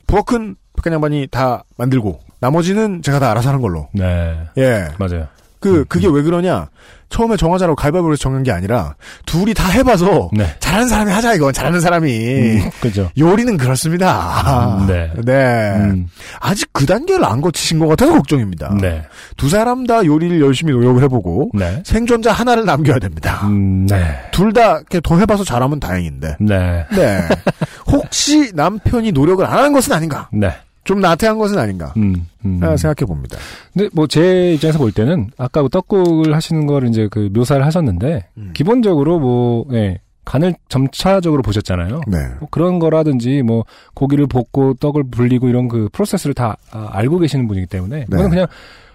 [0.06, 3.88] 부엌은 백한 양반이 다 만들고 나머지는 제가 다 알아서 하는 걸로.
[3.92, 4.38] 네.
[4.56, 4.88] 예.
[4.98, 5.26] 맞아요.
[5.60, 6.68] 그 그게 왜 그러냐?
[7.10, 8.94] 처음에 정하자라고 해서 정한 게 아니라
[9.24, 10.54] 둘이 다 해봐서 네.
[10.60, 13.10] 잘하는 사람이 하자 이건 잘하는 사람이 음, 그죠.
[13.16, 14.76] 요리는 그렇습니다.
[14.78, 15.10] 음, 네.
[15.24, 15.72] 네.
[15.76, 16.06] 음,
[16.40, 18.76] 아직 그 단계를 안 거치신 것 같아서 걱정입니다.
[18.80, 19.04] 네.
[19.36, 21.82] 두 사람 다 요리를 열심히 노력을 해보고 네.
[21.84, 23.40] 생존자 하나를 남겨야 됩니다.
[23.46, 24.18] 음, 네.
[24.32, 26.36] 둘다더 해봐서 잘하면 다행인데.
[26.40, 26.86] 네.
[26.94, 27.22] 네.
[27.90, 30.28] 혹시 남편이 노력을 안 하는 것은 아닌가?
[30.32, 30.52] 네.
[30.88, 31.92] 좀 나태한 것은 아닌가?
[31.98, 32.60] 음, 음.
[32.62, 33.36] 아, 생각해 봅니다.
[33.74, 38.24] 근데 뭐 제 입장에서 볼 때는 아까 그 떡국을 하시는 걸 이제 그 묘사를 하셨는데
[38.38, 38.52] 음.
[38.54, 42.00] 기본적으로 뭐 예, 간을 점차적으로 보셨잖아요.
[42.06, 42.16] 네.
[42.40, 47.46] 뭐 그런 거라든지 뭐 고기를 볶고 떡을 불리고 이런 그 프로세스를 다 아, 알고 계시는
[47.48, 48.06] 분이기 때문에 네.
[48.08, 48.46] 그건 그냥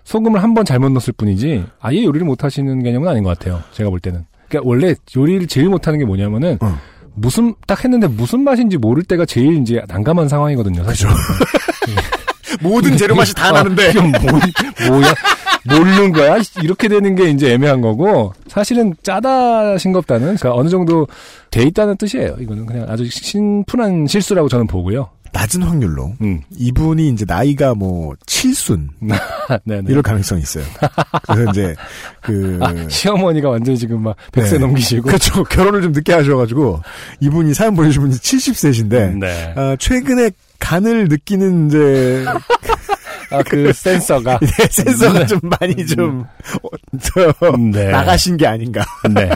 [0.04, 3.62] 소금을 한 번 잘못 넣었을 뿐이지 아예 요리를 못 하시는 개념은 아닌 것 같아요.
[3.72, 4.26] 제가 볼 때는.
[4.50, 6.76] 그러니까 원래 요리를 제일 못하는 게 뭐냐면은 어.
[7.16, 10.84] 무슨 딱 했는데 무슨 맛인지 모를 때가 제일 이제 난감한 상황이거든요.
[10.84, 11.08] 사실.
[12.62, 13.92] 모든 재료 맛이 다 나는데.
[13.92, 14.32] 이건 뭐,
[14.90, 15.14] 뭐야?
[15.66, 16.38] 모르는 거야?
[16.62, 21.08] 이렇게 되는 게 이제 애매한 거고, 사실은 짜다 싱겁다는, 그러니까 어느 정도
[21.52, 22.36] 돼 있다는 뜻이에요.
[22.40, 25.10] 이거는 그냥 아주 심플한 실수라고 저는 보고요.
[25.34, 26.42] 낮은 확률로 음.
[26.52, 28.90] 이분이 이제 나이가 뭐 칠순
[29.66, 29.84] 네네.
[29.90, 30.64] 이럴 가능성이 있어요.
[31.28, 31.76] 그래서 이제
[32.22, 34.58] 그 아, 시어머니가 완전히 지금 막 100세 네.
[34.60, 35.08] 넘기시고.
[35.08, 35.44] 그렇죠.
[35.44, 36.82] 결혼을 좀 늦게 하셔가지고
[37.20, 39.54] 이분이 사연 보내주신 분이 70세신데 네.
[39.58, 40.30] 아, 최근에
[40.60, 42.26] 간을 느끼는 이제
[43.32, 44.40] 아, 그 센서가.
[44.70, 46.24] 센서가 좀 많이 좀
[46.62, 46.70] 어,
[47.02, 47.90] 저, 네.
[47.90, 49.30] 나가신 게 아닌가 네.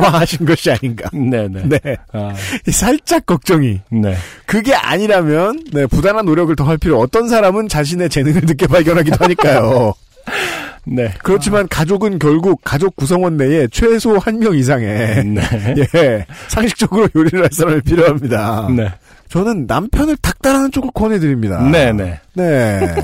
[0.00, 1.08] 발화하신 것이 아닌가.
[1.12, 1.62] 네네.
[1.68, 2.32] 네, 아,
[2.70, 3.80] 살짝 걱정이.
[3.90, 4.14] 네.
[4.46, 6.98] 그게 아니라면 네, 부단한 노력을 더 할 필요.
[6.98, 9.94] 어떤 사람은 자신의 재능을 늦게 발견하기도 하니까요.
[10.84, 11.12] 네.
[11.22, 15.40] 그렇지만 가족은 결국 가족 구성원 내에 최소 한 명 이상의 네.
[15.94, 18.68] 예 상식적으로 요리를 할 사람이 필요합니다.
[18.76, 18.88] 네.
[19.28, 21.62] 저는 남편을 닥달하는 쪽을 권해드립니다.
[21.70, 22.20] 네네.
[22.34, 22.94] 네.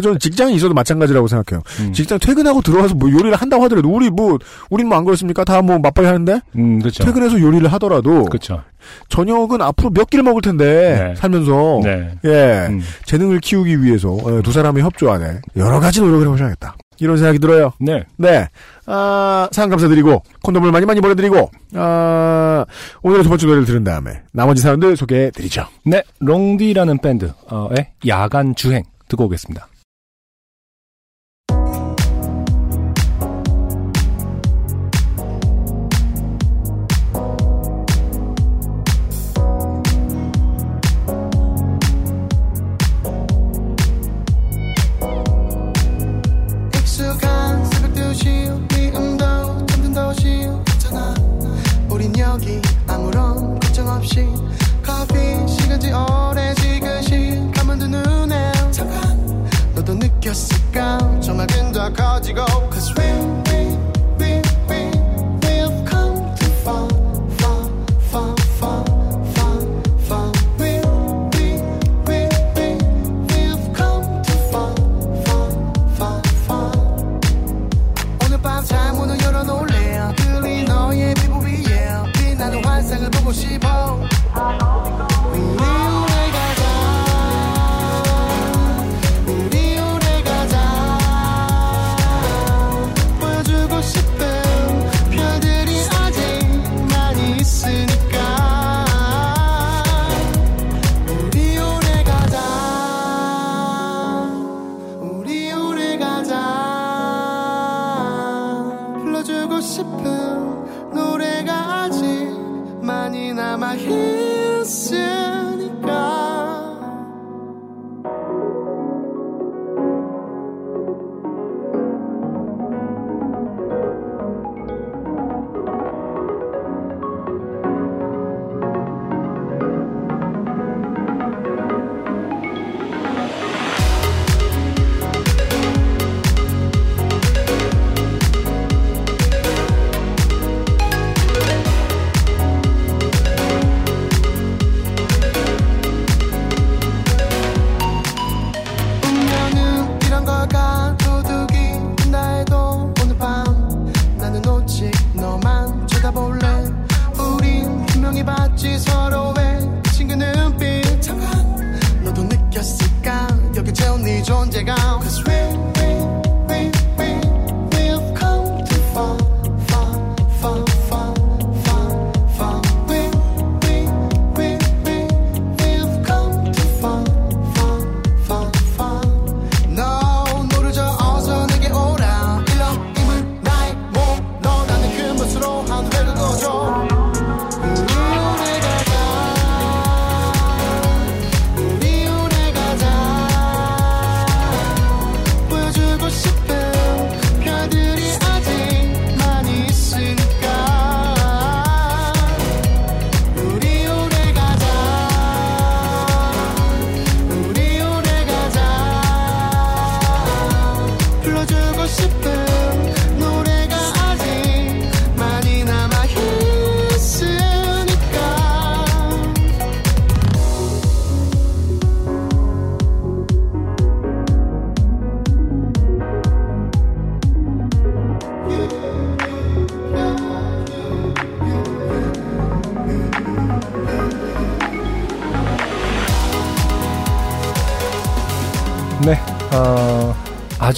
[0.00, 1.62] 그 저는 직장이 있어도 마찬가지라고 생각해요.
[1.80, 1.92] 음.
[1.92, 4.38] 직장 퇴근하고 들어와서 뭐 요리를 한다고 하더라도 우리 뭐
[4.70, 5.44] 우린 뭐 안 그렇습니까?
[5.44, 7.04] 다 뭐 맞벌이 하는데 음, 그렇죠.
[7.04, 8.62] 퇴근해서 요리를 하더라도 그렇죠.
[9.10, 10.64] 저녁은 앞으로 몇 끼를 먹을 텐데
[11.08, 11.14] 네.
[11.16, 12.12] 살면서 네.
[12.24, 12.80] 예 음.
[13.04, 16.76] 재능을 키우기 위해서 어, 두 사람의 협조 안에 여러 가지 노력을 해보셔야겠다.
[16.98, 17.72] 이런 생각이 들어요.
[17.78, 18.04] 네.
[18.18, 18.46] 네.
[18.84, 22.66] 아, 사연 감사드리고, 콘돔을 많이 많이 보내드리고, 아,
[23.02, 25.64] 오늘의 두 번째 노래를 들은 다음에, 나머지 사연들 소개해드리죠.
[25.86, 27.30] 네, 롱디라는 밴드의
[28.06, 29.66] 야간 주행 듣고 오겠습니다.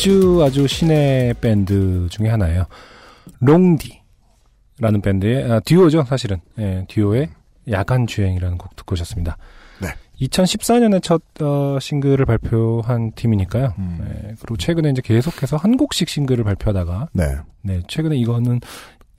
[0.02, 2.64] 아주 아주 신예 밴드 중에 하나예요.
[3.38, 6.40] 롱디라는 밴드의 아, 듀오죠, 사실은.
[6.58, 7.28] 예, 듀오의
[7.70, 9.36] 야간 주행이라는 곡 듣고 오셨습니다.
[9.80, 9.90] 네.
[10.20, 13.74] 2014년에 첫 어, 싱글을 발표한 팀이니까요.
[13.78, 13.98] 음.
[14.02, 17.36] 예, 그리고 최근에 이제 계속해서 한 곡씩 싱글을 발표하다가 네.
[17.62, 18.58] 네, 최근에 이거는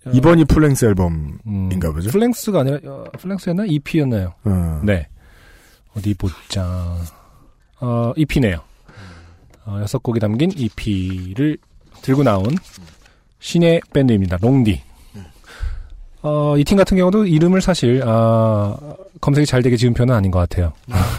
[0.06, 1.40] 어, 이번이 full-length 앨범.
[1.48, 2.10] 음, 인가 보죠?
[2.10, 4.34] full-length가 아니라 어, full-length였나 EP였나요?
[4.44, 4.82] 어.
[4.84, 5.08] 네.
[5.96, 6.98] 어디 보자.
[7.80, 8.73] 어, EP네요.
[9.66, 11.58] 어, 여섯 곡이 담긴 EP를
[12.02, 12.56] 들고 나온
[13.40, 14.38] 신예 밴드입니다.
[14.42, 14.82] 롱디.
[16.26, 18.78] 어, 이 팀 같은 경우도 이름을 사실, 아,
[19.20, 20.72] 검색이 잘 되게 지은 편은 아닌 것 같아요.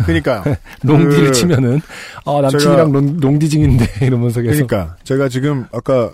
[0.06, 0.42] 그러니까요.
[0.82, 1.80] 롱디를 그- 치면은,
[2.24, 4.66] 아, 남친이랑 롱, 롱디 중인데, 이러면서 계속.
[4.66, 6.10] 그러니까 제가 지금 아까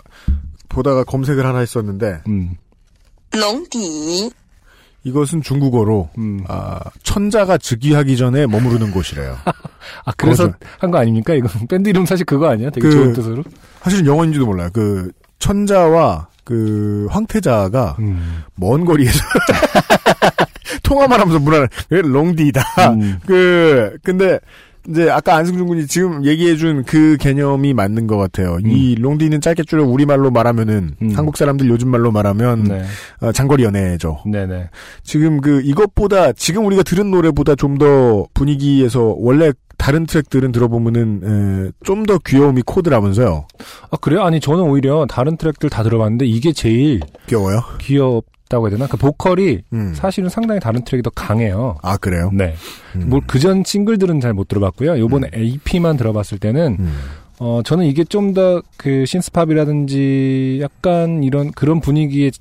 [0.67, 2.55] 보다가 검색을 하나 했었는데 음,
[5.03, 6.43] 이것은 중국어로 음.
[6.47, 9.35] 아, 천자가 즉위하기 전에 머무르는 곳이래요.
[10.05, 11.33] 아, 그래서 한 거 아닙니까?
[11.33, 12.69] 이거 밴드 이름 사실 그거 아니야?
[12.69, 13.43] 되게 그- 좋은 뜻으로?
[13.81, 14.69] 사실은 영어인지도 몰라요.
[14.73, 18.43] 그 천자와 그 황태자가 음.
[18.55, 19.19] 먼 거리에서
[20.83, 22.61] 통화만 하면서 문화를 롱디다.
[22.93, 23.19] 음.
[23.25, 24.39] 그 근데
[24.89, 28.57] 이제 아까 안승준 군이 지금 얘기해준 그 개념이 맞는 것 같아요.
[28.65, 31.11] 이 롱디는 짧게 줄여 우리 말로 말하면은 음.
[31.15, 32.83] 한국 사람들 요즘 말로 말하면 네.
[33.21, 34.19] 어, 장거리 연애죠.
[34.25, 34.69] 네네.
[35.03, 42.05] 지금 그 이것보다 지금 우리가 들은 노래보다 좀 더 분위기에서 원래 다른 트랙들은 들어보면은 좀
[42.05, 43.45] 더 귀여움이 코드라면서요.
[43.91, 44.23] 아, 그래요?
[44.23, 47.61] 아니, 저는 오히려 다른 트랙들 다 들어봤는데 이게 제일 귀여워요?
[47.79, 48.85] 귀엽 다고 해야 되나?
[48.87, 49.93] 그 보컬이 음.
[49.95, 51.77] 사실은 상당히 다른 트랙이 더 강해요.
[51.81, 52.29] 아 그래요?
[52.33, 52.53] 네.
[52.95, 53.09] 음.
[53.09, 54.99] 뭐 그전 싱글들은 잘 못 들어봤고요.
[54.99, 56.93] 요번에 AP만 들어봤을 때는 음.
[57.39, 62.31] 어 저는 이게 좀 더 그 신스팝이라든지 약간 이런 그런 분위기의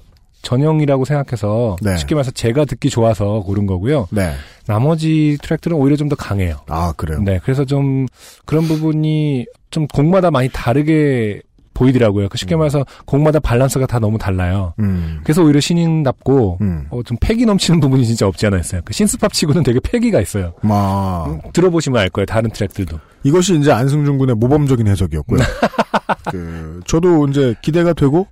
[0.43, 1.97] 전형이라고 생각해서 네.
[1.99, 4.09] 쉽게 말해서 제가 듣기 좋아서 고른 거고요.
[4.11, 4.32] 네.
[4.66, 6.57] 나머지 트랙들은 오히려 좀 더 강해요.
[6.69, 7.20] 아 그래요.
[7.23, 8.07] 네, 그래서 좀
[8.47, 11.43] 그런 부분이 좀 곡마다 많이 다르게
[11.81, 12.28] 보이더라고요.
[12.28, 14.74] 그 쉽게 말해서 곡마다 밸런스가 다 너무 달라요.
[14.81, 15.20] 음.
[15.24, 16.86] 그래서 오히려 신인답고 음.
[16.90, 18.82] 어, 좀 패기 넘치는 부분이 진짜 없지 않아 있어요.
[18.85, 20.52] 그 신스팝 치고는 되게 패기가 있어요.
[20.61, 22.27] 마 음, 들어보시면 알 거예요.
[22.27, 22.98] 다른 트랙들도.
[23.23, 25.40] 이것이 이제 안승준 군의 모범적인 해석이었고요.
[26.31, 28.27] 그 저도 이제 기대가 되고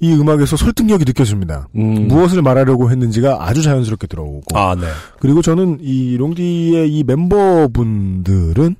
[0.00, 1.68] 이 음악에서 설득력이 느껴집니다.
[1.76, 2.08] 음.
[2.08, 4.86] 무엇을 말하려고 했는지가 아주 자연스럽게 들어오고 아, 네.
[5.20, 8.76] 그리고 저는 이 롱디의 이 멤버분들은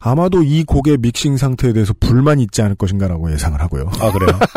[0.00, 3.90] 아마도 이 곡의 믹싱 상태에 대해서 불만이 있지 않을 것인가라고 예상을 하고요.
[4.00, 4.38] 아, 그래요?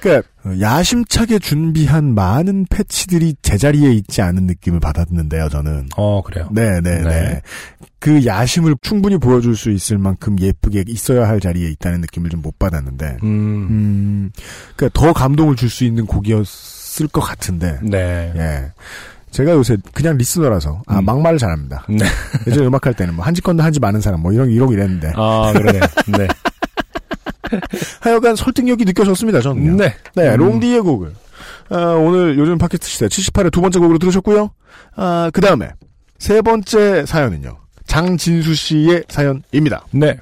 [0.00, 0.28] 그러니까
[0.60, 5.90] 야심차게 준비한 많은 패치들이 제자리에 있지 않은 느낌을 받았는데요, 저는.
[5.96, 6.48] 어, 그래요.
[6.50, 7.04] 네, 네, 네.
[7.04, 7.42] 네.
[8.00, 12.58] 그 야심을 충분히 보여줄 수 있을 만큼 예쁘게 있어야 할 자리에 있다는 느낌을 좀 못
[12.58, 13.28] 받았는데, 음,
[13.70, 14.30] 음,
[14.74, 18.32] 그러니까 더 감동을 줄 수 있는 곡이었을 것 같은데, 네.
[18.34, 18.72] 예.
[19.32, 21.04] 제가 요새 그냥 리스너라서, 아, 음.
[21.04, 21.84] 막말을 잘합니다.
[21.88, 22.04] 네.
[22.46, 25.80] 예전에 음악할 때는 뭐, 한지 건너 한지 많은 사람, 뭐, 이런, 이러고 이랬는데, 아, 그러네.
[26.18, 26.28] 네.
[28.00, 29.76] 하여간 설득력이 느껴졌습니다, 저는.
[29.76, 29.94] 네.
[30.14, 30.36] 네, 음.
[30.36, 31.14] 롱디의 곡을.
[31.70, 34.50] 아, 오늘 요즘 팟캐스트 시대 78회 두 번째 곡으로 들으셨고요.
[34.96, 35.70] 아, 그 다음에
[36.18, 37.56] 세 번째 사연은요.
[37.86, 39.86] 장진수 씨의 사연입니다.
[39.92, 40.18] 네.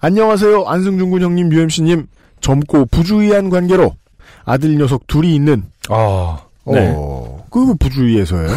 [0.00, 0.64] 안녕하세요.
[0.66, 2.06] 안승준 군 형님, UMC님.
[2.40, 3.94] 젊고 부주의한 관계로
[4.44, 6.92] 아들 녀석 둘이 있는, 아, 네.
[6.96, 8.56] 어, 그 부주의에서예요.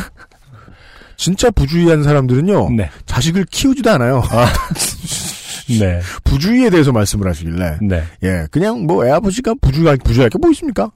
[1.18, 2.72] 진짜 부주의한 사람들은요.
[2.72, 2.90] 네.
[3.06, 4.24] 자식을 키우지도 않아요.
[5.80, 6.00] 네.
[6.24, 7.78] 부주의에 대해서 말씀을 하시길래.
[7.82, 8.04] 네.
[8.24, 10.92] 예, 그냥 뭐 애아버지가 부주의할, 부주의할 게 뭐 있습니까?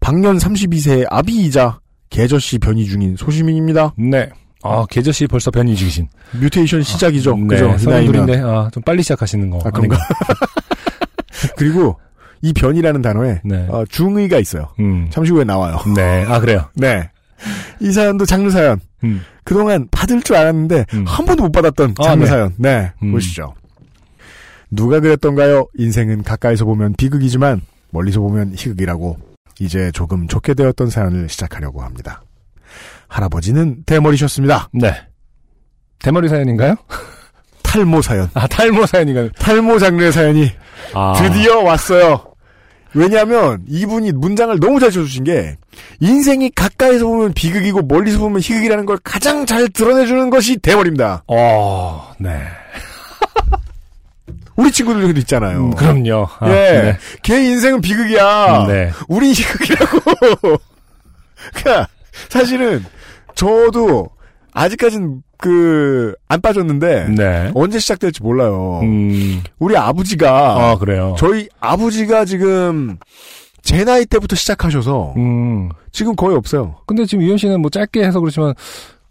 [0.00, 1.80] 방년 32세의 아비이자
[2.10, 3.94] 계저씨 변이 중인 소시민입니다.
[3.98, 4.28] 네.
[4.62, 6.08] 아, 계저씨 벌써 변이 중이신.
[6.32, 7.36] 뮤테이션 시작이죠.
[7.36, 7.64] 네, 그죠?
[7.66, 7.78] 이 나이면.
[7.80, 9.58] 서른둘인데, 아, 좀 빨리 시작하시는 거.
[9.64, 9.98] 아, 그런가?
[11.58, 11.98] 그리고
[12.44, 13.66] 이 변이라는 단어에 네.
[13.70, 14.68] 어, 중의가 있어요.
[14.78, 15.08] 음.
[15.08, 15.78] 잠시 후에 나와요.
[15.96, 16.26] 네.
[16.28, 16.68] 아, 그래요.
[16.74, 17.08] 네.
[17.80, 18.78] 이 사연도 장르 사연.
[19.02, 19.22] 음.
[19.44, 21.04] 그동안 받을 줄 알았는데 음.
[21.06, 22.28] 한 번도 못 받았던 아, 장르 네.
[22.28, 22.54] 사연.
[22.58, 22.92] 네.
[23.02, 23.12] 음.
[23.12, 23.54] 보시죠.
[24.70, 25.68] 누가 그랬던가요?
[25.78, 29.16] 인생은 가까이서 보면 비극이지만 멀리서 보면 희극이라고
[29.60, 32.22] 이제 조금 좋게 되었던 사연을 시작하려고 합니다.
[33.08, 34.68] 할아버지는 대머리셨습니다.
[34.74, 34.92] 네.
[35.98, 36.74] 대머리 사연인가요?
[37.62, 38.28] 탈모 사연.
[38.34, 39.30] 아, 탈모 사연인가요?
[39.38, 40.50] 탈모 장르의 사연이
[40.92, 41.14] 아.
[41.16, 42.33] 드디어 왔어요.
[42.94, 45.56] 왜냐하면 이분이 문장을 너무 잘 쳐주신 게
[46.00, 51.24] 인생이 가까이서 보면 비극이고 멀리서 보면 희극이라는 걸 가장 잘 드러내주는 것이 대머리입니다.
[51.26, 52.40] 어, 네.
[54.56, 55.58] 우리 친구들도 있잖아요.
[55.58, 56.28] 음, 그럼요.
[56.38, 56.98] 아, 예, 네.
[57.22, 58.66] 걔 인생은 비극이야.
[58.68, 58.90] 네.
[59.08, 59.98] 우린 희극이라고.
[61.54, 61.88] 그러니까
[62.28, 62.84] 사실은
[63.34, 64.08] 저도
[64.54, 67.50] 아직까진 그안 빠졌는데 네.
[67.54, 68.80] 언제 시작될지 몰라요.
[68.82, 71.16] 음, 우리 아버지가 아, 그래요.
[71.18, 72.96] 저희 아버지가 지금
[73.62, 75.70] 제 나이 때부터 시작하셔서 음.
[75.90, 76.76] 지금 거의 없어요.
[76.86, 78.54] 근데 지금 이현 씨는 뭐 짧게 해서 그렇지만,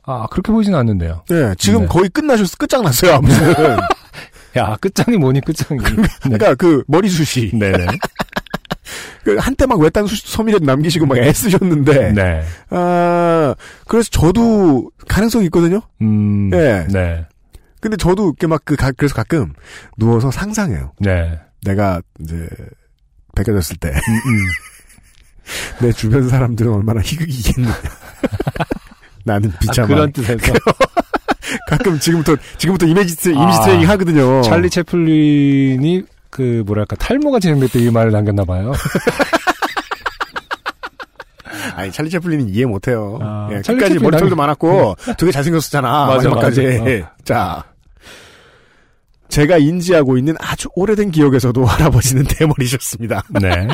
[0.05, 1.23] 아, 그렇게 보이지는 않는데요.
[1.29, 1.87] 네, 지금 네.
[1.87, 2.55] 거의 끝나셨어.
[2.57, 3.53] 끝장 났어요, 아버지는.
[4.57, 5.79] 야, 끝장이 뭐니, 끝장이.
[5.81, 6.07] 네.
[6.23, 7.85] 그러니까 그 머리숱이 네네.
[9.23, 12.43] 그 한때 막 외딴 수- 섬이라도 남기시고 막 애쓰셨는데 네.
[12.69, 13.55] 아
[13.87, 15.81] 그래서 저도 가능성이 있거든요.
[16.01, 16.49] 음.
[16.53, 16.85] 예.
[16.91, 17.25] 네.
[17.79, 19.53] 근데 저도 이렇게 막 그 그래서 가끔
[19.97, 20.93] 누워서 상상해요.
[20.99, 21.39] 네.
[21.65, 22.47] 내가 이제
[23.35, 23.91] 벗겨졌을 때
[25.81, 27.73] 내 음, 주변 사람들은 얼마나 희극이겠느냐.
[29.25, 29.87] 나는 아, 비참한.
[29.89, 30.53] 그런 뜻에서.
[31.69, 34.41] 가끔 지금부터 지금부터 이미지 이미지 아, 트레이닝 하거든요.
[34.43, 36.03] 찰리 채플린이
[36.33, 38.73] 그 뭐랄까 탈모가 진행될 때 이 말을 남겼나 봐요.
[41.75, 43.17] 아니 찰리 채플린은 이해 못해요.
[43.21, 45.87] 아, 예, 끝까지 머리털도 남- 많았고 되게 잘생겼었잖아.
[46.05, 46.61] 맞아, 마지막까지.
[46.79, 47.11] 맞아.
[47.23, 47.63] 자,
[49.29, 53.23] 제가 인지하고 있는 아주 오래된 기억에서도 할아버지는 대머리셨습니다.
[53.41, 53.67] 네.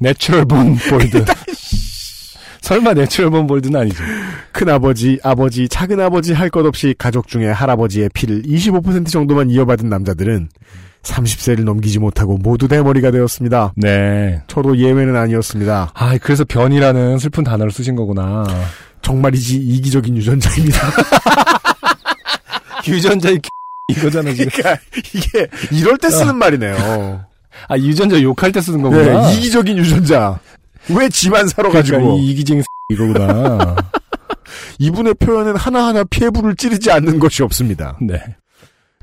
[0.00, 1.24] natural born bald.
[2.62, 4.02] 설마 natural born bald는 아니죠.
[4.52, 10.48] 큰아버지, 아버지, 작은아버지 할 것 없이 가족 중에 할아버지의 피를 25% 정도만 이어받은 남자들은
[11.04, 13.72] 30세를 넘기지 못하고 모두 대머리가 되었습니다.
[13.76, 14.42] 네.
[14.46, 15.92] 저도 예외는 아니었습니다.
[15.94, 18.44] 아, 그래서 변이라는 슬픈 단어를 쓰신 거구나.
[19.02, 20.78] 정말이지 이기적인 유전자입니다.
[22.88, 23.40] 유전자의
[23.88, 24.50] 이거잖아, 지금.
[24.50, 24.82] 그러니까
[25.14, 27.24] 이게 이럴 때 쓰는 말이네요.
[27.68, 29.28] 아, 유전자 욕할 때 쓰는 거구나.
[29.28, 30.38] 네, 이기적인 유전자.
[30.88, 33.76] 왜 집안 사러 가지고 그러니까 이 이기징 이거구나.
[34.78, 37.96] 이분의 표현은 하나하나 피해부를 찌르지 않는 것이 없습니다.
[38.00, 38.20] 네.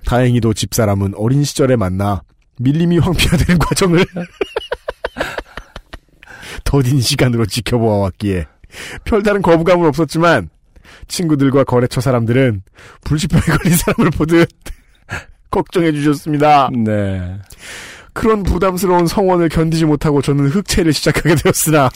[0.06, 2.24] 다행히도 집사람은 어린 시절에 만나
[2.60, 4.06] 밀림이 황폐화되는 과정을
[6.64, 8.46] 더딘 시간으로 지켜보아왔기에
[9.04, 10.50] 별다른 거부감은 없었지만
[11.08, 12.62] 친구들과 거래처 사람들은
[13.04, 14.50] 불치병에 걸린 사람을 보듯
[15.52, 16.70] 걱정해 주셨습니다.
[16.72, 17.40] 네.
[18.14, 21.90] 그런 부담스러운 성원을 견디지 못하고 저는 흑채를 시작하게 되었으나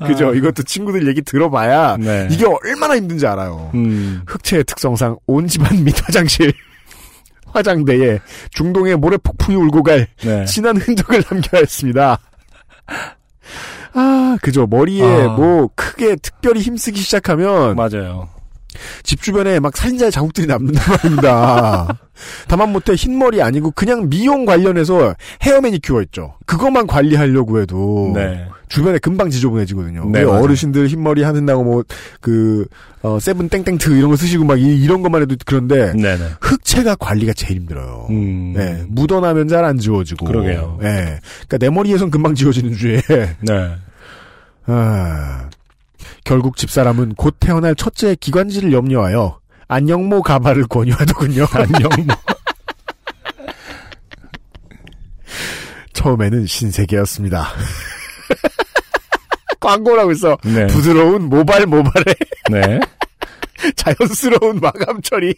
[0.06, 0.30] 그죠?
[0.30, 0.34] 아.
[0.34, 2.28] 이것도 친구들 얘기 들어봐야 네.
[2.30, 3.70] 이게 얼마나 힘든지 알아요.
[3.74, 4.22] 음.
[4.26, 6.52] 흑채의 특성상 온 집안 및 화장실,
[7.46, 8.18] 화장대에
[8.50, 10.44] 중동의 모래 폭풍이 울고 갈 네.
[10.44, 12.18] 진한 흔적을 남겨야 했습니다.
[13.94, 14.66] 아, 그죠.
[14.66, 15.28] 머리에 아.
[15.28, 18.33] 뭐 크게 특별히 힘쓰기 시작하면 맞아요.
[19.02, 21.98] 집 주변에 막 살인자의 자국들이 남는단 말입니다.
[22.48, 26.34] 하다못해 흰머리 아니고 그냥 미용 관련해서 헤어 매니큐어 있죠.
[26.46, 28.46] 그것만 관리하려고 해도 네.
[28.68, 30.10] 주변에 금방 지저분해지거든요.
[30.10, 30.22] 네.
[30.22, 31.84] 어르신들 흰머리 하는다고 뭐
[32.20, 32.64] 그
[33.02, 36.24] 어, 세븐 땡땡트 이런 거 쓰시고 막 이, 런 것만 해도 그런데 네네.
[36.40, 38.06] 흑채가 관리가 제일 힘들어요.
[38.08, 38.54] 음.
[38.56, 40.24] 네, 묻어나면 잘 안 지워지고.
[40.24, 40.78] 그러게요.
[40.80, 43.02] 네, 그러니까 내 머리에선 금방 지워지는 주에
[43.40, 43.76] 네.
[44.66, 45.50] 아,
[46.24, 51.46] 결국 집사람은 곧 태어날 첫째의 기관지를 염려하여 안녕모 가발을 권유하더군요.
[51.52, 51.90] 안녕.
[55.92, 57.48] 처음에는 신세계였습니다.
[59.60, 60.36] 광고라고 있어.
[60.44, 60.66] 네.
[60.66, 62.14] 부드러운 모발 모발에
[62.50, 62.80] 네.
[63.76, 65.34] 자연스러운 마감 처리.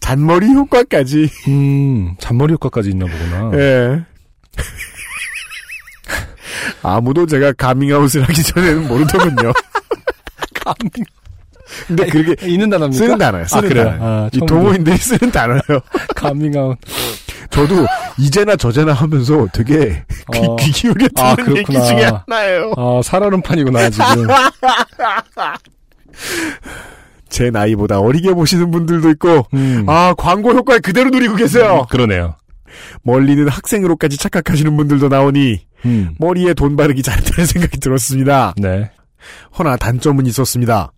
[0.00, 1.28] 잔머리 효과까지.
[1.48, 3.50] 음, 잔머리 효과까지 있나 보구나.
[3.58, 4.04] 예.
[6.82, 9.52] 아무도 제가 가밍아웃을 하기 전에는 모르더군요.
[10.64, 10.90] 가밍.
[11.86, 13.04] 근데 그게 있는 단어입니까?
[13.04, 13.46] 쓰는 단어예요.
[13.46, 13.84] 쓰는 아, 그래요?
[13.84, 14.04] 단어예요.
[14.04, 15.60] 아, 이 동호인들이 쓰는 단어예요.
[16.16, 16.78] 가밍아웃.
[17.50, 17.86] 저도
[18.18, 20.56] 이제나 저제나 하면서 되게 귀, 어.
[20.56, 21.72] 귀 기울여 듣는 아, 얘기.
[21.72, 22.72] 중에 하나예요.
[22.76, 24.26] 아, 살얼음판이구나, 지금.
[27.28, 29.84] 제 나이보다 어리게 보시는 분들도 있고, 음.
[29.88, 31.86] 아, 광고 효과를 그대로 누리고 계세요.
[31.90, 32.34] 그러네요.
[33.02, 36.14] 멀리는 학생으로까지 착각하시는 분들도 나오니 음.
[36.18, 38.54] 머리에 돈 바르기 잘했다는 생각이 들었습니다.
[38.56, 38.90] 네.
[39.58, 40.92] 허나 단점은 있었습니다.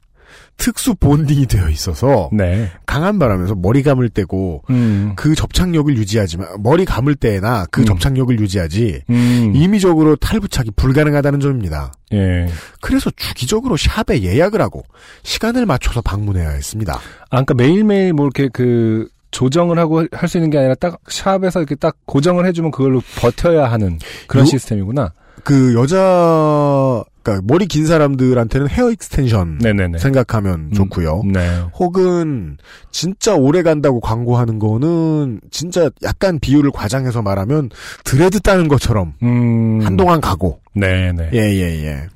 [0.61, 2.71] 특수 본딩이 되어 있어서 네.
[2.85, 5.15] 강한 바람에서 머리 감을 때고 음.
[5.17, 7.87] 그 접착력을 유지하지만 머리 감을 때나 그 음.
[7.87, 9.53] 접착력을 유지하지 음.
[9.57, 11.95] 임의적으로 탈부착이 불가능하다는 점입니다.
[12.13, 12.49] 예.
[12.83, 14.83] 그래서 주기적으로 샵에 예약을 하고
[15.23, 16.95] 시간을 맞춰서 방문해야 했습니다.
[16.95, 21.61] 아, 그러니까 매일매일 뭐 이렇게 그 조정을 하고 할 수 있는 게 아니라 딱 샵에서
[21.61, 25.13] 이렇게 딱 고정을 해주면 그걸로 버텨야 하는 그런 요- 시스템이구나.
[25.43, 29.99] 그 여자 그러니까 머리 긴 사람들한테는 hair extension 네네네.
[29.99, 31.23] 생각하면 음, 좋고요.
[31.33, 31.61] 네.
[31.79, 32.59] 혹은
[32.91, 37.71] 진짜 오래 간다고 광고하는 거는 진짜 약간 비율을 과장해서 말하면
[38.05, 39.81] dread 따는 것처럼 음.
[39.83, 41.31] 한동안 가고 네네.
[41.33, 42.07] 예예예 예,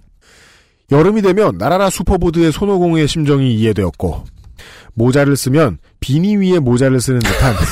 [0.92, 4.24] 여름이 되면 날아라 슈퍼보드의 손오공의 심정이 이해되었고
[4.94, 7.54] 모자를 쓰면 비니 위에 모자를 쓰는 듯한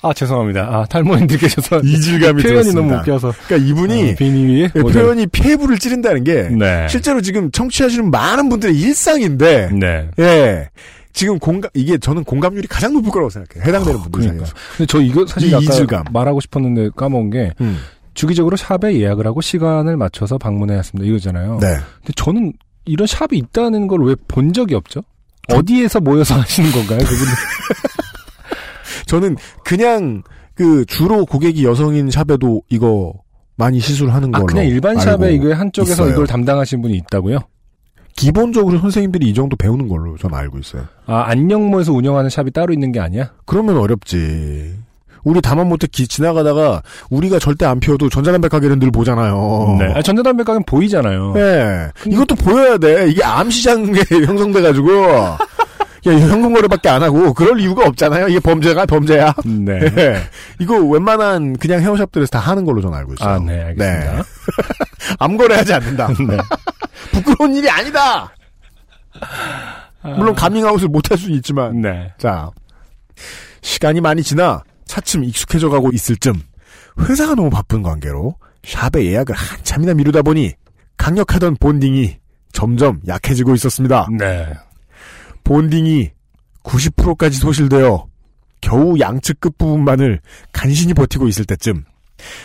[0.00, 0.60] 아 죄송합니다.
[0.62, 2.80] 아 탈모인들 계셔서 이질감이 표현이 들었습니다.
[2.80, 3.34] 너무 웃겨서.
[3.46, 5.00] 그러니까 이분이 어, 비니 위에 예, 모자.
[5.00, 6.86] 표현이 폐부를 찌른다는 게 네.
[6.88, 10.08] 실제로 지금 청취하시는 많은 분들의 일상인데 네.
[10.20, 10.68] 예
[11.12, 14.44] 지금 공감 이게 저는 공감률이 가장 높을 거라고 생각해요 해당되는 분들 그러니까.
[14.46, 16.04] 사이에서 근데 저 이거 사실 이 아까 이질감.
[16.12, 17.78] 말하고 싶었는데 까먹은 게 음.
[18.14, 21.08] 주기적으로 샵에 예약을 하고 시간을 맞춰서 방문해야 했습니다.
[21.08, 21.58] 이거잖아요.
[21.60, 22.52] 네 근데 저는
[22.88, 25.02] 이런 샵이 있다는 걸 왜 본 적이 없죠?
[25.50, 27.26] 어디에서 모여서 하시는 건가요, 그분들?
[29.06, 30.22] 저는 그냥
[30.54, 33.12] 그 주로 고객이 여성인 샵에도 이거
[33.56, 36.12] 많이 시술을 하는 아, 걸로 그냥 일반 샵에 이거 한쪽에서 있어요.
[36.12, 37.38] 이걸 담당하신 분이 있다고요?
[38.16, 40.84] 기본적으로 선생님들이 이 정도 배우는 걸로 저는 알고 있어요.
[41.06, 43.32] 아, 안녕모에서 운영하는 샵이 따로 있는 게 아니야?
[43.46, 44.74] 그러면 어렵지.
[45.24, 49.76] 우리 다만 못해 기- 지나가다가 우리가 절대 안 피워도 전자담배 가게는 늘 보잖아요.
[49.78, 49.92] 네.
[49.94, 51.32] 아, 전자담배 가면 보이잖아요.
[51.34, 51.88] 네.
[52.06, 53.08] 이것도 보여야 돼.
[53.10, 53.92] 이게 암시장에
[54.26, 55.02] 형성돼가지고.
[56.06, 58.28] 야, 현금거래밖에 안 하고 그럴 이유가 없잖아요.
[58.28, 59.34] 이게 범죄가 범죄야.
[59.44, 59.80] 네.
[59.94, 60.22] 네.
[60.60, 63.28] 이거 웬만한 그냥 헤어샵들에서 다 하는 걸로 저는 알고 있어요.
[63.34, 64.22] 아, 네, 알겠습니다.
[65.18, 66.06] 암거래하지 않는다.
[66.08, 66.36] 네.
[67.12, 68.32] 부끄러운 일이 아니다.
[70.16, 71.80] 물론 가밍아웃을 못 할 수는 있지만.
[71.80, 72.12] 네.
[72.18, 72.48] 자,
[73.62, 76.34] 시간이 많이 지나 차츰 익숙해져 가고 있을 쯤
[76.98, 78.34] 회사가 너무 바쁜 관계로
[78.64, 80.52] 샵에 예약을 한참이나 미루다 보니
[80.96, 82.18] 강력하던 본딩이
[82.52, 84.08] 점점 약해지고 있었습니다.
[84.18, 84.52] 네.
[85.44, 86.10] 본딩이
[86.64, 88.06] 90%까지 소실되어
[88.60, 90.20] 겨우 양측 끝부분만을
[90.52, 91.84] 간신히 버티고 있을 때쯤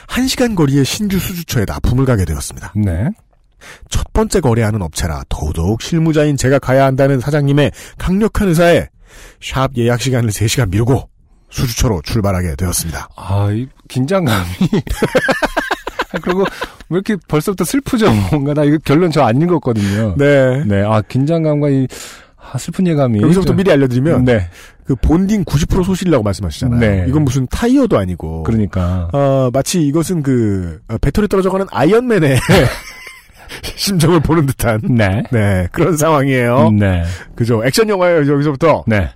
[0.08, 2.74] 1시간 거리의 신규 수주처에 납품을 가게 되었습니다.
[2.76, 3.10] 네.
[3.90, 8.88] 첫 번째 거래하는 업체라 더더욱 실무자인 제가 가야 한다는 사장님의 강력한 의사에
[9.42, 11.10] 샵 예약 시간을 3시간 미루고
[11.54, 13.10] 수주처로 출발하게 되었습니다.
[13.16, 14.48] 아, 이 긴장감이.
[16.14, 16.42] 아, 그리고
[16.90, 18.12] 왜 이렇게 벌써부터 슬프죠?
[18.32, 20.16] 뭔가 나 이거 결론 저 안 읽었거든요.
[20.18, 20.64] 네.
[20.66, 20.84] 네.
[20.84, 21.88] 아, 긴장감과 이
[22.52, 23.22] 아, 슬픈 예감이.
[23.22, 24.50] 여기서부터 좀- 미리 알려드리면 네.
[24.86, 26.80] 그 본딩 90% 소실이라고 말씀하시잖아요.
[26.80, 27.06] 네.
[27.08, 29.08] 이건 무슨 타이어도 아니고 그러니까.
[29.14, 32.38] 어, 마치 이것은 그 어, 배터리 떨어져가는 아이언맨의
[33.76, 35.24] 심정을 보는 듯한 네.
[35.32, 36.72] 네 그런 상황이에요.
[36.72, 37.04] 네.
[37.36, 37.64] 그죠?
[37.66, 38.32] 액션 영화예요.
[38.32, 39.10] 여기서부터 네.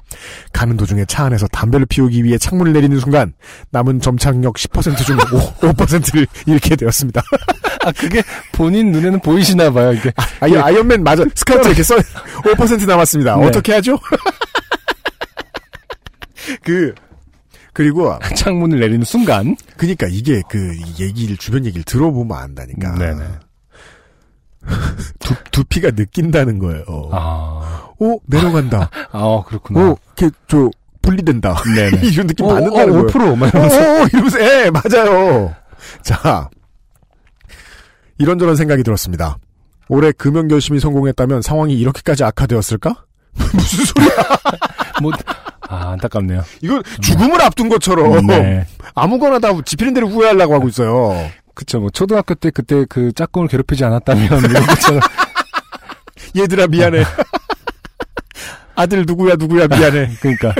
[0.53, 3.33] 가는 도중에 차 안에서 담배를 피우기 위해 창문을 내리는 순간
[3.71, 7.21] 남은 점착력 10%중 5, 5%를 잃게 되었습니다.
[7.87, 8.21] 아, 그게
[8.51, 10.11] 본인 눈에는 보이시나 봐요, 이게.
[10.41, 11.23] 아, 이 아이언맨 맞아.
[11.35, 13.37] 스카우트 이렇게 써, 5% 남았습니다.
[13.37, 13.45] 네.
[13.45, 13.97] 어떻게 하죠?
[16.63, 16.93] 그,
[17.71, 19.55] 그리고, 창문을 내리는 순간.
[19.77, 22.95] 그니까 이게 그 얘기를, 주변 얘기를 들어보면 안다니까.
[22.95, 23.23] 네네.
[25.19, 26.83] 두, 두피가 느낀다는 거예요.
[27.11, 27.89] 아.
[27.99, 28.89] 오, 내려간다.
[29.11, 29.79] 아, 그렇구나.
[29.79, 30.69] 오, 이렇게, 저,
[31.01, 31.55] 분리된다.
[31.75, 32.07] 네네.
[32.07, 33.07] 이런 느낌 어, 받는다는 어, 거예요.
[33.07, 33.35] 5%.
[33.37, 33.77] 막 오, 이러면서.
[33.77, 35.55] 오, 이러면서, 예, 맞아요.
[36.01, 36.49] 자,
[38.17, 39.37] 이런저런 생각이 들었습니다.
[39.89, 43.05] 올해 금연 결심이 성공했다면 상황이 이렇게까지 악화되었을까?
[43.53, 44.11] 무슨 소리야?
[45.01, 45.11] 뭐,
[45.69, 46.43] 아, 안타깝네요.
[46.61, 48.65] 이건 죽음을 앞둔 것처럼 네.
[48.95, 51.13] 아무거나 다 지피는 대로 후회하려고 하고 있어요.
[51.57, 55.01] 그쵸, 뭐, 초등학교 때 그때 그 짝꿍을 괴롭히지 않았다면, 이런 것처럼.
[56.37, 57.03] 얘들아 미안해.
[58.75, 60.11] 아들 누구야 누구야 미안해.
[60.21, 60.53] 그러니까.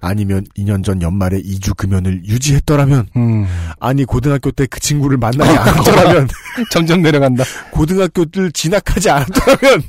[0.00, 3.46] 아니면 2년 전 연말에 2주 금연을 유지했더라면 음,
[3.78, 6.28] 아니 고등학교 때 그 친구를 만나지 않았더라면
[6.72, 7.44] 점점 내려간다.
[7.70, 9.82] 고등학교를 진학하지 않았더라면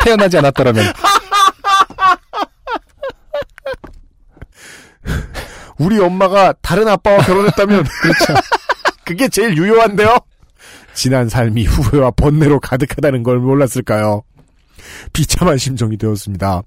[0.00, 0.92] 태어나지 않았더라면.
[5.78, 8.34] 우리 엄마가 다른 아빠와 결혼했다면 그렇죠.
[9.08, 10.18] 그게 제일 유효한데요.
[10.92, 14.22] 지난 삶이 후회와 번뇌로 가득하다는 걸 몰랐을까요?
[15.14, 16.60] 비참한 심정이 되었습니다.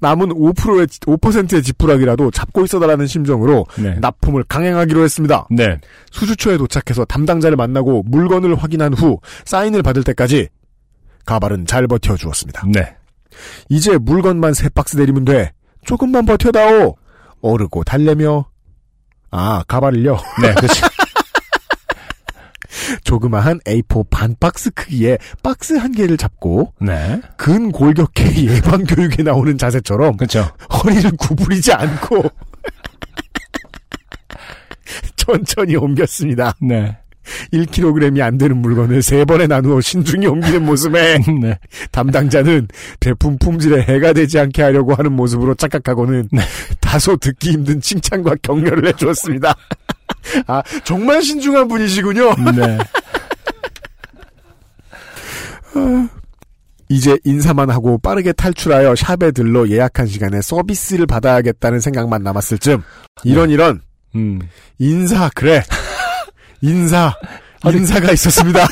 [0.00, 3.94] 남은 5%의 5%의 지푸라기라도 잡고 있어달라는 심정으로 네.
[4.00, 5.46] 납품을 강행하기로 했습니다.
[5.48, 5.78] 네.
[6.10, 10.48] 수주처에 도착해서 담당자를 만나고 물건을 확인한 후 사인을 받을 때까지
[11.24, 12.66] 가발은 잘 버텨주었습니다.
[12.74, 12.96] 네.
[13.68, 15.52] 이제 물건만 세 박스 내리면 돼.
[15.84, 16.96] 조금만 버텨다오.
[17.42, 18.46] 오르고 달래며
[19.30, 20.86] 아 가발을요 네, 그렇죠.
[23.04, 30.16] 조그마한 A4 반 박스 크기의 박스 한 개를 잡고 네, 근골격계 예방 교육에 나오는 자세처럼
[30.16, 30.48] 그렇죠.
[30.72, 32.22] 허리를 구부리지 않고
[35.16, 36.54] 천천히 옮겼습니다.
[36.60, 36.96] 네,
[37.52, 41.58] 1kg이 안 되는 물건을 세 번에 나누어 신중히 옮기는 모습에 네,
[41.92, 42.68] 담당자는
[43.00, 46.28] 제품 품질에 해가 되지 않게 하려고 하는 모습으로 착각하고는
[46.80, 49.54] 다소 듣기 힘든 칭찬과 격려를 해주었습니다.
[50.46, 52.34] 아 정말 신중한 분이시군요.
[52.56, 52.78] 네.
[56.88, 62.82] 이제 인사만 하고 빠르게 탈출하여 샵에 들러 예약한 시간에 서비스를 받아야겠다는 생각만 남았을 쯤
[63.22, 63.80] 이런 이런
[64.16, 64.40] 음.
[64.78, 65.62] 인사 그래
[66.60, 67.14] 인사
[67.64, 68.66] 인사가 있었습니다.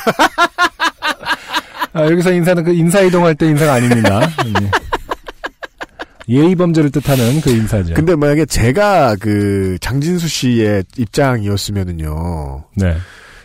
[1.93, 4.21] 아, 여기서 인사는 그 인사 이동할 때 인사가 아닙니다.
[6.29, 6.35] 네.
[6.37, 7.95] 예의 범죄를 뜻하는 그 인사죠.
[7.95, 12.97] 근데 만약에 제가 그 장진수 씨의 입장이었으면은요 네,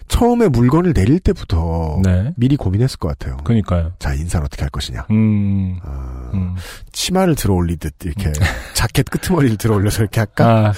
[0.08, 2.32] 처음에 물건을 내릴 때부터 네.
[2.36, 3.38] 미리 고민했을 것 같아요.
[3.44, 3.94] 그러니까요.
[4.00, 5.06] 자 인사를 어떻게 할 것이냐.
[5.12, 6.56] 음, 아, 음.
[6.92, 8.32] 치마를 들어 올리듯 이렇게
[8.76, 10.68] 자켓 끄트머리를 들어 올려서 이렇게 할까?
[10.68, 10.74] 아,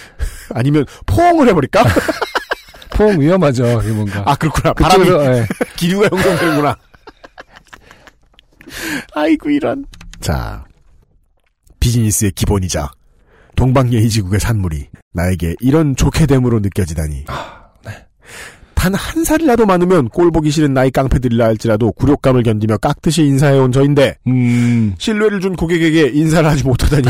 [0.54, 1.84] 아니면 포옹을 해버릴까?
[2.90, 3.78] 포옹 위험하죠.
[3.80, 4.22] 그게 뭔가.
[4.26, 4.72] 아 그렇구나.
[4.74, 5.46] 바람이 예.
[5.76, 6.76] 기류가 형성되는구나.
[9.14, 9.86] 아이고 이런.
[10.20, 10.64] 자
[11.80, 12.90] 비즈니스의 기본이자
[13.56, 17.24] 동방예의지국의 산물이 나에게 이런 좋게 됨으로 느껴지다니.
[18.80, 24.94] 단한 살이라도 많으면 꼴 보기 싫은 나이 깡패들이라 할지라도 굴욕감을 견디며 깍듯이 인사해온 저인데 음,
[24.96, 27.02] 신뢰를 준 고객에게 인사를 하지 못하다니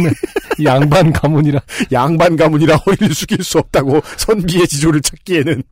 [0.64, 1.60] 양반 가문이라.
[1.92, 5.62] 양반 가문이라 허리를 숙일 수 없다고 선비의 지조를 찾기에는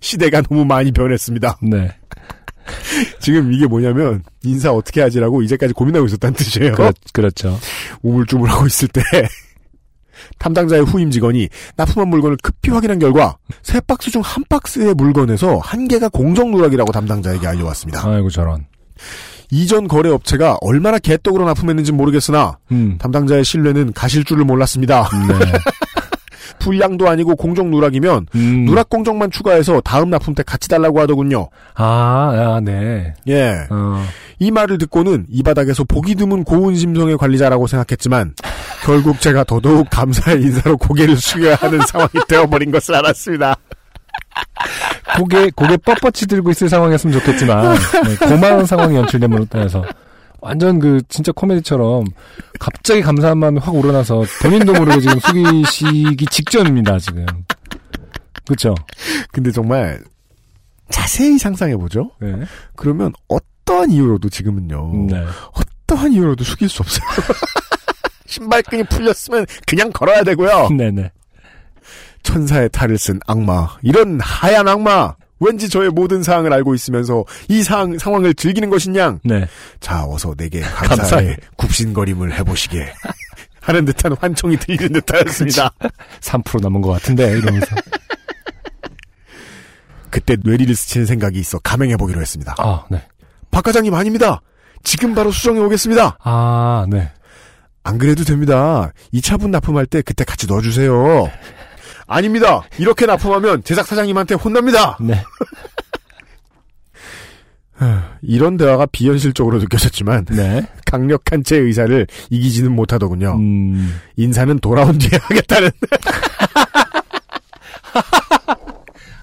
[0.00, 1.58] 시대가 너무 많이 변했습니다.
[1.62, 1.90] 네.
[3.20, 6.74] 지금 이게 뭐냐면 인사 어떻게 하지라고 이제까지 고민하고 있었다는 뜻이에요.
[6.74, 7.58] 그렇, 그렇죠.
[8.02, 9.00] 우물쭈물하고 있을 때
[10.38, 15.88] 담당자의 후임 직원이 납품한 물건을 급히 확인한 결과 세 박스 중 한 박스의 물건에서 한
[15.88, 18.06] 개가 공정 누락이라고 담당자에게 알려왔습니다.
[18.06, 18.66] 아이고, 저런.
[19.50, 22.98] 이전 거래 업체가 얼마나 개떡으로 납품했는지 모르겠으나 음.
[22.98, 25.08] 담당자의 신뢰는 가실 줄을 몰랐습니다.
[25.26, 25.34] 네.
[26.58, 28.64] 불량도 아니고 공정 누락이면 음.
[28.64, 31.48] 누락 공정만 추가해서 다음 납품 때 같이 달라고 하더군요.
[31.74, 31.84] 아,
[32.34, 33.14] 아, 네.
[33.28, 33.66] 예.
[33.70, 34.04] 어,
[34.38, 38.34] 이 말을 듣고는 이 바닥에서 보기 드문 고운 심성의 관리자라고 생각했지만
[38.84, 43.56] 결국 제가 더더욱 감사의 인사로 고개를 숙여야 하는 상황이 되어버린 것을 알았습니다.
[45.16, 47.74] 고개, 고개 뻣뻣이 들고 있을 상황이었으면 좋겠지만,
[48.04, 49.84] 네, 고마운 상황이 연출됨으로 따라서,
[50.40, 52.04] 완전 그, 진짜 코미디처럼,
[52.58, 57.26] 갑자기 감사한 마음이 확 우러나서, 본인도 모르게 지금 숙이시기 직전입니다, 지금.
[58.46, 58.74] 그쵸?
[59.32, 60.02] 근데 정말
[60.88, 62.10] 자세히 상상해 보죠.
[62.20, 62.34] 네.
[62.74, 65.06] 그러면 어떠한 이유로도 지금은요.
[65.08, 65.24] 네.
[65.52, 67.06] 어떠한 이유로도 숙일 수 없어요.
[68.26, 70.68] 신발끈이 풀렸으면 그냥 걸어야 되고요.
[70.70, 71.10] 네네.
[72.22, 73.68] 천사의 탈을 쓴 악마.
[73.82, 75.14] 이런 하얀 악마.
[75.40, 79.18] 왠지 저의 모든 사항을 알고 있으면서 이 상황, 상황을 즐기는 것이냐.
[79.24, 79.46] 네.
[79.80, 81.36] 자, 어서 내게 감사의 감사해.
[81.56, 82.92] 굽신거림을 해보시게.
[83.60, 85.70] 하는 듯한 환청이 들리는 듯하였습니다.
[86.20, 87.66] 3% 남은 것 같은데, 이러면서.
[90.10, 92.54] 그때 뇌리를 스치는 생각이 있어 감행해보기로 했습니다.
[92.58, 93.02] 아, 네.
[93.50, 94.40] 박 과장님 아닙니다.
[94.82, 96.18] 지금 바로 수정해 오겠습니다.
[96.22, 97.10] 아, 네.
[97.84, 98.92] 안 그래도 됩니다.
[99.14, 101.30] 2차분 납품할 때 그때 같이 넣어주세요.
[102.10, 102.62] 아닙니다.
[102.78, 104.98] 이렇게 납품하면 제작 사장님한테 혼납니다.
[105.00, 105.22] 네.
[108.20, 110.66] 이런 대화가 비현실적으로 느껴졌지만 네.
[110.84, 113.36] 강력한 제 의사를 이기지는 못하더군요.
[113.36, 115.70] 음, 인사는 돌아온 뒤에 하겠다는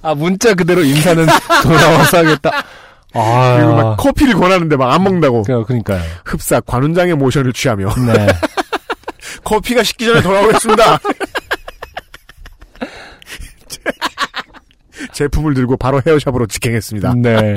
[0.01, 1.25] 아, 문자 그대로 인사는
[1.63, 2.49] 돌아와서 하겠다.
[3.13, 6.01] 아, 그리고 막 커피를 권하는데 막 안 먹는다고 그, 그니까요.
[6.25, 8.27] 흡사 관훈장의 모션을 취하며 네.
[9.43, 10.99] 커피가 식기 전에 돌아오겠습니다.
[15.17, 17.15] 제품을 들고 바로 헤어샵으로 직행했습니다.
[17.17, 17.55] 네.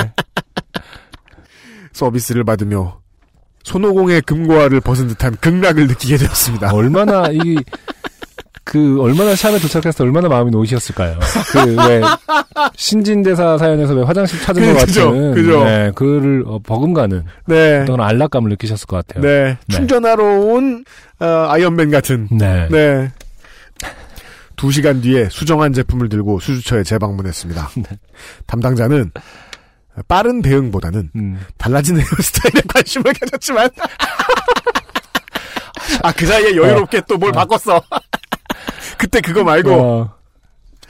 [1.93, 3.01] 서비스를 받으며
[3.65, 6.73] 손오공의 금고화를 벗은 듯한 극락을 느끼게 되었습니다.
[6.73, 7.57] 얼마나 이,
[8.65, 11.19] 그, 얼마나 샵에 도착했을 때 얼마나 마음이 놓이셨을까요?
[11.53, 12.01] 그, 왜,
[12.77, 15.35] 신진대사 사연에서 왜 화장실 찾은 것 그죠, 같은.
[15.35, 15.65] 그죠.
[15.65, 17.81] 네, 그를 어, 버금가는 네.
[17.81, 19.23] 어떤 안락감을 느끼셨을 것 같아요.
[19.23, 19.59] 네.
[19.69, 19.77] 네.
[19.77, 20.87] 충전하러 온,
[21.19, 22.29] 어, 아이언맨 같은.
[22.31, 22.69] 네.
[22.71, 23.11] 네.
[24.61, 27.71] 두 시간 뒤에 수정한 제품을 들고 수주처에 재방문했습니다.
[27.81, 27.85] 네.
[28.45, 29.11] 담당자는
[30.07, 31.41] 빠른 대응보다는 음.
[31.57, 33.71] 달라진 헤어스타일에 관심을 가졌지만,
[36.03, 37.81] 아, 그 사이에 여유롭게 또뭘 바꿨어.
[38.99, 40.15] 그때 그거 말고, 어,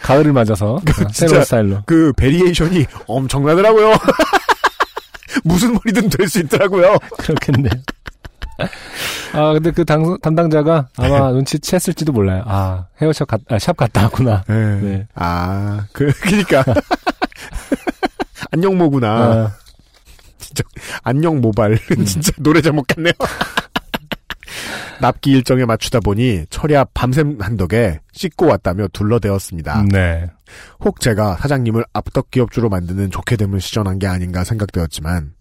[0.03, 1.83] 가을을 맞아서 어, 진짜- 새로운 스타일로.
[1.87, 3.93] 그 variation이 엄청나더라고요.
[5.45, 6.99] 무슨 머리든 될 수 있더라고요.
[7.19, 7.71] 그렇겠네.
[9.33, 12.43] 아, 근데 그 당, 담당자가 아마 눈치챘을지도 몰라요.
[12.47, 14.45] 아, 헤어샵 갔, 아, 샵 갔다 왔구나.
[14.49, 14.81] 네.
[14.81, 15.07] 네.
[15.15, 16.65] 아, 그, 그니까.
[18.51, 19.09] 안녕 모구나.
[19.09, 19.53] 아,
[21.03, 23.13] 안녕 모발은 진짜 노래 제목 같네요.
[25.01, 26.45] 납기 일정에 맞추다 보니
[26.77, 29.85] 앞 밤샘 한 덕에 씻고 왔다며 둘러대었습니다.
[29.91, 30.27] 네.
[30.81, 35.33] 혹 제가 사장님을 앞덕 기업주로 만드는 좋게 됨을 시전한 게 아닌가 생각되었지만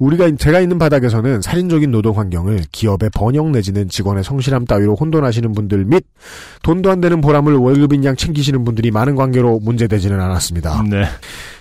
[0.00, 5.84] 우리가 제가 있는 바닥에서는 살인적인 노동 환경을 기업의 번영 내지는 직원의 성실함 따위로 혼돈하시는 분들
[5.84, 6.04] 및
[6.62, 10.82] 돈도 안 되는 보람을 월급인 양 챙기시는 분들이 많은 관계로 문제되지는 않았습니다.
[10.88, 11.04] 네.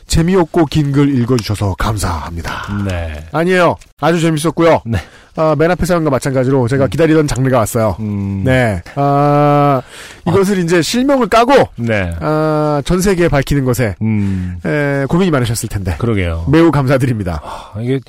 [0.10, 2.84] 재미없고 긴 글 읽어주셔서 감사합니다.
[2.88, 3.24] 네.
[3.32, 3.78] 아니에요.
[4.02, 4.82] 아주 재밌었고요.
[4.86, 4.98] 네.
[5.36, 7.96] 아, 맨 앞에 사연과 마찬가지로 제가 기다리던 장르가 왔어요.
[8.00, 8.44] 음.
[8.44, 8.82] 네.
[8.96, 9.82] 아,
[10.28, 12.12] 이것을 이제 실명을 까고 네.
[12.20, 14.58] 아, 전 세계에 밝히는 것에 음.
[14.66, 16.46] 에, 고민이 많으셨을 텐데 그러게요.
[16.52, 17.42] 매우 감사드립니다.
[17.44, 18.00] 아, 이게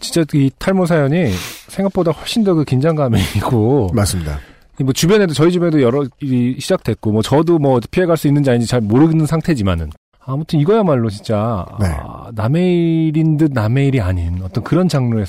[0.00, 1.32] 진짜 이 탈모 사연이
[1.68, 4.38] 생각보다 훨씬 더 그 긴장감이 있고 맞습니다.
[4.80, 8.80] 뭐 주변에도 저희 주변에도 여러 일이 시작됐고 뭐 저도 뭐 피해갈 수 있는지 아닌지 잘
[8.80, 9.90] 모르는 상태지만은
[10.28, 11.86] 아무튼 이거야말로 진짜 네.
[11.88, 15.24] 아, 남의 일인 듯 남의 일이 아닌 어떤 그런 장르에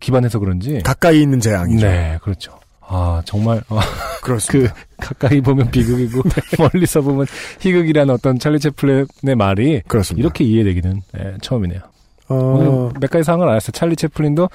[0.00, 1.86] 기반해서 그런지 가까이 있는 재앙이죠.
[1.86, 2.58] 네 그렇죠.
[2.80, 3.80] 아 정말 아,
[4.24, 4.72] 그렇습니다.
[4.72, 6.22] 그 가까이 보면 비극이고
[6.58, 7.26] 멀리서 보면
[7.60, 10.24] 희극이라는 어떤 찰리 채플린의 말이 그렇습니다.
[10.24, 11.80] 이렇게 이해되기는 네, 처음이네요.
[12.30, 13.72] 어, 오늘 몇 가지 상황을 알았어요.
[13.72, 14.48] 찰리 채플린도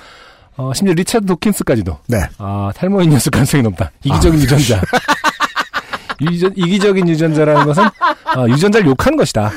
[0.57, 2.18] 어, 심지어 리차드 도킨스까지도 네.
[2.40, 3.91] 아 탈모인이었을 가능성이 높다.
[4.03, 4.82] 이기적인 유전자.
[6.22, 7.84] 유전, 이기적인 유전자라는 것은
[8.26, 9.52] 아, 유전자를 욕하는 것이다.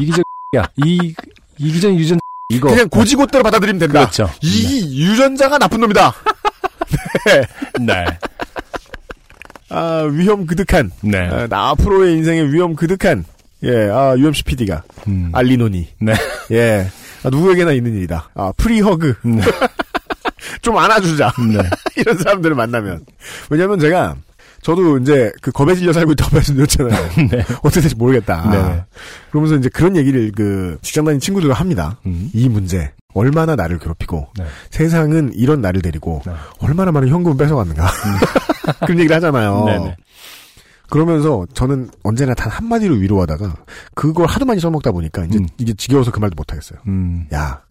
[0.00, 0.70] 이기적이야.
[0.84, 1.14] 이
[1.58, 2.18] 이기적인 유전
[2.50, 4.00] 이거 그냥 고지고대로 받아들이면 된다.
[4.00, 4.30] 그렇죠.
[4.42, 6.14] 이 유전자가 나쁜 놈이다.
[7.80, 8.04] 네.
[9.70, 10.90] 아, 위험 그득한.
[11.02, 11.28] 네.
[11.28, 13.24] 아, 나 앞으로의 인생에 위험 그득한.
[13.64, 15.30] 예, 아, UMC PD가 음.
[15.34, 15.88] 알리노니.
[15.98, 16.14] 네.
[16.52, 16.88] 예.
[17.24, 18.30] 아, 누구에게나 있는 일이다.
[18.34, 19.16] 아, 프리허그.
[19.24, 19.42] 네.
[20.62, 21.32] 좀 안아주자.
[21.52, 21.58] 네.
[21.96, 23.04] 이런 사람들을 만나면.
[23.50, 24.16] 왜냐면 제가,
[24.62, 27.08] 저도 이제 그 겁에 질려 살고 있다고 말씀드렸잖아요.
[27.30, 27.38] 네.
[27.62, 28.50] 어떻게 될지 모르겠다.
[28.50, 28.84] 네.
[29.30, 31.98] 그러면서 이제 그런 얘기를 그 직장 다니는 친구들과 합니다.
[32.06, 32.30] 음.
[32.32, 32.92] 이 문제.
[33.14, 34.44] 얼마나 나를 괴롭히고 네.
[34.70, 36.32] 세상은 이런 나를 데리고 네.
[36.60, 37.88] 얼마나 많은 현금을 뺏어갔는가
[38.84, 39.64] 그런 얘기를 하잖아요.
[39.64, 39.96] 네네.
[40.90, 43.56] 그러면서 저는 언제나 단 한마디로 위로하다가
[43.94, 45.46] 그걸 하도 많이 써먹다 보니까 이제 음.
[45.58, 46.80] 이게 지겨워서 그 말도 못하겠어요.
[46.86, 47.26] 음.
[47.32, 47.62] 야,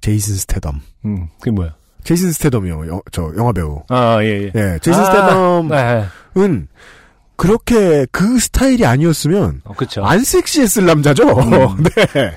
[0.00, 0.80] 제이슨 스테덤.
[1.04, 1.28] 음.
[1.38, 1.74] 그게 뭐야?
[2.06, 2.88] 제이슨 스테덤이요.
[2.88, 3.82] 여- 저 영화 배우.
[3.88, 4.52] 아, 예, 예.
[4.54, 6.66] 예, 제이슨 아, 스테덤은 네.
[7.36, 10.04] 그렇게 그 스타일이 아니었으면 어, 그쵸.
[10.04, 11.24] 안 섹시했을 남자죠.
[11.24, 11.82] 음.
[11.82, 12.36] 네.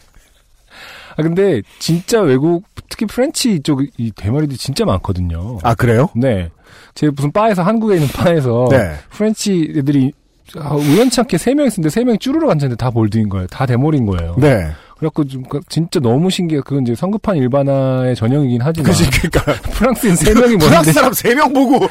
[1.15, 5.59] 아, 근데 진짜 외국, 특히 French 쪽 이 대머리들이 진짜 많거든요.
[5.63, 6.09] 아 그래요?
[6.15, 6.49] 네.
[6.95, 8.95] 제 무슨 바에서, 한국에 있는 바에서 네.
[9.09, 10.11] French 애들이
[10.57, 13.47] 아, 우연치 않게 세 명 있었는데 세 명이 쭈르륵 앉았는데 다 bald인 거예요.
[13.47, 14.35] 다 대머리인 거예요.
[14.39, 14.71] 네.
[14.99, 16.61] 그래갖고 좀 그- 진짜 너무 신기해.
[16.65, 21.33] 그건 이제 성급한 일반화의 전형이긴 하지만 그지 그러니까 프랑스인 세 명이 프랑스 뭐는데 사람 세
[21.35, 21.79] 명 보고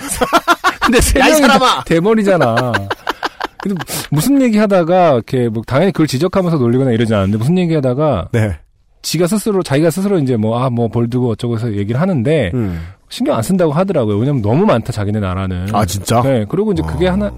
[0.82, 1.84] 근데 세 명이 사람아!
[1.84, 2.72] 대머리잖아.
[3.60, 8.28] 근데 무슨 얘기 하다가 이렇게 뭐 당연히 그걸 지적하면서 놀리거나 이러지 않는데 무슨 얘기 하다가
[8.32, 8.58] 네.
[9.02, 12.80] 지가 스스로 자기가 스스로 이제 뭐 아뭐 볼드고 어쩌고 해서 얘기를 하는데 음.
[13.08, 14.16] 신경 안 쓴다고 하더라고요.
[14.18, 15.74] 왜냐면 너무 많다 자기네 나라는.
[15.74, 16.20] 아 진짜?
[16.22, 16.44] 네.
[16.48, 17.12] 그리고 이제 그게 어.
[17.12, 17.32] 하나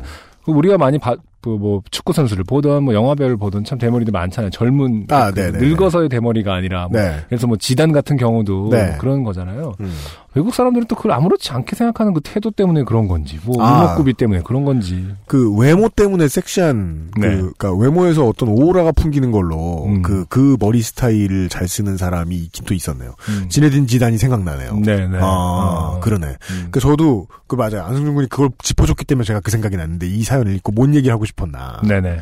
[0.47, 4.51] 우리가 많이 봐, 뭐, 뭐 축구 선수를 보던 뭐 영화배우를 보던 참 대머리들 많잖아요.
[4.51, 5.59] 젊은 아, 그 네네.
[5.59, 7.17] 늙어서의 대머리가 아니라 뭐 네.
[7.29, 8.97] 그래서 뭐 지단 같은 경우도 네.
[8.99, 9.75] 그런 거잖아요.
[9.81, 9.93] 음.
[10.35, 13.83] 외국 사람들은 또 그걸 아무렇지 않게 생각하는 그 태도 때문에 그런 건지, 뭐 아.
[13.83, 15.09] 울먹구비 때문에 그런 건지.
[15.27, 17.37] 그 외모 때문에 섹시한 그 네.
[17.37, 20.03] 그러니까 외모에서 어떤 오라가 풍기는 걸로 음.
[20.03, 23.15] 그그 머리 스타일을 잘 쓰는 사람이 있긴 또 있었네요.
[23.29, 23.49] 음.
[23.49, 24.77] 지네딘 지단이 생각나네요.
[24.77, 25.19] 네, 네.
[25.21, 26.01] 아, 어.
[26.01, 26.27] 그러네.
[26.27, 26.69] 음.
[26.71, 27.83] 그 저도 그 맞아요.
[27.83, 31.25] 안승준 군이 그걸 짚어줬기 때문에 제가 그 생각이 났는데 이 사연을 읽고 뭔 얘기를 하고
[31.31, 31.81] 싶었나.
[31.87, 32.21] 네네.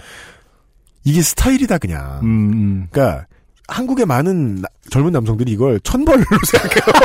[1.05, 2.21] 이게 스타일이다 그냥.
[2.23, 2.89] 음, 음.
[2.91, 3.27] 그러니까
[3.69, 7.05] 한국의 많은 나- 젊은 남성들이 이걸 천벌로 생각해요.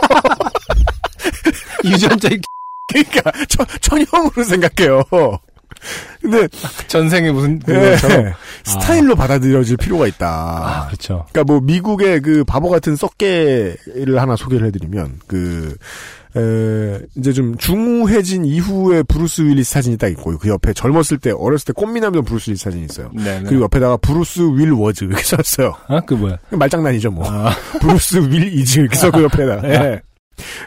[1.85, 2.29] 유전자
[2.89, 5.03] 그러니까 천, 천형으로 생각해요.
[6.21, 6.47] 근데
[6.87, 8.33] 전생에 무슨 예, 그것처럼.
[8.63, 10.27] 스타일로 받아들여질 필요가 있다.
[10.27, 11.25] 아, 그렇죠.
[11.31, 15.75] 그러니까 뭐 미국의 그 바보 같은 썩개를 하나 소개를 해드리면 그
[16.35, 21.65] 에, 이제 좀 중후해진 이후에 브루스 윌리스 사진이 딱 있고 그 옆에 젊었을 때 어렸을
[21.67, 23.11] 때 꽃미남이던 브루스 윌리스 사진이 있어요.
[23.13, 23.43] 네네.
[23.47, 25.75] 그리고 옆에다가 Bruce Will was 이렇게 썼어요.
[25.87, 26.37] 아, 그 뭐야?
[26.49, 27.25] 말장난이죠 뭐.
[27.29, 29.67] 아, Bruce Will is 이렇게 써그 옆에다가.
[29.69, 30.01] 예.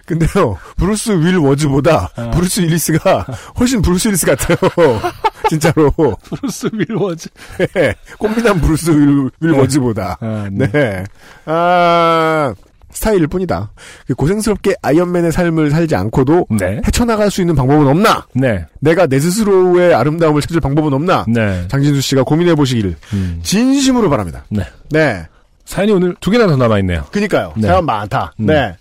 [0.07, 2.31] 근데요 Bruce Will was보다 아.
[2.31, 3.27] 브루스 윌리스가
[3.59, 4.57] 훨씬 브루스 윌리스 같아요.
[5.51, 5.91] 진짜로.
[6.23, 7.29] Bruce Will was.
[7.77, 7.95] 예.
[8.19, 9.59] 꽃미남 Bruce Will, Will 네.
[9.59, 10.19] was보다.
[10.21, 10.71] 아, 네.
[10.71, 11.05] 네.
[11.47, 12.55] 아,
[12.97, 13.73] 스타일일 뿐이다.
[14.07, 16.81] 그 고생스럽게 아이언맨의 삶을 살지 않고도 네.
[16.87, 18.27] 헤쳐나갈 수 있는 방법은 없나?
[18.33, 18.65] 네.
[18.81, 21.27] 내가 내 스스로의 아름다움을 찾을 방법은 없나?
[21.29, 21.69] 네.
[21.69, 23.41] 장진수 씨가 고민해 보시길 음.
[23.43, 24.45] 진심으로 바랍니다.
[24.49, 24.63] 네.
[24.91, 25.27] 네.
[25.67, 27.05] 사연이 오늘 두 개나 더 남아 있네요.
[27.13, 27.53] 그니까요.
[27.57, 27.67] 네.
[27.67, 28.33] 사연 많다.
[28.41, 28.47] 음.
[28.47, 28.75] 네.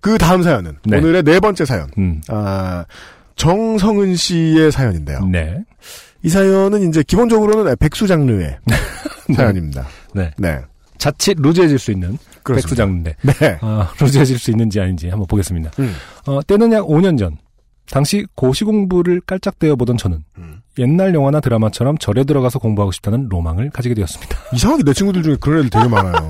[0.00, 0.96] 그 다음 사연은 네.
[0.96, 1.88] 오늘의 네 번째 사연.
[1.98, 2.22] 음.
[2.28, 2.86] 아,
[3.36, 5.26] 정성은 씨의 사연인데요.
[5.26, 5.58] 네.
[6.22, 8.56] 이 사연은 이제 기본적으로는 백수 장르의
[9.36, 9.86] 사연입니다.
[10.14, 10.30] 네.
[10.38, 10.60] 네.
[11.00, 12.54] 자칫 루즈해질 수 있는 그렇습니다.
[12.68, 13.58] 백수 장르인데 네.
[13.62, 15.70] 아, 루즈해질 수 있는지 아닌지 한번 보겠습니다.
[15.80, 15.94] 음.
[16.26, 17.36] 어, 때는 약 5년 전.
[17.90, 20.60] 당시 고시 공부를 깔짝대어 보던 저는 음.
[20.78, 24.36] 옛날 영화나 드라마처럼 절에 들어가서 공부하고 싶다는 로망을 가지게 되었습니다.
[24.54, 26.28] 이상하게 내 친구들 중에 그런 애들 되게 많아요.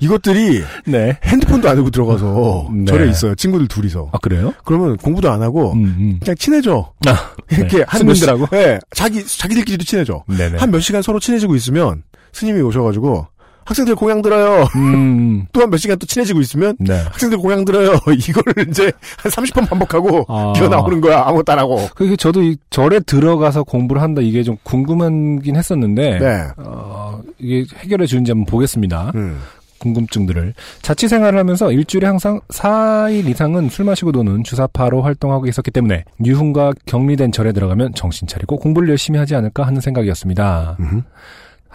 [0.00, 1.18] 이것들이 네.
[1.22, 2.84] 핸드폰도 안 들고 들어가서 네.
[2.86, 3.34] 절에 있어요.
[3.34, 4.08] 친구들 둘이서.
[4.12, 4.54] 아 그래요?
[4.64, 6.18] 그러면 공부도 안 하고 음, 음.
[6.20, 6.92] 그냥 친해져.
[7.06, 7.84] 아, 이렇게 네.
[7.86, 8.56] 한몇 시- 스님들하고?
[8.56, 8.78] 네.
[8.94, 10.24] 자기 자기들끼리도 친해져.
[10.28, 10.56] 네네.
[10.58, 13.26] 한몇 시간 서로 친해지고 있으면 스님이 오셔가지고
[13.66, 14.66] 학생들 공양 들어요.
[14.76, 16.94] 음, 또한 몇 시간 또 친해지고 있으면 네.
[16.94, 17.98] 학생들 공양 들어요.
[18.08, 20.52] 이거를 이제 한 30번 반복하고 아.
[20.56, 21.22] 기어 나오는 거야.
[21.26, 21.88] 아무것도 안 하고.
[21.94, 26.42] 그게 저도 이 절에 들어가서 공부를 한다 이게 좀 궁금하긴 했었는데 네.
[26.56, 29.12] 어, 이게 해결해 주는지 한번 보겠습니다.
[29.16, 29.40] 음.
[29.78, 36.04] 궁금증들을 자취 생활을 하면서 일주일에 항상 4일 이상은 술 마시고 노는 주사파로 활동하고 있었기 때문에
[36.24, 40.76] 유흥과 격리된 절에 들어가면 정신 차리고 공부를 열심히 하지 않을까 하는 생각이었습니다.
[40.80, 41.02] 음흠.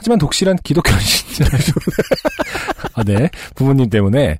[0.02, 1.60] 하지만 독실한 기독교 신자를
[2.96, 3.30] 아, 네.
[3.54, 4.40] 부모님 때문에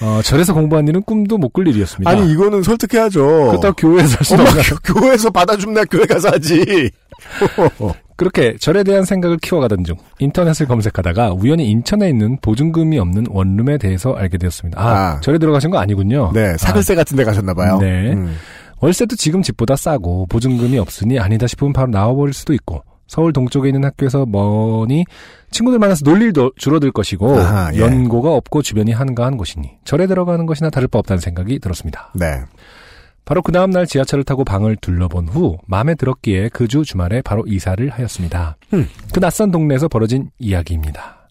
[0.00, 2.10] 어, 절에서 공부한 일은 꿈도 못 꿀 일이었습니다.
[2.10, 3.20] 아니 이거는 설득해야죠.
[3.50, 4.62] 그렇다고 교회에서 할 없나요?
[4.82, 6.90] 교- 교회에서 받아주면 나 교회 가서 하지.
[8.16, 14.12] 그렇게 절에 대한 생각을 키워가던 중 인터넷을 검색하다가 우연히 인천에 있는 보증금이 없는 원룸에 대해서
[14.14, 14.80] 알게 되었습니다.
[14.80, 14.86] 아,
[15.16, 15.20] 아.
[15.20, 16.30] 절에 들어가신 거 아니군요.
[16.32, 17.78] 네, 사글세 같은 데 가셨나 봐요.
[17.78, 18.12] 네.
[18.14, 18.34] 음.
[18.80, 22.82] 월세도 지금 집보다 싸고 보증금이 없으니 아니다 싶으면 바로 나와버릴 수도 있고
[23.12, 25.04] 서울 동쪽에 있는 학교에서 머니
[25.50, 27.78] 친구들 만나서 놀 일도 줄어들 것이고 아하, 예.
[27.80, 32.10] 연고가 없고 주변이 한가한 곳이니 절에 들어가는 것이나 다를 바 없다는 생각이 들었습니다.
[32.14, 32.40] 네.
[33.26, 37.86] 바로 그 다음날 지하철을 타고 방을 둘러본 후 마음에 들었기에 그 주 주말에 바로 이사를
[37.90, 38.56] 하였습니다.
[38.72, 38.88] 음.
[39.12, 41.21] 그 낯선 동네에서 벌어진 이야기입니다.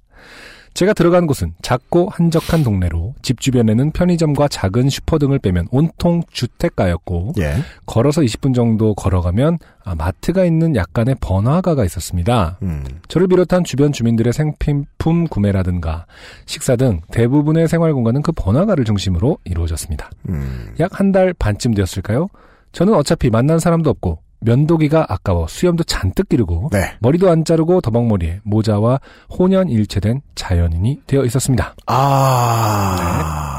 [0.73, 7.33] 제가 들어간 곳은 작고 한적한 동네로 집 주변에는 편의점과 작은 슈퍼 등을 빼면 온통 주택가였고
[7.39, 7.55] 예.
[7.85, 12.57] 걸어서 20분 정도 걸어가면 아, 마트가 있는 약간의 번화가가 있었습니다.
[12.61, 12.83] 음.
[13.07, 16.05] 저를 비롯한 주변 주민들의 생필품 구매라든가
[16.45, 20.09] 식사 등 대부분의 생활 공간은 그 번화가를 중심으로 이루어졌습니다.
[20.29, 20.73] 음.
[20.79, 22.27] 약한 달 반쯤 되었을까요?
[22.71, 26.95] 저는 어차피 만난 사람도 없고 면도기가 아까워 수염도 잔뜩 기르고 네.
[26.99, 28.99] 머리도 안 자르고 더벅머리에 모자와
[29.29, 31.75] 혼연 일체된 자연인이 되어 있었습니다.
[31.87, 33.51] 아.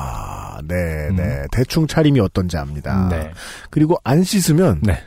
[0.65, 0.75] 네,
[1.15, 1.23] 네.
[1.23, 1.47] 음.
[1.51, 3.09] 대충 차림이 어떤지 압니다.
[3.11, 3.31] 네.
[3.71, 4.99] 그리고 안 씻으면 네.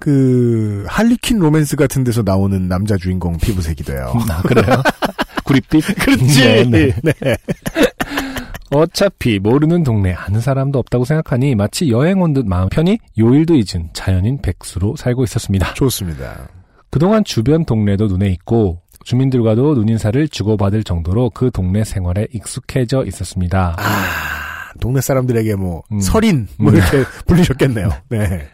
[0.00, 4.12] 그 할리퀸 로맨스 같은 데서 나오는 남자 주인공 피부색이 돼요.
[4.28, 4.82] 아, 그래요?
[5.44, 5.84] 구릿빛?
[5.98, 6.64] 그렇지.
[6.70, 7.12] 네, 네.
[8.74, 8.80] 네.
[8.80, 13.90] 어차피 모르는 동네 아는 사람도 없다고 생각하니 마치 여행 온 듯 마음 편히 요일도 잊은
[13.92, 15.74] 자연인 백수로 살고 있었습니다.
[15.74, 16.48] 좋습니다.
[16.90, 23.76] 그동안 주변 동네도 눈에 있고 주민들과도 눈인사를 주고받을 정도로 그 동네 생활에 익숙해져 있었습니다.
[23.78, 26.00] 아, 동네 사람들에게 뭐 음.
[26.00, 26.76] 설인 뭐 음.
[26.76, 27.88] 이렇게 불리셨겠네요.
[28.08, 28.48] 네.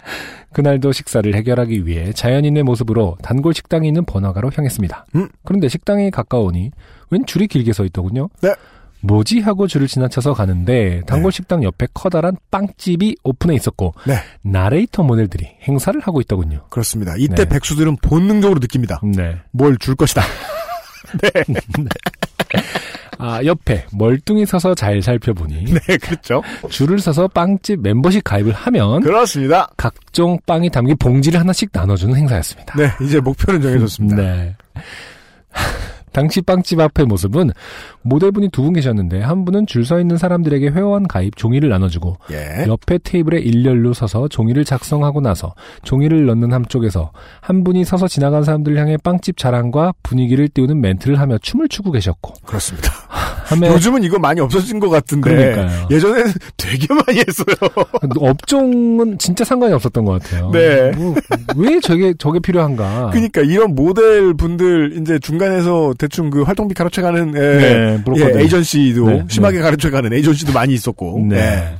[0.52, 5.06] 그날도 식사를 해결하기 위해 자연인의 모습으로 단골 식당이 있는 번화가로 향했습니다.
[5.14, 5.28] 음.
[5.44, 6.72] 그런데 식당이 가까우니
[7.10, 8.28] 웬 줄이 길게 서 있더군요.
[8.42, 8.52] 네.
[9.02, 14.16] 뭐지 하고 줄을 지나쳐서 가는데 단골 식당 옆에 커다란 빵집이 오픈해 있었고 네.
[14.42, 16.64] 나레이터 모델들이 행사를 하고 있더군요.
[16.70, 17.14] 그렇습니다.
[17.18, 17.48] 이때 네.
[17.48, 19.00] 백수들은 본능적으로 느낍니다.
[19.02, 19.36] 네.
[19.52, 20.22] 뭘 줄 것이다.
[23.18, 26.42] 아, 옆에 멀뚱히 서서 잘 살펴보니 네, 그렇죠.
[26.70, 29.68] 줄을 서서 빵집 멤버십 가입을 하면 그렇습니다.
[29.76, 32.74] 각종 빵이 담긴 봉지를 하나씩 나눠주는 행사였습니다.
[32.78, 34.16] 네, 이제 목표는 정해졌습니다.
[34.16, 34.56] 네.
[36.12, 37.50] 당시 빵집 앞의 모습은
[38.02, 42.64] 모델분이 두 분 계셨는데 한 분은 줄 서 있는 사람들에게 회원 가입 종이를 나눠주고 예.
[42.68, 47.10] 옆에 테이블에 일렬로 서서 종이를 작성하고 나서 종이를 넣는 한쪽에서
[47.40, 52.34] 한 분이 서서 지나간 사람들을 향해 빵집 자랑과 분위기를 띄우는 멘트를 하며 춤을 추고 계셨고
[52.46, 52.92] 그렇습니다.
[53.72, 55.52] 요즘은 이거 많이 없어진 것 같은데 네.
[55.52, 55.88] 그러니까요.
[55.90, 57.56] 예전에는 되게 많이 했어요.
[58.20, 60.50] 업종은 진짜 상관이 없었던 것 같아요.
[60.52, 60.90] 네.
[60.92, 61.14] 뭐,
[61.56, 63.10] 왜 저게 저게 필요한가?
[63.10, 68.36] 그러니까 이런 모델 분들 이제 중간에서 대충 그 활동비 가로채가는 에, 네, 브로커들.
[68.36, 71.26] 예, 에이전시도 네, 심하게 가로채가는 에이전시도 많이 있었고.
[71.28, 71.76] 네.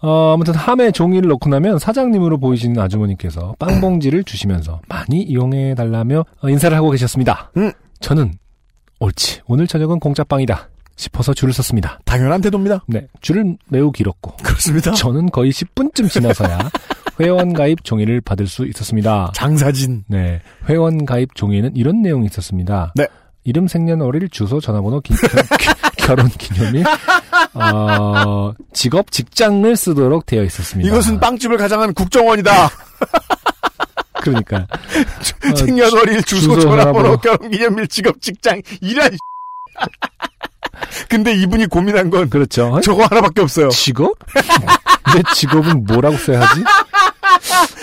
[0.00, 6.24] 어, 아무튼 함에 종이를 넣고 나면 사장님으로 보이시는 아주머니께서 빵 봉지를 주시면서 많이 이용해 달라며
[6.40, 7.52] 어, 인사를 하고 계셨습니다.
[7.58, 7.70] 음.
[8.00, 8.32] 저는
[9.00, 12.00] 옳지 오늘 저녁은 공짜빵이다 싶어서 줄을 섰습니다.
[12.06, 12.84] 당연한 태도입니다.
[12.88, 14.92] 네, 줄은 매우 길었고 그렇습니다.
[14.92, 16.70] 저는 거의 10분쯤 지나서야
[17.20, 19.30] 회원 가입 종이를 받을 수 있었습니다.
[19.34, 20.04] 장사진.
[20.08, 22.94] 네, 회원 가입 종이에는 이런 내용이 있었습니다.
[22.96, 23.06] 네.
[23.44, 25.14] 이름, 생년월일, 주소, 전화번호, 기-
[25.98, 26.84] 결혼 기념일,
[27.54, 30.88] 어, 직업, 직장을 쓰도록 되어 있었습니다.
[30.88, 32.70] 이것은 빵집을 가장한 국정원이다.
[34.22, 34.66] 그러니까
[35.50, 37.16] 어, 생년월일, 주소, 주소, 전화번호, 전화번호.
[37.18, 39.10] 결혼 기념일, 직업, 직장 이란.
[41.08, 42.80] 근데 이분이 고민한 건 그렇죠.
[42.84, 43.68] 저거 하나밖에 없어요.
[43.70, 44.16] 직업?
[45.14, 46.62] 내 직업은 뭐라고 써야 하지?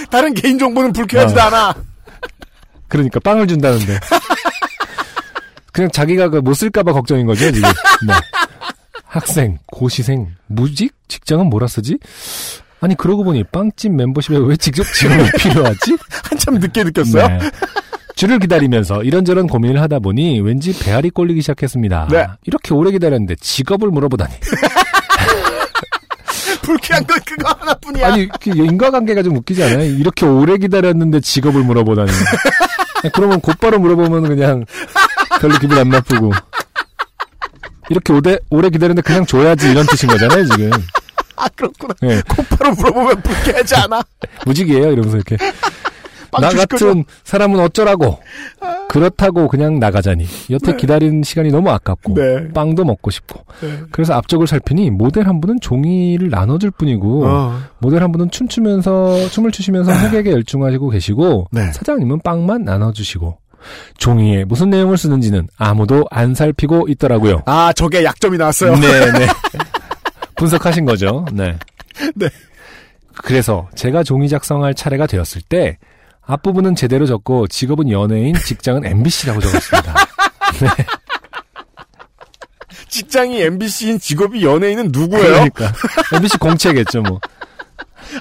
[0.10, 1.44] 다른 개인 정보는 불쾌하지도 어.
[1.44, 1.74] 않아.
[2.88, 4.00] 그러니까 빵을 준다는데.
[5.72, 7.70] 그냥 자기가 그 못 쓸까봐 걱정인 거죠, 지금.
[8.08, 8.14] 네.
[9.06, 10.94] 학생, 고시생, 무직?
[11.08, 11.98] 직장은 뭐라 쓰지?
[12.82, 15.98] 아니, 그러고 보니 빵집 멤버십에 왜 직접 직업이 필요하지?
[16.30, 17.28] 한참 늦게 느꼈어요.
[17.28, 17.40] 네.
[18.16, 22.08] 줄을 기다리면서 이런저런 고민을 하다 보니 왠지 배알이 꼴리기 시작했습니다.
[22.12, 22.28] 네.
[22.46, 24.34] 이렇게 오래 기다렸는데 직업을 물어보다니.
[26.62, 28.08] 불쾌한 건 그거 하나뿐이야.
[28.14, 29.84] 아니, 그 인과관계가 좀 웃기지 않아요?
[29.86, 32.12] 이렇게 오래 기다렸는데 직업을 물어보다니.
[33.14, 34.66] 그러면 곧바로 물어보면 그냥
[35.40, 36.32] 별로 기분 안 나쁘고.
[37.90, 40.70] 이렇게 오래, 오래 기다렸는데 그냥 줘야지 이런 뜻인 거잖아요, 지금.
[41.36, 41.94] 아 그렇구나.
[42.04, 44.02] 예, 곧바로 물어보면 불쾌하지 않아.
[44.46, 45.38] 무직이에요, 이러면서 이렇게.
[46.32, 48.20] 빵나 같은 사람은 어쩌라고.
[48.90, 50.26] 그렇다고 그냥 나가자니.
[50.52, 52.14] 여태 기다린 시간이 너무 아깝고.
[52.14, 52.50] 네.
[52.54, 53.44] 빵도 먹고 싶고.
[53.62, 53.80] 네.
[53.92, 57.26] 그래서 앞쪽을 살피니 모델 한 분은 종이를 나눠줄 뿐이고.
[57.26, 57.60] 어.
[57.80, 61.72] 모델 한 분은 춤추면서 춤을 추시면서 호객에 열중하시고 계시고 네.
[61.72, 63.38] 사장님은 빵만 나눠주시고
[63.98, 67.44] 종이에 무슨 내용을 쓰는지는 아무도 안 살피고 있더라고요.
[67.46, 68.76] 아 저게 약점이 나왔어요.
[68.76, 69.28] 네 네
[70.38, 71.26] 분석하신 거죠.
[71.34, 71.58] 네.
[72.16, 72.30] 네.
[73.24, 75.78] 그래서 제가 종이 작성할 차례가 되었을 때
[76.26, 79.96] 앞부분은 제대로 적고 직업은 연예인, 직장은 MBC라고 적었습니다.
[82.88, 85.28] 직장이 MBC인 직업이 연예인은 누구예요?
[85.50, 85.74] 그러니까
[86.14, 87.20] MBC 공채겠죠 뭐.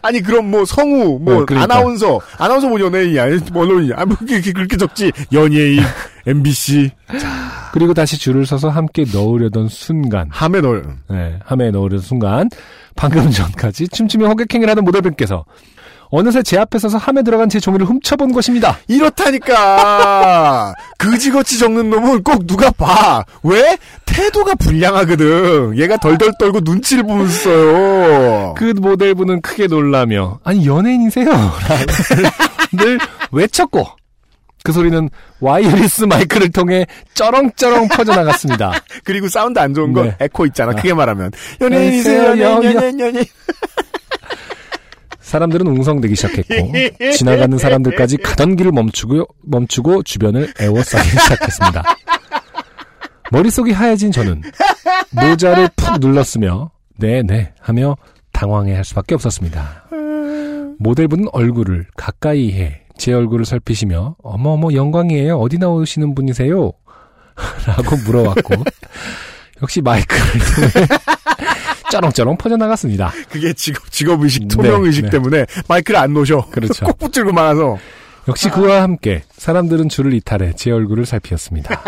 [0.02, 1.62] 아니 그럼 뭐 성우, 뭐 네, 그러니까.
[1.62, 3.94] 아나운서, 아나운서 뭐 연예인이야, 뭐 언론이야.
[3.98, 5.12] 아, 뭐 그렇게, 그렇게 적지.
[5.32, 5.81] 연예인,
[6.27, 6.90] MBC,
[7.73, 10.85] 그리고 다시 줄을 서서 함께 넣으려던 순간 함에 넣을.
[11.10, 12.48] 네, 함에 넣으려던 순간
[12.97, 15.44] 방금 전까지 춤추며 호객행위를 하던 모델분께서
[16.11, 18.79] 어느새 제 앞에 서서 함에 들어간 제 종이를 훔쳐본 것입니다.
[18.89, 20.75] 이렇다니까.
[20.99, 23.25] 그지같이 적는 놈은 꼭 누가 봐.
[23.43, 23.77] 왜?
[24.07, 25.79] 태도가 불량하거든.
[25.79, 28.55] 얘가 덜덜 떨고 눈치를 보면서 써요.
[28.57, 31.27] 그 모델분은 크게 놀라며 아니 연예인이세요?
[32.73, 32.99] 늘
[33.31, 33.87] 외쳤고
[34.65, 35.09] 그 소리는
[35.41, 38.73] wireless 마이크를 통해 쩌렁쩌렁 퍼져나갔습니다.
[39.05, 40.17] 그리고 사운드 안 좋은 건 네.
[40.21, 40.75] 에코 있잖아.
[40.75, 41.31] 크게 말하면.
[41.61, 43.27] 연예인이세요, 연예인, 연예인, 연예인, 연예인.
[45.29, 46.73] 사람들은 웅성대기 시작했고
[47.13, 51.83] 지나가는 사람들까지 가던 길을 멈추고 멈추고 주변을 에워싸기 시작했습니다.
[53.31, 54.43] 머릿속이 하얘진 저는
[55.11, 57.97] 모자를 푹 눌렀으며 네네 하며
[58.33, 59.85] 당황해할 수밖에 없었습니다.
[60.79, 65.39] 모델분은 얼굴을 가까이 해 제 얼굴을 살피시며 어머어머 영광이에요.
[65.39, 66.73] 어디 나오시는 분이세요?
[67.67, 68.57] 라고 물어왔고
[69.63, 70.23] 역시 마이크를
[70.73, 70.87] 통해
[71.90, 73.12] 쩌렁쩌렁 퍼져나갔습니다.
[73.31, 75.10] 그게 직업, 직업의식, 네, 투명의식 네.
[75.10, 76.47] 때문에 마이크를 안 놓으셔.
[76.51, 76.85] 그렇죠.
[76.86, 77.78] 꼭 붙들고 말아서.
[78.28, 81.82] 역시 그와 함께 사람들은 줄을 이탈해 제 얼굴을 살피었습니다.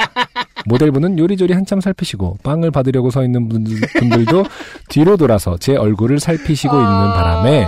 [0.66, 4.44] 모델분은 요리조리 한참 살피시고 빵을 받으려고 서 있는 분들, 분들도
[4.88, 7.66] 뒤로 돌아서 제 얼굴을 살피시고 있는 바람에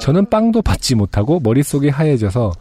[0.00, 2.52] 저는 빵도 받지 못하고 머릿속이 하얘져서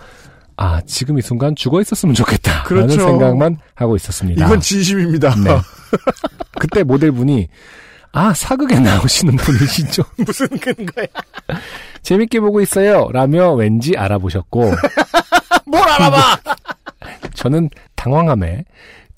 [0.58, 3.02] 아 지금 이 순간 죽어 있었으면 좋겠다 라는 그렇죠.
[3.02, 4.46] 생각만 하고 있었습니다.
[4.46, 5.36] 이건 진심입니다.
[5.36, 5.58] 네.
[6.60, 7.48] 그때 모델분이
[8.12, 10.04] 아 사극에 나오시는 분이시죠?
[10.26, 11.06] 무슨 근거야?
[12.02, 14.72] 재밌게 보고 있어요 라며 왠지 알아보셨고
[15.66, 16.38] 뭘 알아봐!
[17.36, 18.66] 저는 당황함에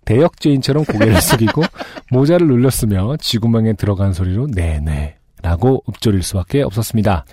[0.06, 1.64] 대역죄인처럼 고개를 숙이고
[2.12, 7.26] 모자를 눌렸으며 쥐구멍에 들어간 소리로 네네 라고 읊조릴 수밖에 없었습니다.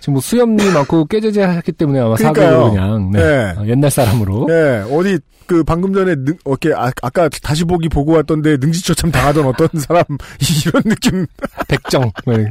[0.00, 1.06] 지금 뭐 수염이 많고
[1.40, 2.50] 하셨기 때문에 아마 그러니까요.
[2.50, 3.20] 사극으로 그냥 네.
[3.22, 3.54] 네.
[3.56, 5.18] 어, 옛날 사람으로 네, 어디,
[5.52, 10.02] 그, 방금 전에, 능, 어깨, 아, 아까 다시 보기 보고 왔던데, 능지처참 당하던 어떤 사람,
[10.64, 11.26] 이런 느낌.
[11.68, 12.48] 백정 네.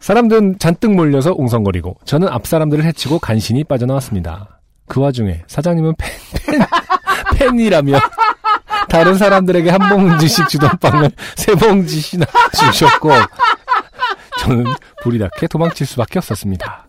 [0.00, 4.60] 사람들은 잔뜩 몰려서 웅성거리고 저는 앞 사람들을 해치고 간신히 빠져나왔습니다.
[4.88, 6.10] 그 와중에 사장님은 팬,
[6.46, 6.60] 팬,
[7.36, 8.00] 팬이라며
[8.88, 12.24] 다른 사람들에게 한 봉지씩 주던 빵을 세 봉지씩이나
[12.58, 13.10] 주셨고
[14.40, 14.64] 저는
[15.02, 16.86] 불이 나게 도망칠 수밖에 없었습니다.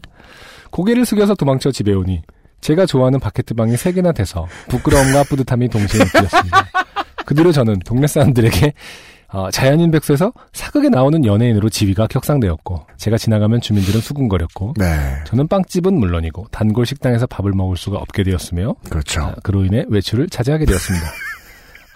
[0.72, 2.22] 고개를 숙여서 도망쳐 집에 오니
[2.62, 6.68] 제가 좋아하는 바게트빵이 세 개나 돼서 부끄러움과 뿌듯함이 동시에 느꼈습니다.
[7.26, 8.74] 그 뒤로 저는 동네 사람들에게
[9.34, 14.86] 어, 자연인 백수에서 사극에 나오는 연예인으로 지위가 격상되었고 제가 지나가면 주민들은 수군거렸고 네.
[15.26, 19.22] 저는 빵집은 물론이고 단골 식당에서 밥을 먹을 수가 없게 되었으며 그렇죠.
[19.22, 21.08] 아, 그로 인해 외출을 자제하게 되었습니다.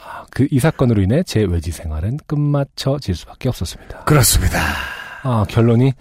[0.02, 4.06] 아, 그이 사건으로 인해 제 외지 생활은 끝마쳐질 수밖에 없었습니다.
[4.06, 4.60] 그렇습니다.
[5.24, 5.92] 아 결론이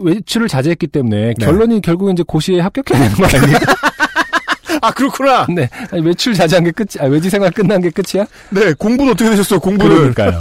[0.00, 1.46] 외출을 자제했기 때문에 네.
[1.46, 3.74] 결론이 결국 이제 고시에 합격해야 되는 거 아닙니까?
[4.84, 5.46] 아, 그렇구나!
[5.48, 8.26] 네, 아니, 외출 자제한 게 끝이, 아, 외지 생활 끝난 게 끝이야?
[8.50, 10.12] 네, 공부는 어떻게 되셨어요, 공부는?
[10.14, 10.38] 그러니까요.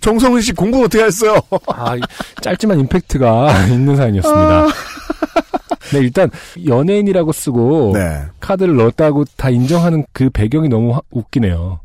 [0.00, 1.36] 정성은 씨 공부는 어떻게 했어요?
[1.68, 2.00] 아, 이
[2.40, 4.66] 짧지만 임팩트가 있는 사연이었습니다.
[5.92, 6.30] 네, 일단
[6.66, 8.22] 연예인이라고 쓰고 네.
[8.40, 11.80] 카드를 넣었다고 다 인정하는 그 배경이 너무 화- 웃기네요.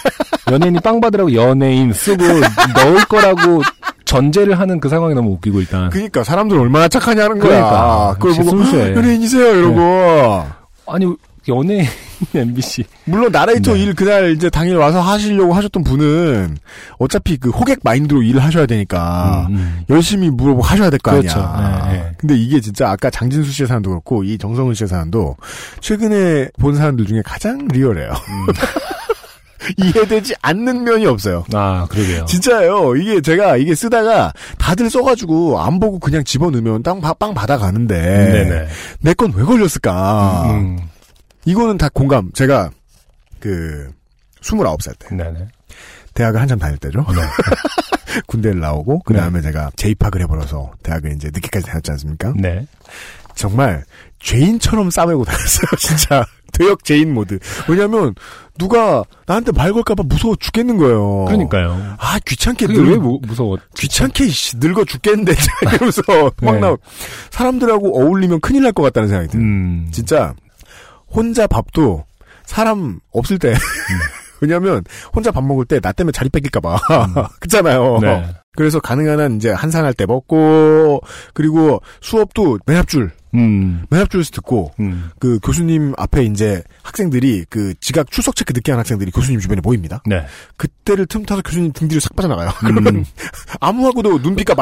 [0.50, 3.62] 연예인이 빵 받으라고 연예인 쓰고 넣을 거라고
[4.04, 5.90] 전제를 하는 그 상황이 너무 웃기고 일단.
[5.90, 7.48] 그러니까 사람들 얼마나 착하냐는 거야.
[7.50, 8.14] 그러니까.
[8.18, 8.90] 그걸 보고 순수해.
[8.90, 8.96] 네.
[8.96, 10.44] 연예인이세요 이러고.
[10.86, 11.14] 아니
[11.48, 11.86] 연예인
[12.34, 12.84] MBC.
[13.04, 13.80] 물론 나레이터 네.
[13.82, 16.56] 일 그날 이제 당일 와서 하시려고 하셨던 분은
[16.98, 19.84] 어차피 그 호객 마인드로 일을 하셔야 되니까 음, 음.
[19.90, 21.40] 열심히 물어보고 하셔야 될거 그렇죠.
[21.40, 21.88] 아니야.
[21.90, 22.12] 네, 네.
[22.16, 25.36] 근데 이게 진짜 아까 장진수 씨의 사연도 그렇고 이 정성훈 씨의 사연도
[25.80, 28.08] 최근에 본 사연들 중에 가장 리얼해요.
[28.10, 28.46] 음.
[29.78, 31.44] 이해되지 않는 면이 없어요.
[31.54, 32.26] 아 그러게요.
[32.26, 32.96] 진짜예요.
[32.96, 38.68] 이게 제가 이게 쓰다가 다들 써가지고 안 보고 그냥 집어넣으면 땅, 바- 빵 받아가는데 네네.
[39.00, 40.50] 내건 왜 걸렸을까?
[40.50, 40.78] 음,
[41.44, 42.30] 이거는 다 공감.
[42.32, 42.70] 제가
[43.40, 43.90] 그
[44.42, 45.48] 29살 때 네네.
[46.14, 47.00] 대학을 한참 다닐 때죠.
[47.14, 47.22] 네.
[48.26, 52.32] 군대를 나오고 그 다음에 제가 재입학을 해버려서 대학을 이제 늦게까지 다녔지 않습니까?
[52.36, 52.66] 네.
[53.34, 53.84] 정말
[54.20, 55.66] 죄인처럼 싸매고 다녔어요.
[55.78, 57.40] 진짜 대역 죄인 모드.
[57.68, 58.14] 왜냐하면
[58.56, 61.24] 누가 나한테 말 걸까봐 무서워 죽겠는 거예요.
[61.24, 61.96] 그러니까요.
[61.98, 63.58] 아 귀찮게 늙, 왜 무, 무서워?
[63.76, 65.32] 귀찮게 씨, 늙어 죽겠는데
[65.66, 66.02] 이러면서
[66.40, 66.60] 막 네.
[66.60, 66.76] 나
[67.30, 69.44] 사람들하고 어울리면 큰일 날 것 같다는 생각이 들어요.
[69.44, 69.88] 음.
[69.90, 70.32] 진짜
[71.14, 72.04] 혼자 밥도
[72.44, 73.54] 사람 없을 때
[74.40, 74.84] 왜냐하면
[75.14, 76.78] 혼자 밥 먹을 때 나 때문에 자리 뺏길까봐
[77.40, 77.98] 그렇잖아요.
[78.00, 78.34] 네.
[78.56, 81.00] 그래서 가능한 한 이제 한산할 때 먹고
[81.32, 83.84] 그리고 수업도 맨 앞줄 음.
[83.90, 85.10] 맨 앞줄에서 듣고 음.
[85.18, 90.02] 그 교수님 앞에 이제 학생들이 그 지각 출석 체크 늦게 한 학생들이 교수님 주변에 모입니다.
[90.06, 90.24] 네.
[90.56, 92.50] 그때를 틈타서 교수님 등 뒤로 싹 빠져나가요.
[92.60, 93.04] 그러면 음.
[93.60, 94.54] 아무하고도 눈빛과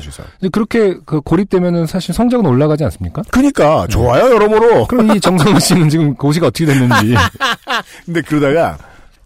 [0.00, 0.26] 수 있어요.
[0.40, 3.22] 근데 그렇게 그 고립되면은 사실 성적은 올라가지 않습니까?
[3.30, 4.86] 그러니까 좋아요 여러모로.
[4.86, 7.14] 그럼 이 정성호 씨는 지금 고시가 어떻게 됐는지.
[8.06, 8.78] 근데 그러다가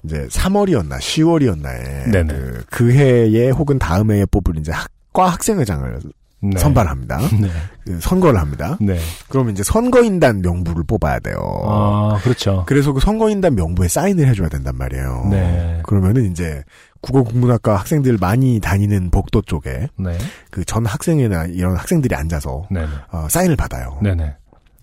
[0.04, 2.26] 이제 3월이었나 10월이었나에 네네.
[2.26, 6.00] 그, 그 해에 혹은 다음 해에 뽑을 이제 학과 학생회장을
[6.42, 6.58] 네.
[6.58, 7.18] 선발합니다.
[7.40, 7.48] 네.
[7.86, 8.76] 그 선거를 합니다.
[8.80, 8.98] 네.
[9.28, 11.36] 그러면 이제 선거인단 명부를 뽑아야 돼요.
[11.64, 12.64] 아, 그렇죠.
[12.66, 15.28] 그래서 그 선거인단 명부에 사인을 해줘야 된단 말이에요.
[15.30, 15.80] 네.
[15.84, 16.64] 그러면은 이제
[17.00, 20.18] 국어국문학과 학생들 많이 다니는 복도 쪽에 네.
[20.50, 22.88] 그전 학생회나 이런 학생들이 앉아서 네네.
[23.12, 23.98] 어, 사인을 받아요.
[24.02, 24.36] 네네.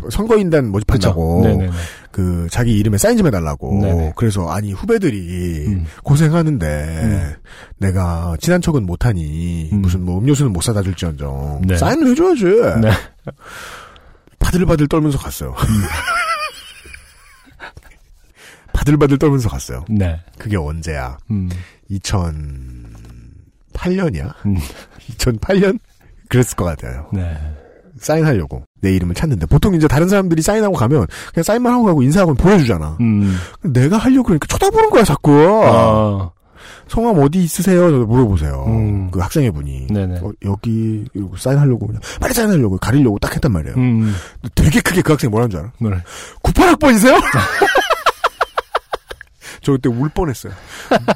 [0.10, 1.72] 선거인단 모집한다고 네네네.
[2.12, 3.82] 그 자기 이름에 사인 좀 해달라고.
[3.82, 4.14] 네네.
[4.16, 5.86] 그래서 아니 후배들이 음.
[6.04, 6.66] 고생하는데
[7.04, 7.34] 음.
[7.78, 9.82] 내가 친한 척은 못하니 음.
[9.82, 11.78] 무슨 뭐 음료수는 못 사다 줄지언정 네.
[11.78, 12.46] 사인을 해줘야지.
[12.82, 12.92] 네.
[14.40, 15.54] 바들바들 떨면서 갔어요.
[18.74, 19.84] 바들바들 떨면서 갔어요.
[19.90, 20.22] 네.
[20.38, 21.18] 그게 언제야?
[21.30, 21.50] 음.
[21.92, 24.34] 2008년이야?
[24.46, 24.56] 음.
[25.18, 25.78] 2008년?
[26.30, 27.10] 그랬을 것 같아요.
[27.12, 27.36] 네.
[27.98, 32.34] 사인하려고 내 이름을 찾는데 보통 이제 다른 사람들이 사인하고 가면 그냥 사인만 하고 가고 인사하고
[32.36, 32.98] 보여주잖아.
[33.00, 33.38] 음.
[33.62, 35.32] 내가 하려고 그러니까 쳐다보는 거야 자꾸.
[35.66, 36.32] 아.
[36.88, 37.90] 성함 어디 있으세요?
[37.92, 38.66] 저도 물어보세요.
[38.68, 39.12] 음.
[39.12, 40.20] 그 학생회 분이 네네.
[40.22, 43.76] 어, 여기 이러고 사인하려고 그냥 빨리 사인하려고 가리려고 딱 했단 말이에요.
[43.78, 44.14] 음.
[44.56, 45.72] 되게 크게 그 학생이 뭐라는 줄 알아?
[45.80, 46.04] 네.
[46.44, 47.16] 98학번이세요?
[49.62, 50.54] 저 그때 울 뻔했어요.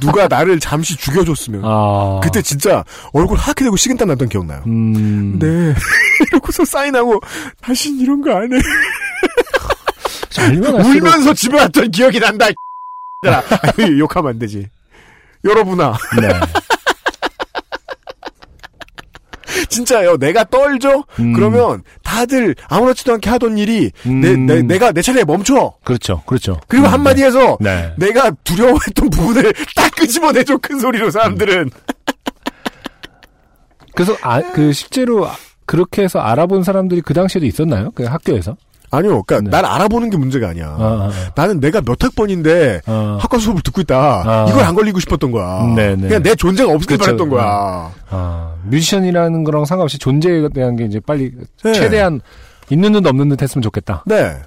[0.01, 1.61] 누가 나를 잠시 죽여줬으면.
[1.63, 2.19] 아.
[2.23, 2.83] 그때 진짜
[3.13, 4.63] 얼굴 하얗게 되고 식은땀 났던 기억나요.
[4.67, 5.39] 음.
[5.39, 5.73] 네.
[6.29, 7.19] 이러고서 사인하고
[7.61, 8.57] 다신 이런 거 안 해.
[10.83, 12.49] 울면서 집에 왔던 기억이 난다.
[12.49, 12.53] 이
[13.25, 14.67] 아니, 욕하면 안 되지.
[15.45, 16.27] 여러분아, 네.
[19.69, 20.17] 진짜요.
[20.17, 21.03] 내가 떨죠?
[21.19, 21.33] 음.
[21.33, 24.21] 그러면 다들 아무렇지도 않게 하던 일이 음.
[24.21, 25.73] 내, 내, 내가 내 차례에 멈춰.
[25.83, 26.21] 그렇죠.
[26.25, 26.59] 그렇죠.
[26.67, 27.93] 그리고 음, 한마디 해서 네.
[27.97, 30.57] 내가 두려워했던 부분을 딱 끄집어내줘.
[30.57, 31.69] 큰 소리로 사람들은.
[33.95, 35.35] 그래서 아, 그 실제로 아-
[35.65, 37.91] 그렇게 해서 알아본 사람들이 그 당시에도 있었나요?
[37.95, 38.57] 그 학교에서?
[38.93, 39.23] 아니요.
[39.23, 39.49] 그러니까 네.
[39.49, 40.75] 날 알아보는 게 문제가 아니야.
[40.79, 43.17] 아, 나는 내가 몇 학번인데 아, 아.
[43.19, 43.97] 학과 수업을 듣고 있다.
[43.97, 44.45] 아.
[44.49, 45.73] 이걸 안 걸리고 싶었던 거야.
[45.75, 46.07] 네 네.
[46.07, 47.05] 그냥 내 존재가 없길 그쵸.
[47.05, 47.91] 바랬던 거야.
[48.09, 51.31] 아, 뮤지션이라는 거랑 상관없이 존재에 대한 게 이제 빨리
[51.63, 51.73] 네.
[51.73, 52.21] 최대한
[52.69, 54.03] 있는 듯 없는 듯 했으면 좋겠다.
[54.05, 54.37] 네.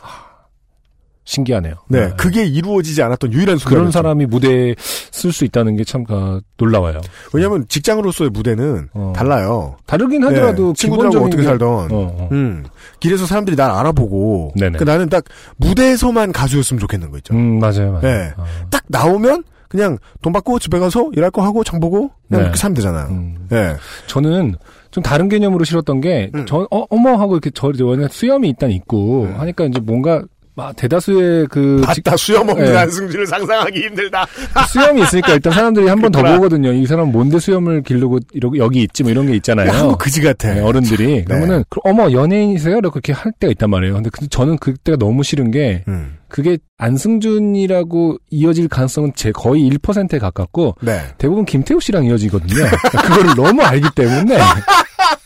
[1.26, 1.74] 신기하네요.
[1.88, 2.10] 네.
[2.16, 3.78] 그게 이루어지지 않았던 유일한 순간.
[3.78, 7.00] 그런 사람이 무대에 쓸 수 있다는 게참 아, 놀라워요.
[7.34, 9.12] 왜냐면 직장으로서의 무대는 어.
[9.14, 9.76] 달라요.
[9.86, 11.68] 다르긴 하더라도 네, 친구들하고 어떻게 게- 살던.
[11.68, 12.28] 어, 어.
[12.32, 12.64] 음.
[13.00, 14.52] 길에서 사람들이 날 알아보고.
[14.78, 15.24] 그 나는 딱
[15.56, 17.34] 무대에서만 가수였으면 좋겠는 거 있죠.
[17.34, 18.00] 음, 맞아요, 맞아요.
[18.00, 18.32] 네.
[18.36, 18.44] 어.
[18.70, 22.38] 딱 나오면 그냥 돈 받고 집에 가서 일할 거 하고 장 보고 그냥 네.
[22.38, 23.08] 그렇게 살면 되잖아요.
[23.10, 23.46] 음.
[23.50, 23.74] 네.
[24.06, 24.54] 저는
[24.92, 26.46] 좀 다른 개념으로 싫었던 게, 음.
[26.46, 29.34] 저, 어, 어머 하고 이렇게 저, 원래 수염이 일단 있고, 음.
[29.40, 30.22] 하니까 이제 뭔가,
[30.56, 32.16] 막 대다수의 그, 직- 맞다.
[32.16, 32.76] 수염 없는 네.
[32.76, 34.26] 안승준을 상상하기 힘들다.
[34.72, 36.22] 수염이 있으니까 일단 사람들이 한 번 더.
[36.22, 36.72] 보거든요.
[36.72, 39.70] 이 사람 뭔데 수염을 기르고 이러고 여기 있지 뭐 이런 게 있잖아요.
[39.70, 40.54] 한국 그지 같아.
[40.54, 42.78] 네, 어른들이 그러면은 그- 어머 연예인이세요?
[42.78, 43.94] 이렇게 할 때가 있단 말이에요.
[43.94, 46.16] 근데 그- 저는 그때가 너무 싫은 게 음.
[46.28, 51.02] 그게 안승준이라고 이어질 가능성은 제 거의 1%에 가깝고 네.
[51.18, 52.64] 대부분 김태우 씨랑 이어지거든요.
[52.90, 54.38] 그거를 너무 알기 때문에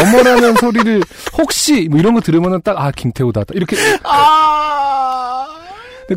[0.00, 1.02] 어머라는 소리를
[1.38, 5.46] 혹시 뭐 이런 거 들으면은 딱 아 김태우다 이렇게 아.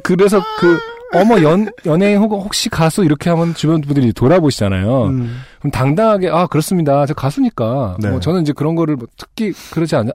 [0.03, 0.77] 그래서 그
[1.13, 5.03] 어머 연 연예인 혹 혹시 가수 이렇게 하면 주변 분들이 돌아보시잖아요.
[5.05, 5.39] 음.
[5.59, 7.05] 그럼 당당하게 아 그렇습니다.
[7.05, 7.97] 저 가수니까.
[7.99, 8.09] 네.
[8.09, 10.09] 뭐 저는 이제 그런 거를 뭐 특히 그러지 않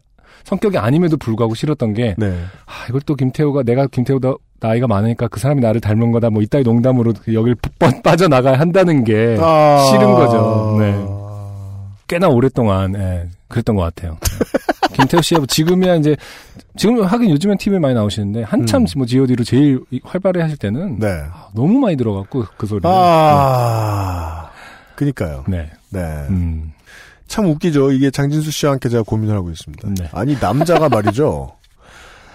[0.44, 2.36] 성격이 아님에도 불구하고 싫었던 게 네.
[2.66, 6.64] 아, 이걸 또 김태호가 내가 김태호다 나이가 많으니까 그 사람이 나를 닮은 거다 뭐 이따위
[6.64, 9.86] 농담으로 여길 빠- 빠져나가야 한다는 게 아.
[9.90, 10.76] 싫은 거죠.
[10.80, 10.94] 네.
[12.08, 14.18] 꽤나 오랫동안 예, 그랬던 것 같아요.
[14.90, 14.96] 네.
[14.96, 16.16] 김태호 뭐 지금이야 이제
[16.76, 18.86] 지금 하긴 요즘엔 TV에 많이 나오시는데 한참 음.
[18.96, 21.06] 뭐 G.O.D로 제일 활발히 하실 때는 네.
[21.32, 24.50] 아, 너무 많이 들어갔고 그 소리를 아.
[24.94, 25.44] 그니까요.
[25.48, 26.00] 네, 네.
[26.28, 26.72] 음,
[27.26, 27.92] 참 웃기죠.
[27.92, 29.88] 이게 장진수 씨와 함께 제가 고민을 하고 있습니다.
[29.98, 30.08] 네.
[30.12, 31.56] 아니, 남자가 말이죠.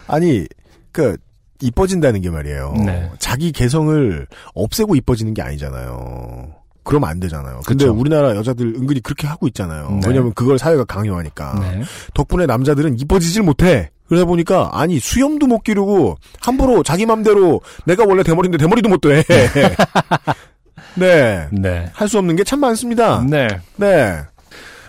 [0.08, 0.46] 아니,
[0.92, 1.18] 그,
[1.62, 2.74] 이뻐진다는 게 말이에요.
[2.86, 3.12] 네.
[3.20, 6.54] 자기 개성을 없애고 이뻐지는 게 아니잖아요.
[6.88, 7.60] 그러면 안 되잖아요.
[7.68, 7.94] 근데 그쵸.
[7.96, 9.90] 우리나라 여자들 은근히 그렇게 하고 있잖아요.
[10.02, 10.08] 네.
[10.08, 11.60] 왜냐면 그걸 사회가 강요하니까.
[11.62, 11.84] 네.
[12.14, 13.92] 덕분에 남자들은 이뻐지질 못해.
[14.08, 19.22] 그러다 보니까 아니 수염도 못 기르고 함부로 자기 맘대로 내가 원래 대머리인데 대머리도 못 돼.
[20.96, 21.48] 네.
[21.52, 21.92] 네.
[21.94, 23.22] 할 수 없는 게 참 많습니다.
[23.30, 23.48] 네.
[23.76, 24.18] 네.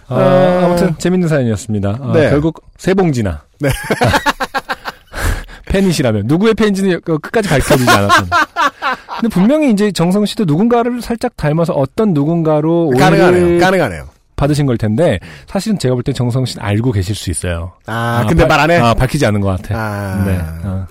[0.07, 0.65] 아, 어.
[0.65, 1.99] 아무튼 재밌는 사연이었습니다.
[2.01, 2.31] 아, 네.
[2.31, 3.43] 결국 세 봉지나.
[3.61, 3.69] 네.
[5.67, 8.31] 팬이시라면 누구의 팬인지는 그 끝까지 밝혀지지 않았던.
[9.21, 13.59] 근데 분명히 이제 정성 씨도 누군가를 살짝 닮아서 어떤 누군가로 가능하네요.
[13.61, 14.09] 가능하네요.
[14.37, 15.19] 받으신 걸 텐데
[15.49, 17.73] 사실은 제가 볼땐 정성 씨는 알고 계실 수 있어요.
[17.87, 18.77] 아, 근데 발- 말안 해?
[18.81, 19.75] 아, 밝히지 않은 것 같아.
[19.77, 20.25] 아.
[20.25, 20.39] 네.
[20.65, 20.87] 어,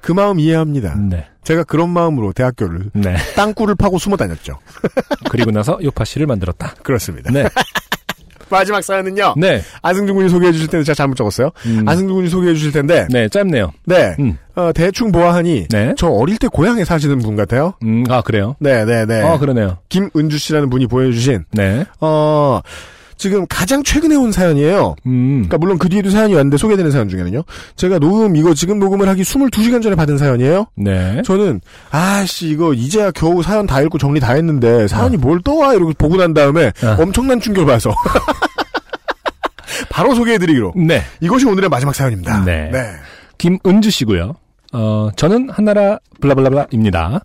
[0.00, 0.94] 그 마음 이해합니다.
[0.94, 1.26] 네.
[1.42, 3.16] 제가 그런 마음으로 대학교를 네.
[3.34, 4.58] 땅굴을 파고 숨어 다녔죠.
[5.30, 6.74] 그리고 나서 요파 씨를 만들었다.
[6.82, 7.30] 그렇습니다.
[7.32, 7.48] 네.
[8.48, 9.34] 마지막 사연은요.
[9.36, 9.62] 네.
[9.82, 11.50] 안승준 군이 소개해 주실 텐데 제가 잘못 적었어요.
[11.66, 11.84] 음.
[11.86, 13.72] 안승준 군이 소개해 주실 텐데 네, 짧네요.
[13.84, 14.14] 네.
[14.18, 14.38] 음.
[14.54, 15.94] 어, 대충 보아하니 네.
[15.96, 17.74] 저 어릴 때 고향에 사시는 분 같아요.
[17.82, 18.56] 음, 아, 그래요?
[18.58, 19.22] 네, 네, 네.
[19.22, 19.78] 어, 그러네요.
[19.88, 21.84] 김은주 씨라는 분이 보내주신 네.
[22.00, 22.60] 어
[23.16, 24.94] 지금 가장 최근에 온 사연이에요.
[25.06, 25.32] 음.
[25.44, 27.42] 그러니까 물론 그 뒤에도 사연이 왔는데 소개되는 사연 중에는요.
[27.76, 30.66] 제가 녹음 이거 지금 녹음을 하기 22시간 전에 받은 사연이에요.
[30.76, 31.22] 네.
[31.24, 31.60] 저는
[31.90, 36.16] 아씨 이거 이제야 겨우 사연 다 읽고 정리 다 했는데 사연이 뭘 떠와 이러고 보고
[36.16, 36.96] 난 다음에 어.
[37.02, 37.94] 엄청난 충격을 받아서
[39.88, 41.02] 바로 소개해드리기로 네.
[41.20, 42.44] 이것이 오늘의 마지막 사연입니다.
[42.44, 42.70] 네.
[43.38, 44.34] 김은주 씨고요.
[44.72, 47.20] 어, 저는 한나라 블라블라블라입니다.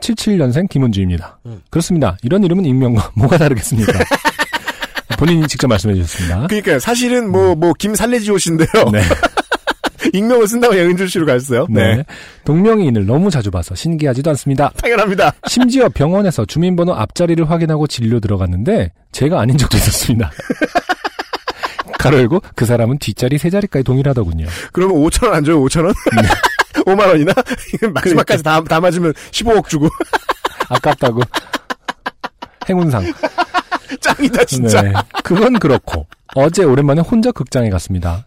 [0.00, 1.38] 77년생 김은주입니다.
[1.46, 1.60] 음.
[1.70, 2.16] 그렇습니다.
[2.22, 3.92] 이런 이름은 익명과 뭐가 다르겠습니까?
[5.16, 6.46] 본인이 직접 말씀해 주셨습니다.
[6.48, 8.68] 그러니까 사실은 뭐 뭐 김살레지오 씨인데요.
[8.92, 9.02] 네.
[10.12, 11.66] 익명을 쓴다고 은주 씨로 갔어요.
[11.70, 12.04] 네.
[12.44, 14.70] 동명이인을 너무 자주 봐서 신기하지도 않습니다.
[14.80, 15.32] 당연합니다.
[15.48, 20.30] 심지어 병원에서 주민번호 앞자리를 확인하고 진료 들어갔는데 제가 아닌 적도 있었습니다.
[21.98, 24.46] 가로 열고 그 사람은 뒷자리 세 자리까지 동일하더군요.
[24.72, 25.60] 그러면 5천 원 안 줘요?
[25.64, 25.94] 5천 원?
[26.86, 27.32] 5만 원이나?
[27.92, 29.88] 마지막까지 다, 다 맞으면 15억 주고
[30.68, 31.22] 아깝다고.
[32.68, 33.04] 행운상.
[34.00, 34.82] 짱이다 진짜.
[34.82, 34.92] 네.
[35.22, 38.26] 그건 그렇고 어제 오랜만에 혼자 극장에 갔습니다.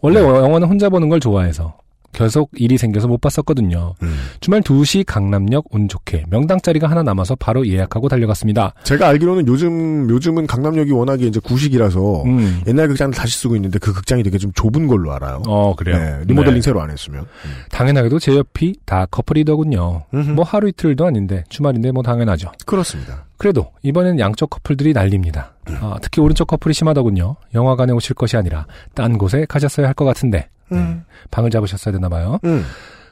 [0.00, 1.78] 원래 영화는 혼자 보는 걸 좋아해서
[2.12, 3.94] 계속 일이 생겨서 못 봤었거든요.
[4.02, 4.14] 음.
[4.40, 8.74] 주말 2시 강남역 운 좋게 명당 자리가 하나 남아서 바로 예약하고 달려갔습니다.
[8.82, 12.62] 제가 알기로는 요즘 요즘은 강남역이 워낙에 이제 구식이라서 음.
[12.66, 15.42] 옛날 극장을 다시 쓰고 있는데 그 극장이 되게 좀 좁은 걸로 알아요.
[15.46, 15.98] 어 그래요.
[15.98, 16.60] 네, 리모델링 네.
[16.62, 17.26] 새로 안 했으면.
[17.70, 20.04] 당연하게도 제 옆이 다 커플이더군요.
[20.14, 20.30] 음흠.
[20.30, 22.50] 뭐 하루 이틀도 아닌데 주말인데 뭐 당연하죠.
[22.66, 23.26] 그렇습니다.
[23.36, 25.52] 그래도 이번엔 양쪽 커플들이 난립니다.
[25.80, 27.36] 아, 특히 오른쪽 커플이 심하더군요.
[27.54, 31.04] 영화관에 오실 것이 아니라 딴 곳에 가셨어야 할 것 같은데 음.
[31.30, 32.38] 방을 잡으셨어야 되나 봐요.
[32.44, 32.64] 음.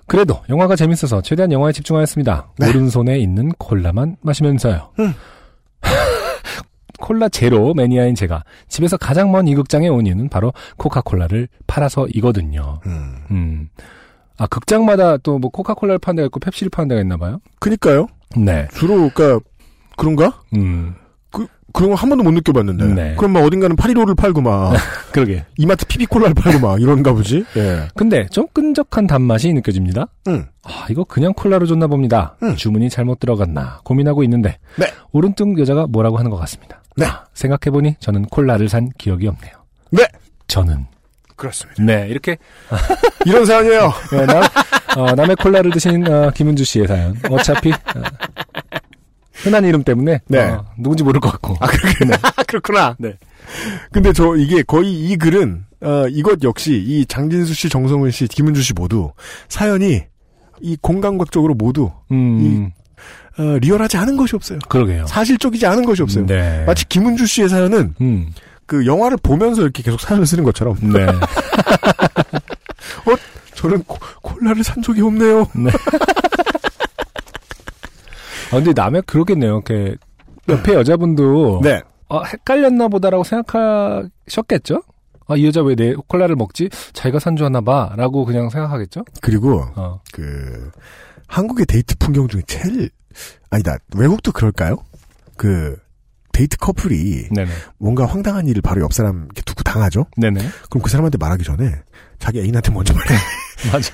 [0.07, 2.49] 그래도 영화가 재밌어서 최대한 영화에 집중하였습니다.
[2.59, 2.69] 네.
[2.69, 4.91] 오른손에 있는 콜라만 마시면서요.
[5.01, 5.15] 음.
[6.99, 12.81] 콜라 제로 매니아인 제가 집에서 가장 먼 이 극장에 온 이유는 바로 코카콜라를 팔아서이거든요.
[12.87, 13.17] 음.
[13.31, 13.69] 음.
[14.39, 17.41] 아, 극장마다 또 뭐 코카콜라를 파는 데가 있고 펩시를 파는 데가 있나 봐요?
[17.59, 18.07] 그니까요.
[18.37, 18.67] 네.
[18.75, 19.41] 주로 그니까
[19.97, 20.41] 그런가?
[20.55, 20.95] 음.
[21.73, 22.85] 그런 거한 번도 못 느껴봤는데.
[22.87, 23.15] 네.
[23.17, 24.75] 그럼 막 어딘가는 파리로를 팔고 막
[25.13, 25.45] 그러게.
[25.59, 27.45] 이마트 피비콜라를 팔고 막 이런가 보지.
[27.57, 27.89] 예.
[27.95, 30.07] 근데 좀 끈적한 단맛이 느껴집니다.
[30.29, 30.47] 음.
[30.63, 32.37] 아, 이거 그냥 콜라로 줬나 봅니다.
[32.43, 32.57] 음.
[32.57, 34.87] 주문이 잘못 들어갔나 고민하고 있는데 네.
[35.13, 36.83] 오른쪽 여자가 뭐라고 하는 것 같습니다.
[36.97, 37.05] 네.
[37.05, 39.53] 아, 생각해보니 저는 콜라를 산 기억이 없네요.
[39.91, 40.07] 네.
[40.49, 40.87] 저는
[41.37, 41.83] 그렇습니다.
[41.83, 42.39] 네 이렇게
[43.27, 43.93] 이런 사연이에요.
[44.13, 44.43] 네, 남,
[44.97, 47.15] 어, 남의 콜라를 드신 어, 김은주 씨의 사연.
[47.29, 48.03] 어차피 어,
[49.47, 50.39] 흔한 이름 때문에 네.
[50.41, 51.57] 어, 누군지 모를 것 같고.
[51.61, 52.17] 아, 그렇구나.
[52.47, 52.97] 그렇구나.
[52.99, 53.15] 네.
[53.93, 58.63] 근데 저 이게 거의 이 글은 어, 이것 역시 이 장진수 씨, 정성훈 씨, 김은주
[58.63, 59.13] 씨 모두
[59.49, 60.03] 사연이
[60.61, 62.71] 이 공감각적으로 모두 음,
[63.39, 64.59] 어, 리얼하지 않은 것이 없어요.
[64.69, 65.07] 그러게요.
[65.07, 66.27] 사실적이지 않은 것이 없어요.
[66.27, 66.65] 네.
[66.67, 68.33] 마치 김은주 씨의 사연은 음,
[68.67, 71.07] 그 영화를 보면서 이렇게 계속 사연을 쓰는 것처럼 네.
[73.55, 75.47] 저는 코- 콜라를 산 적이 없네요.
[78.51, 79.55] 아, 근데 남의 그러겠네요.
[79.67, 79.97] 이렇게
[80.49, 81.83] 옆에 여자분도 네.
[82.09, 84.83] 어, 헷갈렸나 보다라고 생각하셨겠죠?
[85.29, 86.69] 아, 이 여자 왜 내 콜라를 먹지?
[86.93, 87.93] 자기가 산줄 아나 봐.
[87.97, 89.05] 라고 그냥 생각하겠죠?
[89.21, 90.01] 그리고 어.
[90.13, 90.71] 그
[91.27, 92.91] 한국의 데이트 풍경 중에 제일
[93.51, 94.77] 아니다 외국도 그럴까요?
[95.37, 95.77] 그
[96.33, 97.51] 데이트 커플이 네네.
[97.79, 100.07] 뭔가 황당한 일을 바로 옆 사람 이렇게 두고 당하죠.
[100.17, 100.41] 네네.
[100.71, 101.73] 그럼 그 사람한테 말하기 전에
[102.21, 103.15] 자기 애인한테 먼저 말해.
[103.73, 103.93] 맞아.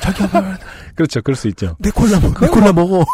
[0.00, 0.58] 자기야 말,
[0.94, 1.20] 그렇죠.
[1.22, 1.76] 그럴 수 있죠.
[1.78, 3.00] 내 콜라 먹, 내 콜라 먹어.
[3.00, 3.04] 어,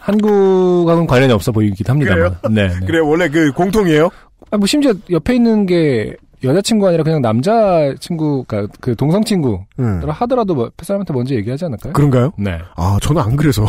[0.00, 2.36] 한국하고는 관련이 없어 보이기도 합니다만.
[2.50, 2.68] 네.
[2.68, 2.86] 네.
[2.86, 4.08] 그래 원래 그 공통이에요.
[4.50, 10.00] 아, 뭐 심지어 옆에 있는 게 여자친구 아니라 그냥 남자친구, 그러니까 그 동성친구 음.
[10.08, 11.92] 하더라도 뭐, 그 사람한테 먼저 얘기하지 않을까요?
[11.92, 12.32] 그런가요?
[12.38, 12.58] 네.
[12.76, 13.66] 아 저는 안 그래서.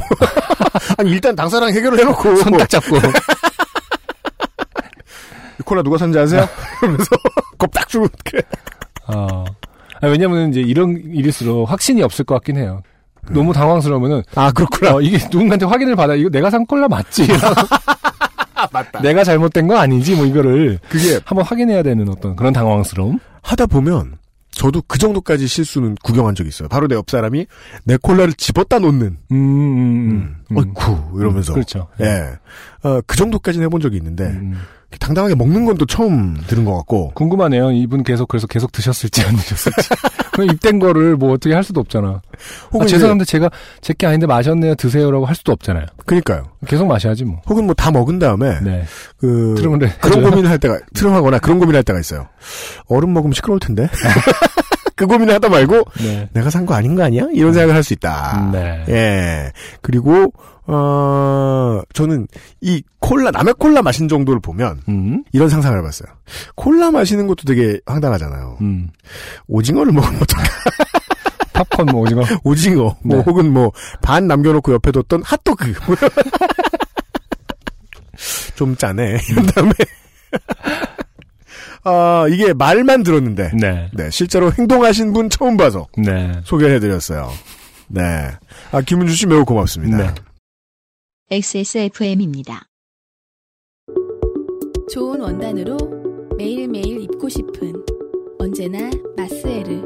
[0.98, 2.96] 아니 일단 당사랑 해결을 해놓고 손 딱 잡고.
[5.60, 6.48] 이 콜라 누가 산지 아세요?
[6.80, 7.06] 그러면서
[7.58, 8.08] 겁딱 주고.
[9.08, 9.44] 어.
[10.02, 12.82] 아, 왜냐면 이제 이런 일일수록 확신이 없을 것 같긴 해요.
[13.32, 14.96] 너무 당황스러우면은, 아 그렇구나.
[14.96, 16.16] 어, 이게 누군가한테 확인을 받아.
[16.16, 17.28] 이거 내가 산 콜라 맞지?
[18.72, 19.02] 맞다.
[19.02, 20.16] 내가 잘못된 거 아니지?
[20.16, 23.20] 뭐 이거를 그게 한번 확인해야 되는 어떤 그런 당황스러움?
[23.42, 24.18] 하다 보면
[24.52, 26.68] 저도 그 정도까지 실수는 구경한 적이 있어요.
[26.70, 27.46] 바로 내 옆 사람이
[27.86, 29.18] 내 콜라를 집었다 놓는.
[29.32, 30.58] 음, 음, 음.
[30.58, 31.54] 어이쿠 이러면서.
[31.54, 31.88] 그렇죠.
[32.02, 32.34] 예.
[32.84, 34.60] 어, 그 정도까지는 해본 적이 있는데 음.
[35.00, 37.12] 당당하게 먹는 건 또 처음 들은 것 같고.
[37.14, 37.72] 궁금하네요.
[37.72, 39.90] 이분 계속 그래서 계속 드셨을지 안 드셨을지.
[40.52, 42.22] 입된 거를 뭐 어떻게 할 수도 없잖아.
[42.72, 43.50] 혹은 아, 죄송한데 제가
[43.82, 44.76] 제 게 아닌데 마셨네요.
[44.76, 45.86] 드세요라고 할 수도 없잖아요.
[46.06, 46.44] 그니까요.
[46.66, 47.40] 계속 마셔야지 뭐.
[47.48, 48.86] 혹은 뭐 다 먹은 다음에 네.
[49.18, 50.30] 그 트름을 해- 그런 해줘요?
[50.32, 52.28] 고민을 할 때가 트름하거나 그런 고민을 할 때가 있어요.
[52.88, 53.88] 얼음 먹으면 시끄러울 텐데.
[54.96, 56.30] 그 고민을 하다 말고 네.
[56.34, 57.28] 내가 산 거 아닌 거 아니야?
[57.34, 58.50] 이런 생각을 할 수 있다.
[58.52, 58.84] 네.
[58.90, 59.52] 예.
[59.82, 60.32] 그리고
[60.72, 62.28] 어 저는
[62.62, 65.24] 이 콜라 남의 콜라 마신 정도를 보면 음.
[65.32, 66.08] 이런 상상을 해봤어요.
[66.56, 68.58] 콜라 마시는 것도 되게 황당하잖아요.
[68.62, 68.90] 음.
[69.48, 70.44] 오징어를 먹으면 어떡해?
[71.54, 72.22] 팝콘 뭐 오징어.
[72.46, 73.24] 오징어, 뭐 네.
[73.26, 73.72] 혹은 뭐
[74.04, 75.74] 반 남겨놓고 옆에 뒀던 핫도그.
[75.88, 75.96] 뭐
[78.56, 79.18] 좀 짜네.
[79.30, 79.72] 이런 다음에
[81.84, 83.90] 아 이게 말만 들었는데 네.
[83.94, 86.40] 네 실제로 행동하신 분 처음 봐서 네.
[86.44, 87.32] 소개해드렸어요.
[87.88, 88.30] 네.
[88.72, 89.98] 아 김은주 씨 매우 고맙습니다.
[89.98, 90.14] 네.
[91.32, 92.66] XSFM입니다.
[94.92, 95.78] 좋은 원단으로
[96.36, 97.72] 매일매일 입고 싶은
[98.40, 99.84] 언제나 마스에르.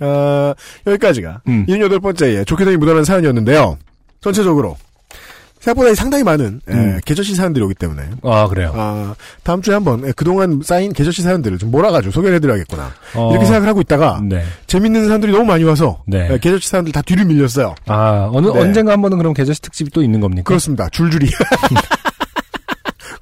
[0.00, 0.54] 어,
[0.86, 1.66] 여기까지가 음.
[1.66, 3.76] 78번째의 좋게되니 묻어난 사연이었는데요.
[4.20, 4.76] 전체적으로
[5.66, 7.00] 생각보다 상당히 많은 예, 음.
[7.04, 8.72] 계절시 사연들이 오기 때문에 아 그래요.
[8.74, 12.92] 아, 다음 주에 한번 예, 그동안 쌓인 계절시 사연들을 좀 몰아가지고 소개를 해드려야겠구나.
[13.14, 14.44] 어, 이렇게 생각을 하고 있다가 네.
[14.66, 16.28] 재밌는 사연들이 너무 많이 와서 네.
[16.30, 17.74] 예, 계절시 사연들 다 뒤를 밀렸어요.
[17.86, 18.60] 아 어느 네.
[18.60, 20.44] 언젠가 한 번은 그럼 계절시 특집이 또 있는 겁니까?
[20.44, 20.88] 그렇습니다.
[20.90, 21.28] 줄줄이.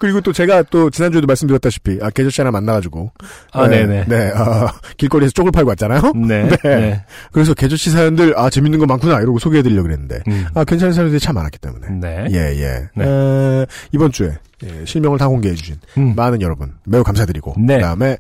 [0.04, 3.10] 그리고 또 제가 또 지난주에도 말씀드렸다시피 아, 계절시 하나 만나가지고
[3.52, 4.04] 아 네, 네네.
[4.06, 4.68] 네, 어,
[4.98, 6.12] 길거리에서 쪽을 팔고 왔잖아요.
[6.28, 6.46] 네.
[6.62, 6.76] 네.
[6.76, 7.04] 네.
[7.32, 10.44] 그래서 계절시 사연들 아 재밌는 거 많구나 이러고 소개해드리려고 그랬는데 음.
[10.52, 12.26] 아 괜찮은 사연들이 참 많았기 때문에 네.
[12.32, 12.88] 예, 예.
[12.94, 13.06] 네.
[13.06, 16.14] 에, 이번 주에 예, 실명을 다 공개해주신 음.
[16.14, 17.76] 많은 여러분 매우 감사드리고 네.
[17.76, 18.18] 그다음에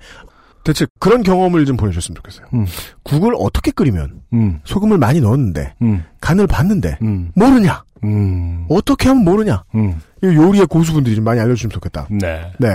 [0.64, 2.46] 대체 그런 경험을 좀 보내주셨으면 좋겠어요.
[2.54, 2.64] 음.
[3.02, 4.60] 국을 어떻게 끓이면 음.
[4.64, 6.02] 소금을 많이 넣었는데 음.
[6.22, 7.30] 간을 봤는데 음.
[7.34, 7.84] 모르냐?
[8.04, 8.64] 음.
[8.70, 9.64] 어떻게 하면 모르냐?
[10.32, 12.06] 요리의 고수분들이 좀 많이 알려주시면 좋겠다.
[12.10, 12.50] 네.
[12.58, 12.68] 네.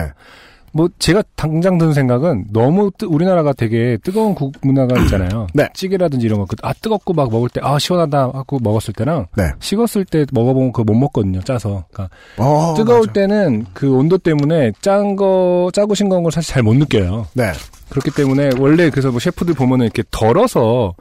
[0.72, 5.48] 뭐 제가 당장 드는 생각은 너무 뜨- 우리나라가 되게 뜨거운 국 문화가 있잖아요.
[5.56, 5.68] 네.
[5.74, 6.46] 찌개라든지 이런 거.
[6.46, 9.46] 그- 아 뜨겁고 막 먹을 때 아 시원하다 하고 먹었을 때랑 네.
[9.60, 11.42] 식었을 때 먹어보면 그거 못 먹거든요.
[11.42, 11.86] 짜서.
[11.92, 13.14] 그러니까 어, 뜨거울 맞아.
[13.14, 17.26] 때는 그 온도 때문에 짠 거 짜고 싱거운 걸 사실 잘 못 느껴요.
[17.34, 17.52] 네.
[17.90, 20.94] 그렇기 때문에 원래 그래서 뭐 셰프들 보면은 이렇게 덜어서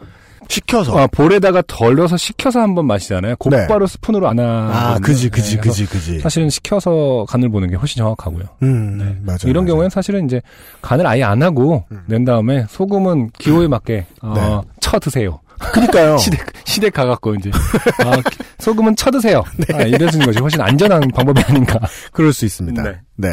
[0.49, 0.97] 시켜서.
[0.99, 3.37] 아, 볼에다가 덜어서 식혀서 한번 마시잖아요.
[3.39, 4.69] 곧바로 스푼으로 안 하거든요.
[4.71, 4.75] 네.
[4.77, 6.21] 아, 그지, 그지, 네, 그지, 그지.
[6.21, 8.45] 사실은 식혀서 간을 보는 게 훨씬 정확하고요.
[8.63, 9.05] 음, 네.
[9.23, 9.39] 맞아요.
[9.45, 9.67] 이런 맞아요.
[9.67, 10.41] 경우에는 사실은 이제
[10.83, 12.03] 간을 아예 안 하고 음.
[12.07, 15.41] 낸 다음에 소금은 기호에 맞게 어, 쳐 드세요.
[15.59, 16.17] 그니까요.
[16.23, 17.51] 시댁 시댁 가갖고 이제
[18.05, 19.43] 아, 기- 소금은 쳐 드세요.
[19.69, 19.75] 네.
[19.77, 21.79] 아, 이러는 것이 훨씬 안전한 방법이 아닌가.
[22.13, 22.81] 그럴 수 있습니다.
[22.83, 22.93] 네.
[23.17, 23.29] 네.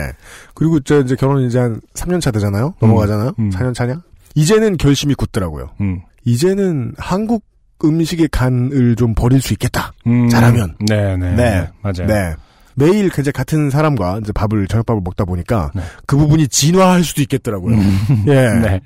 [0.55, 2.73] 그리고 저 이제 결혼 이제 한 3년 차 되잖아요.
[2.79, 3.33] 넘어가잖아요.
[3.37, 3.49] 음.
[3.51, 4.01] 4년 차냐?
[4.33, 5.69] 이제는 결심이 굳더라고요.
[5.81, 6.01] 음.
[6.25, 7.45] 이제는 한국
[7.83, 9.93] 음식의 간을 좀 버릴 수 있겠다.
[10.07, 10.27] 음.
[10.29, 10.75] 잘하면.
[10.87, 11.69] 네, 네, 네.
[11.81, 12.07] 맞아요.
[12.07, 12.35] 네.
[12.75, 15.81] 매일 이제 같은 사람과 이제 밥을 저녁밥을 먹다 보니까 네.
[16.05, 17.77] 그 부분이 진화할 수도 있겠더라고요.
[18.27, 18.49] 예.
[18.59, 18.81] 네,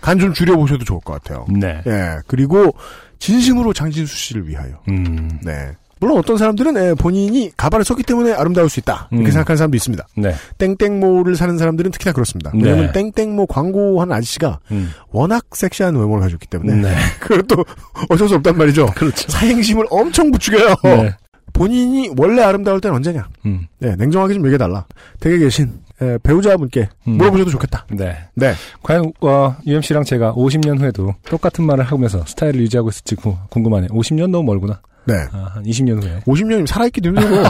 [0.00, 1.44] 간 좀 줄여 보셔도 좋을 것 같아요.
[1.48, 1.82] 네.
[1.86, 2.16] 예.
[2.28, 2.72] 그리고
[3.18, 4.80] 진심으로 장진수 씨를 위하여.
[4.88, 5.28] 음.
[5.42, 5.72] 네.
[6.02, 9.08] 물론 어떤 사람들은 예, 본인이 가발을 썼기 때문에 아름다울 수 있다.
[9.12, 9.30] 이렇게 음.
[9.30, 10.06] 생각하는 사람도 있습니다.
[10.16, 10.34] 네.
[10.58, 12.50] 땡땡모를 사는 사람들은 특히나 그렇습니다.
[12.54, 12.60] 네.
[12.64, 14.90] 왜냐하면 땡땡모 광고하는 아저씨가 음.
[15.12, 16.94] 워낙 섹시한 외모를 가지고 있기 때문에 네.
[17.20, 17.64] 그것도
[18.10, 18.86] 어쩔 수 없단 말이죠.
[18.96, 19.28] 그렇죠.
[19.30, 20.74] 사행심을 엄청 부추겨요.
[20.82, 21.14] 네.
[21.52, 23.28] 본인이 원래 아름다울 때는 언제냐?
[23.46, 23.66] 음.
[23.78, 24.86] 네, 냉정하게 좀 얘기해달라.
[25.20, 27.12] 댁에 계신 에, 배우자분께 음.
[27.12, 27.86] 물어보셔도 좋겠다.
[27.92, 28.16] 네.
[28.34, 28.54] 네.
[28.82, 33.88] 과연 어, UMC랑 제가 50년 후에도 똑같은 말을 하면서 스타일을 유지하고 있을지 구- 궁금하네.
[33.88, 34.80] 50년 너무 멀구나.
[35.04, 35.14] 네.
[35.32, 36.20] 아, 한 20년 후에.
[36.20, 37.36] 50년이면 살아있기도 힘들고.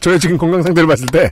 [0.00, 1.30] 저의 지금 건강 상태를 봤을 때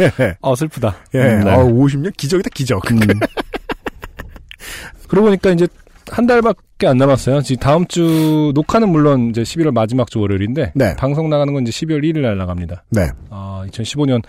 [0.00, 0.36] 예.
[0.40, 0.96] 어, 슬프다.
[1.14, 1.18] 예.
[1.18, 1.50] 음, 네.
[1.50, 2.90] 아, 50년 기적이다, 기적.
[2.90, 2.98] 음.
[5.08, 5.68] 그러고 보니까 이제
[6.10, 7.42] 한 달밖에 안 남았어요.
[7.42, 10.96] 지금 다음 주 녹화는 물론 이제 11월 마지막 주 월요일인데 네.
[10.96, 12.84] 방송 나가는 건 이제 12월 1일 날 나갑니다.
[12.90, 13.08] 네.
[13.30, 14.22] 아, 2015년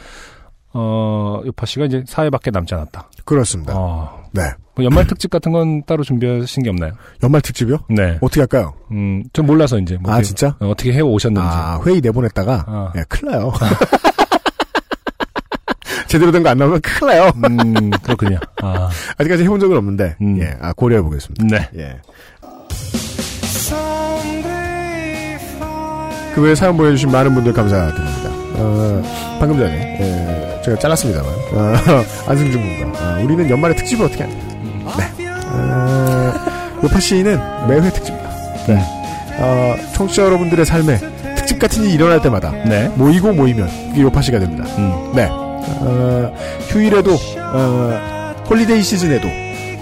[0.78, 3.10] 어, 요파 씨가 이제 4회밖에 남지 않았다.
[3.24, 3.74] 그렇습니다.
[3.76, 4.42] 어, 네.
[4.76, 6.92] 뭐 연말 특집 같은 건 따로 준비하신 게 없나요?
[7.24, 7.78] 연말 특집이요?
[7.90, 8.18] 네.
[8.20, 8.74] 어떻게 할까요?
[8.92, 10.56] 음, 좀 몰라서 이제 뭐 아, 어떻게, 진짜?
[10.60, 11.48] 어, 어떻게 해 오셨는지.
[11.50, 12.94] 아, 회의 내보냈다가, 아.
[12.98, 13.54] 예, 큰일 나요.
[16.08, 17.32] 제대로 된 거 안 나오면 큰일 나요.
[17.36, 18.38] 음, 그렇군요.
[18.62, 20.40] 아, 아직까지 해본 적은 없는데, 음.
[20.42, 21.46] 예, 아, 고려해보겠습니다.
[21.48, 21.70] 네.
[21.78, 22.02] 예.
[26.34, 28.30] 그 외에 사연 보내주신 많은 분들 감사드립니다.
[28.58, 29.02] 어,
[29.40, 31.74] 방금 전에, 예, 제가 잘랐습니다만, 어,
[32.28, 34.36] 안승준 군과, 아, 우리는 연말에 특집을 어떻게 하냐.
[34.98, 35.28] 네.
[35.28, 36.34] 어,
[36.84, 38.30] 요파 씨는 매회 특집입니다.
[38.68, 38.82] 네.
[39.38, 40.98] 어, 청취자 여러분들의 삶에
[41.36, 42.92] 특집 같은 일이 일어날 때마다 네.
[42.96, 44.66] 모이고 모이면 그게 요파 씨가 됩니다.
[44.80, 45.28] 음, 네.
[45.30, 46.34] 어,
[46.70, 49.28] 휴일에도, 어, holiday 시즌에도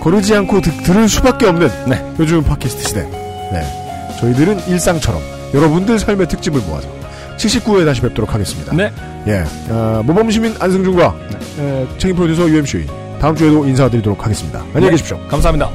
[0.02, 2.06] 거르지 않고 듣, 들을 수밖에 없는 네.
[2.20, 3.04] 요즘 팟캐스트 시대.
[3.04, 4.16] 네.
[4.20, 5.22] 저희들은 일상처럼
[5.54, 6.90] 여러분들 삶의 특집을 모아서
[7.38, 8.74] 79회 다시 뵙도록 하겠습니다.
[8.76, 8.92] 네.
[9.28, 9.44] 예.
[9.70, 11.16] 어, 모범시민 안승준과
[11.60, 12.86] 에, 책임 프로듀서 UMC
[13.20, 14.60] 다음 주에도 인사드리도록 하겠습니다.
[14.74, 14.92] 안녕히 네.
[14.92, 15.20] 계십시오.
[15.28, 15.70] 감사합니다.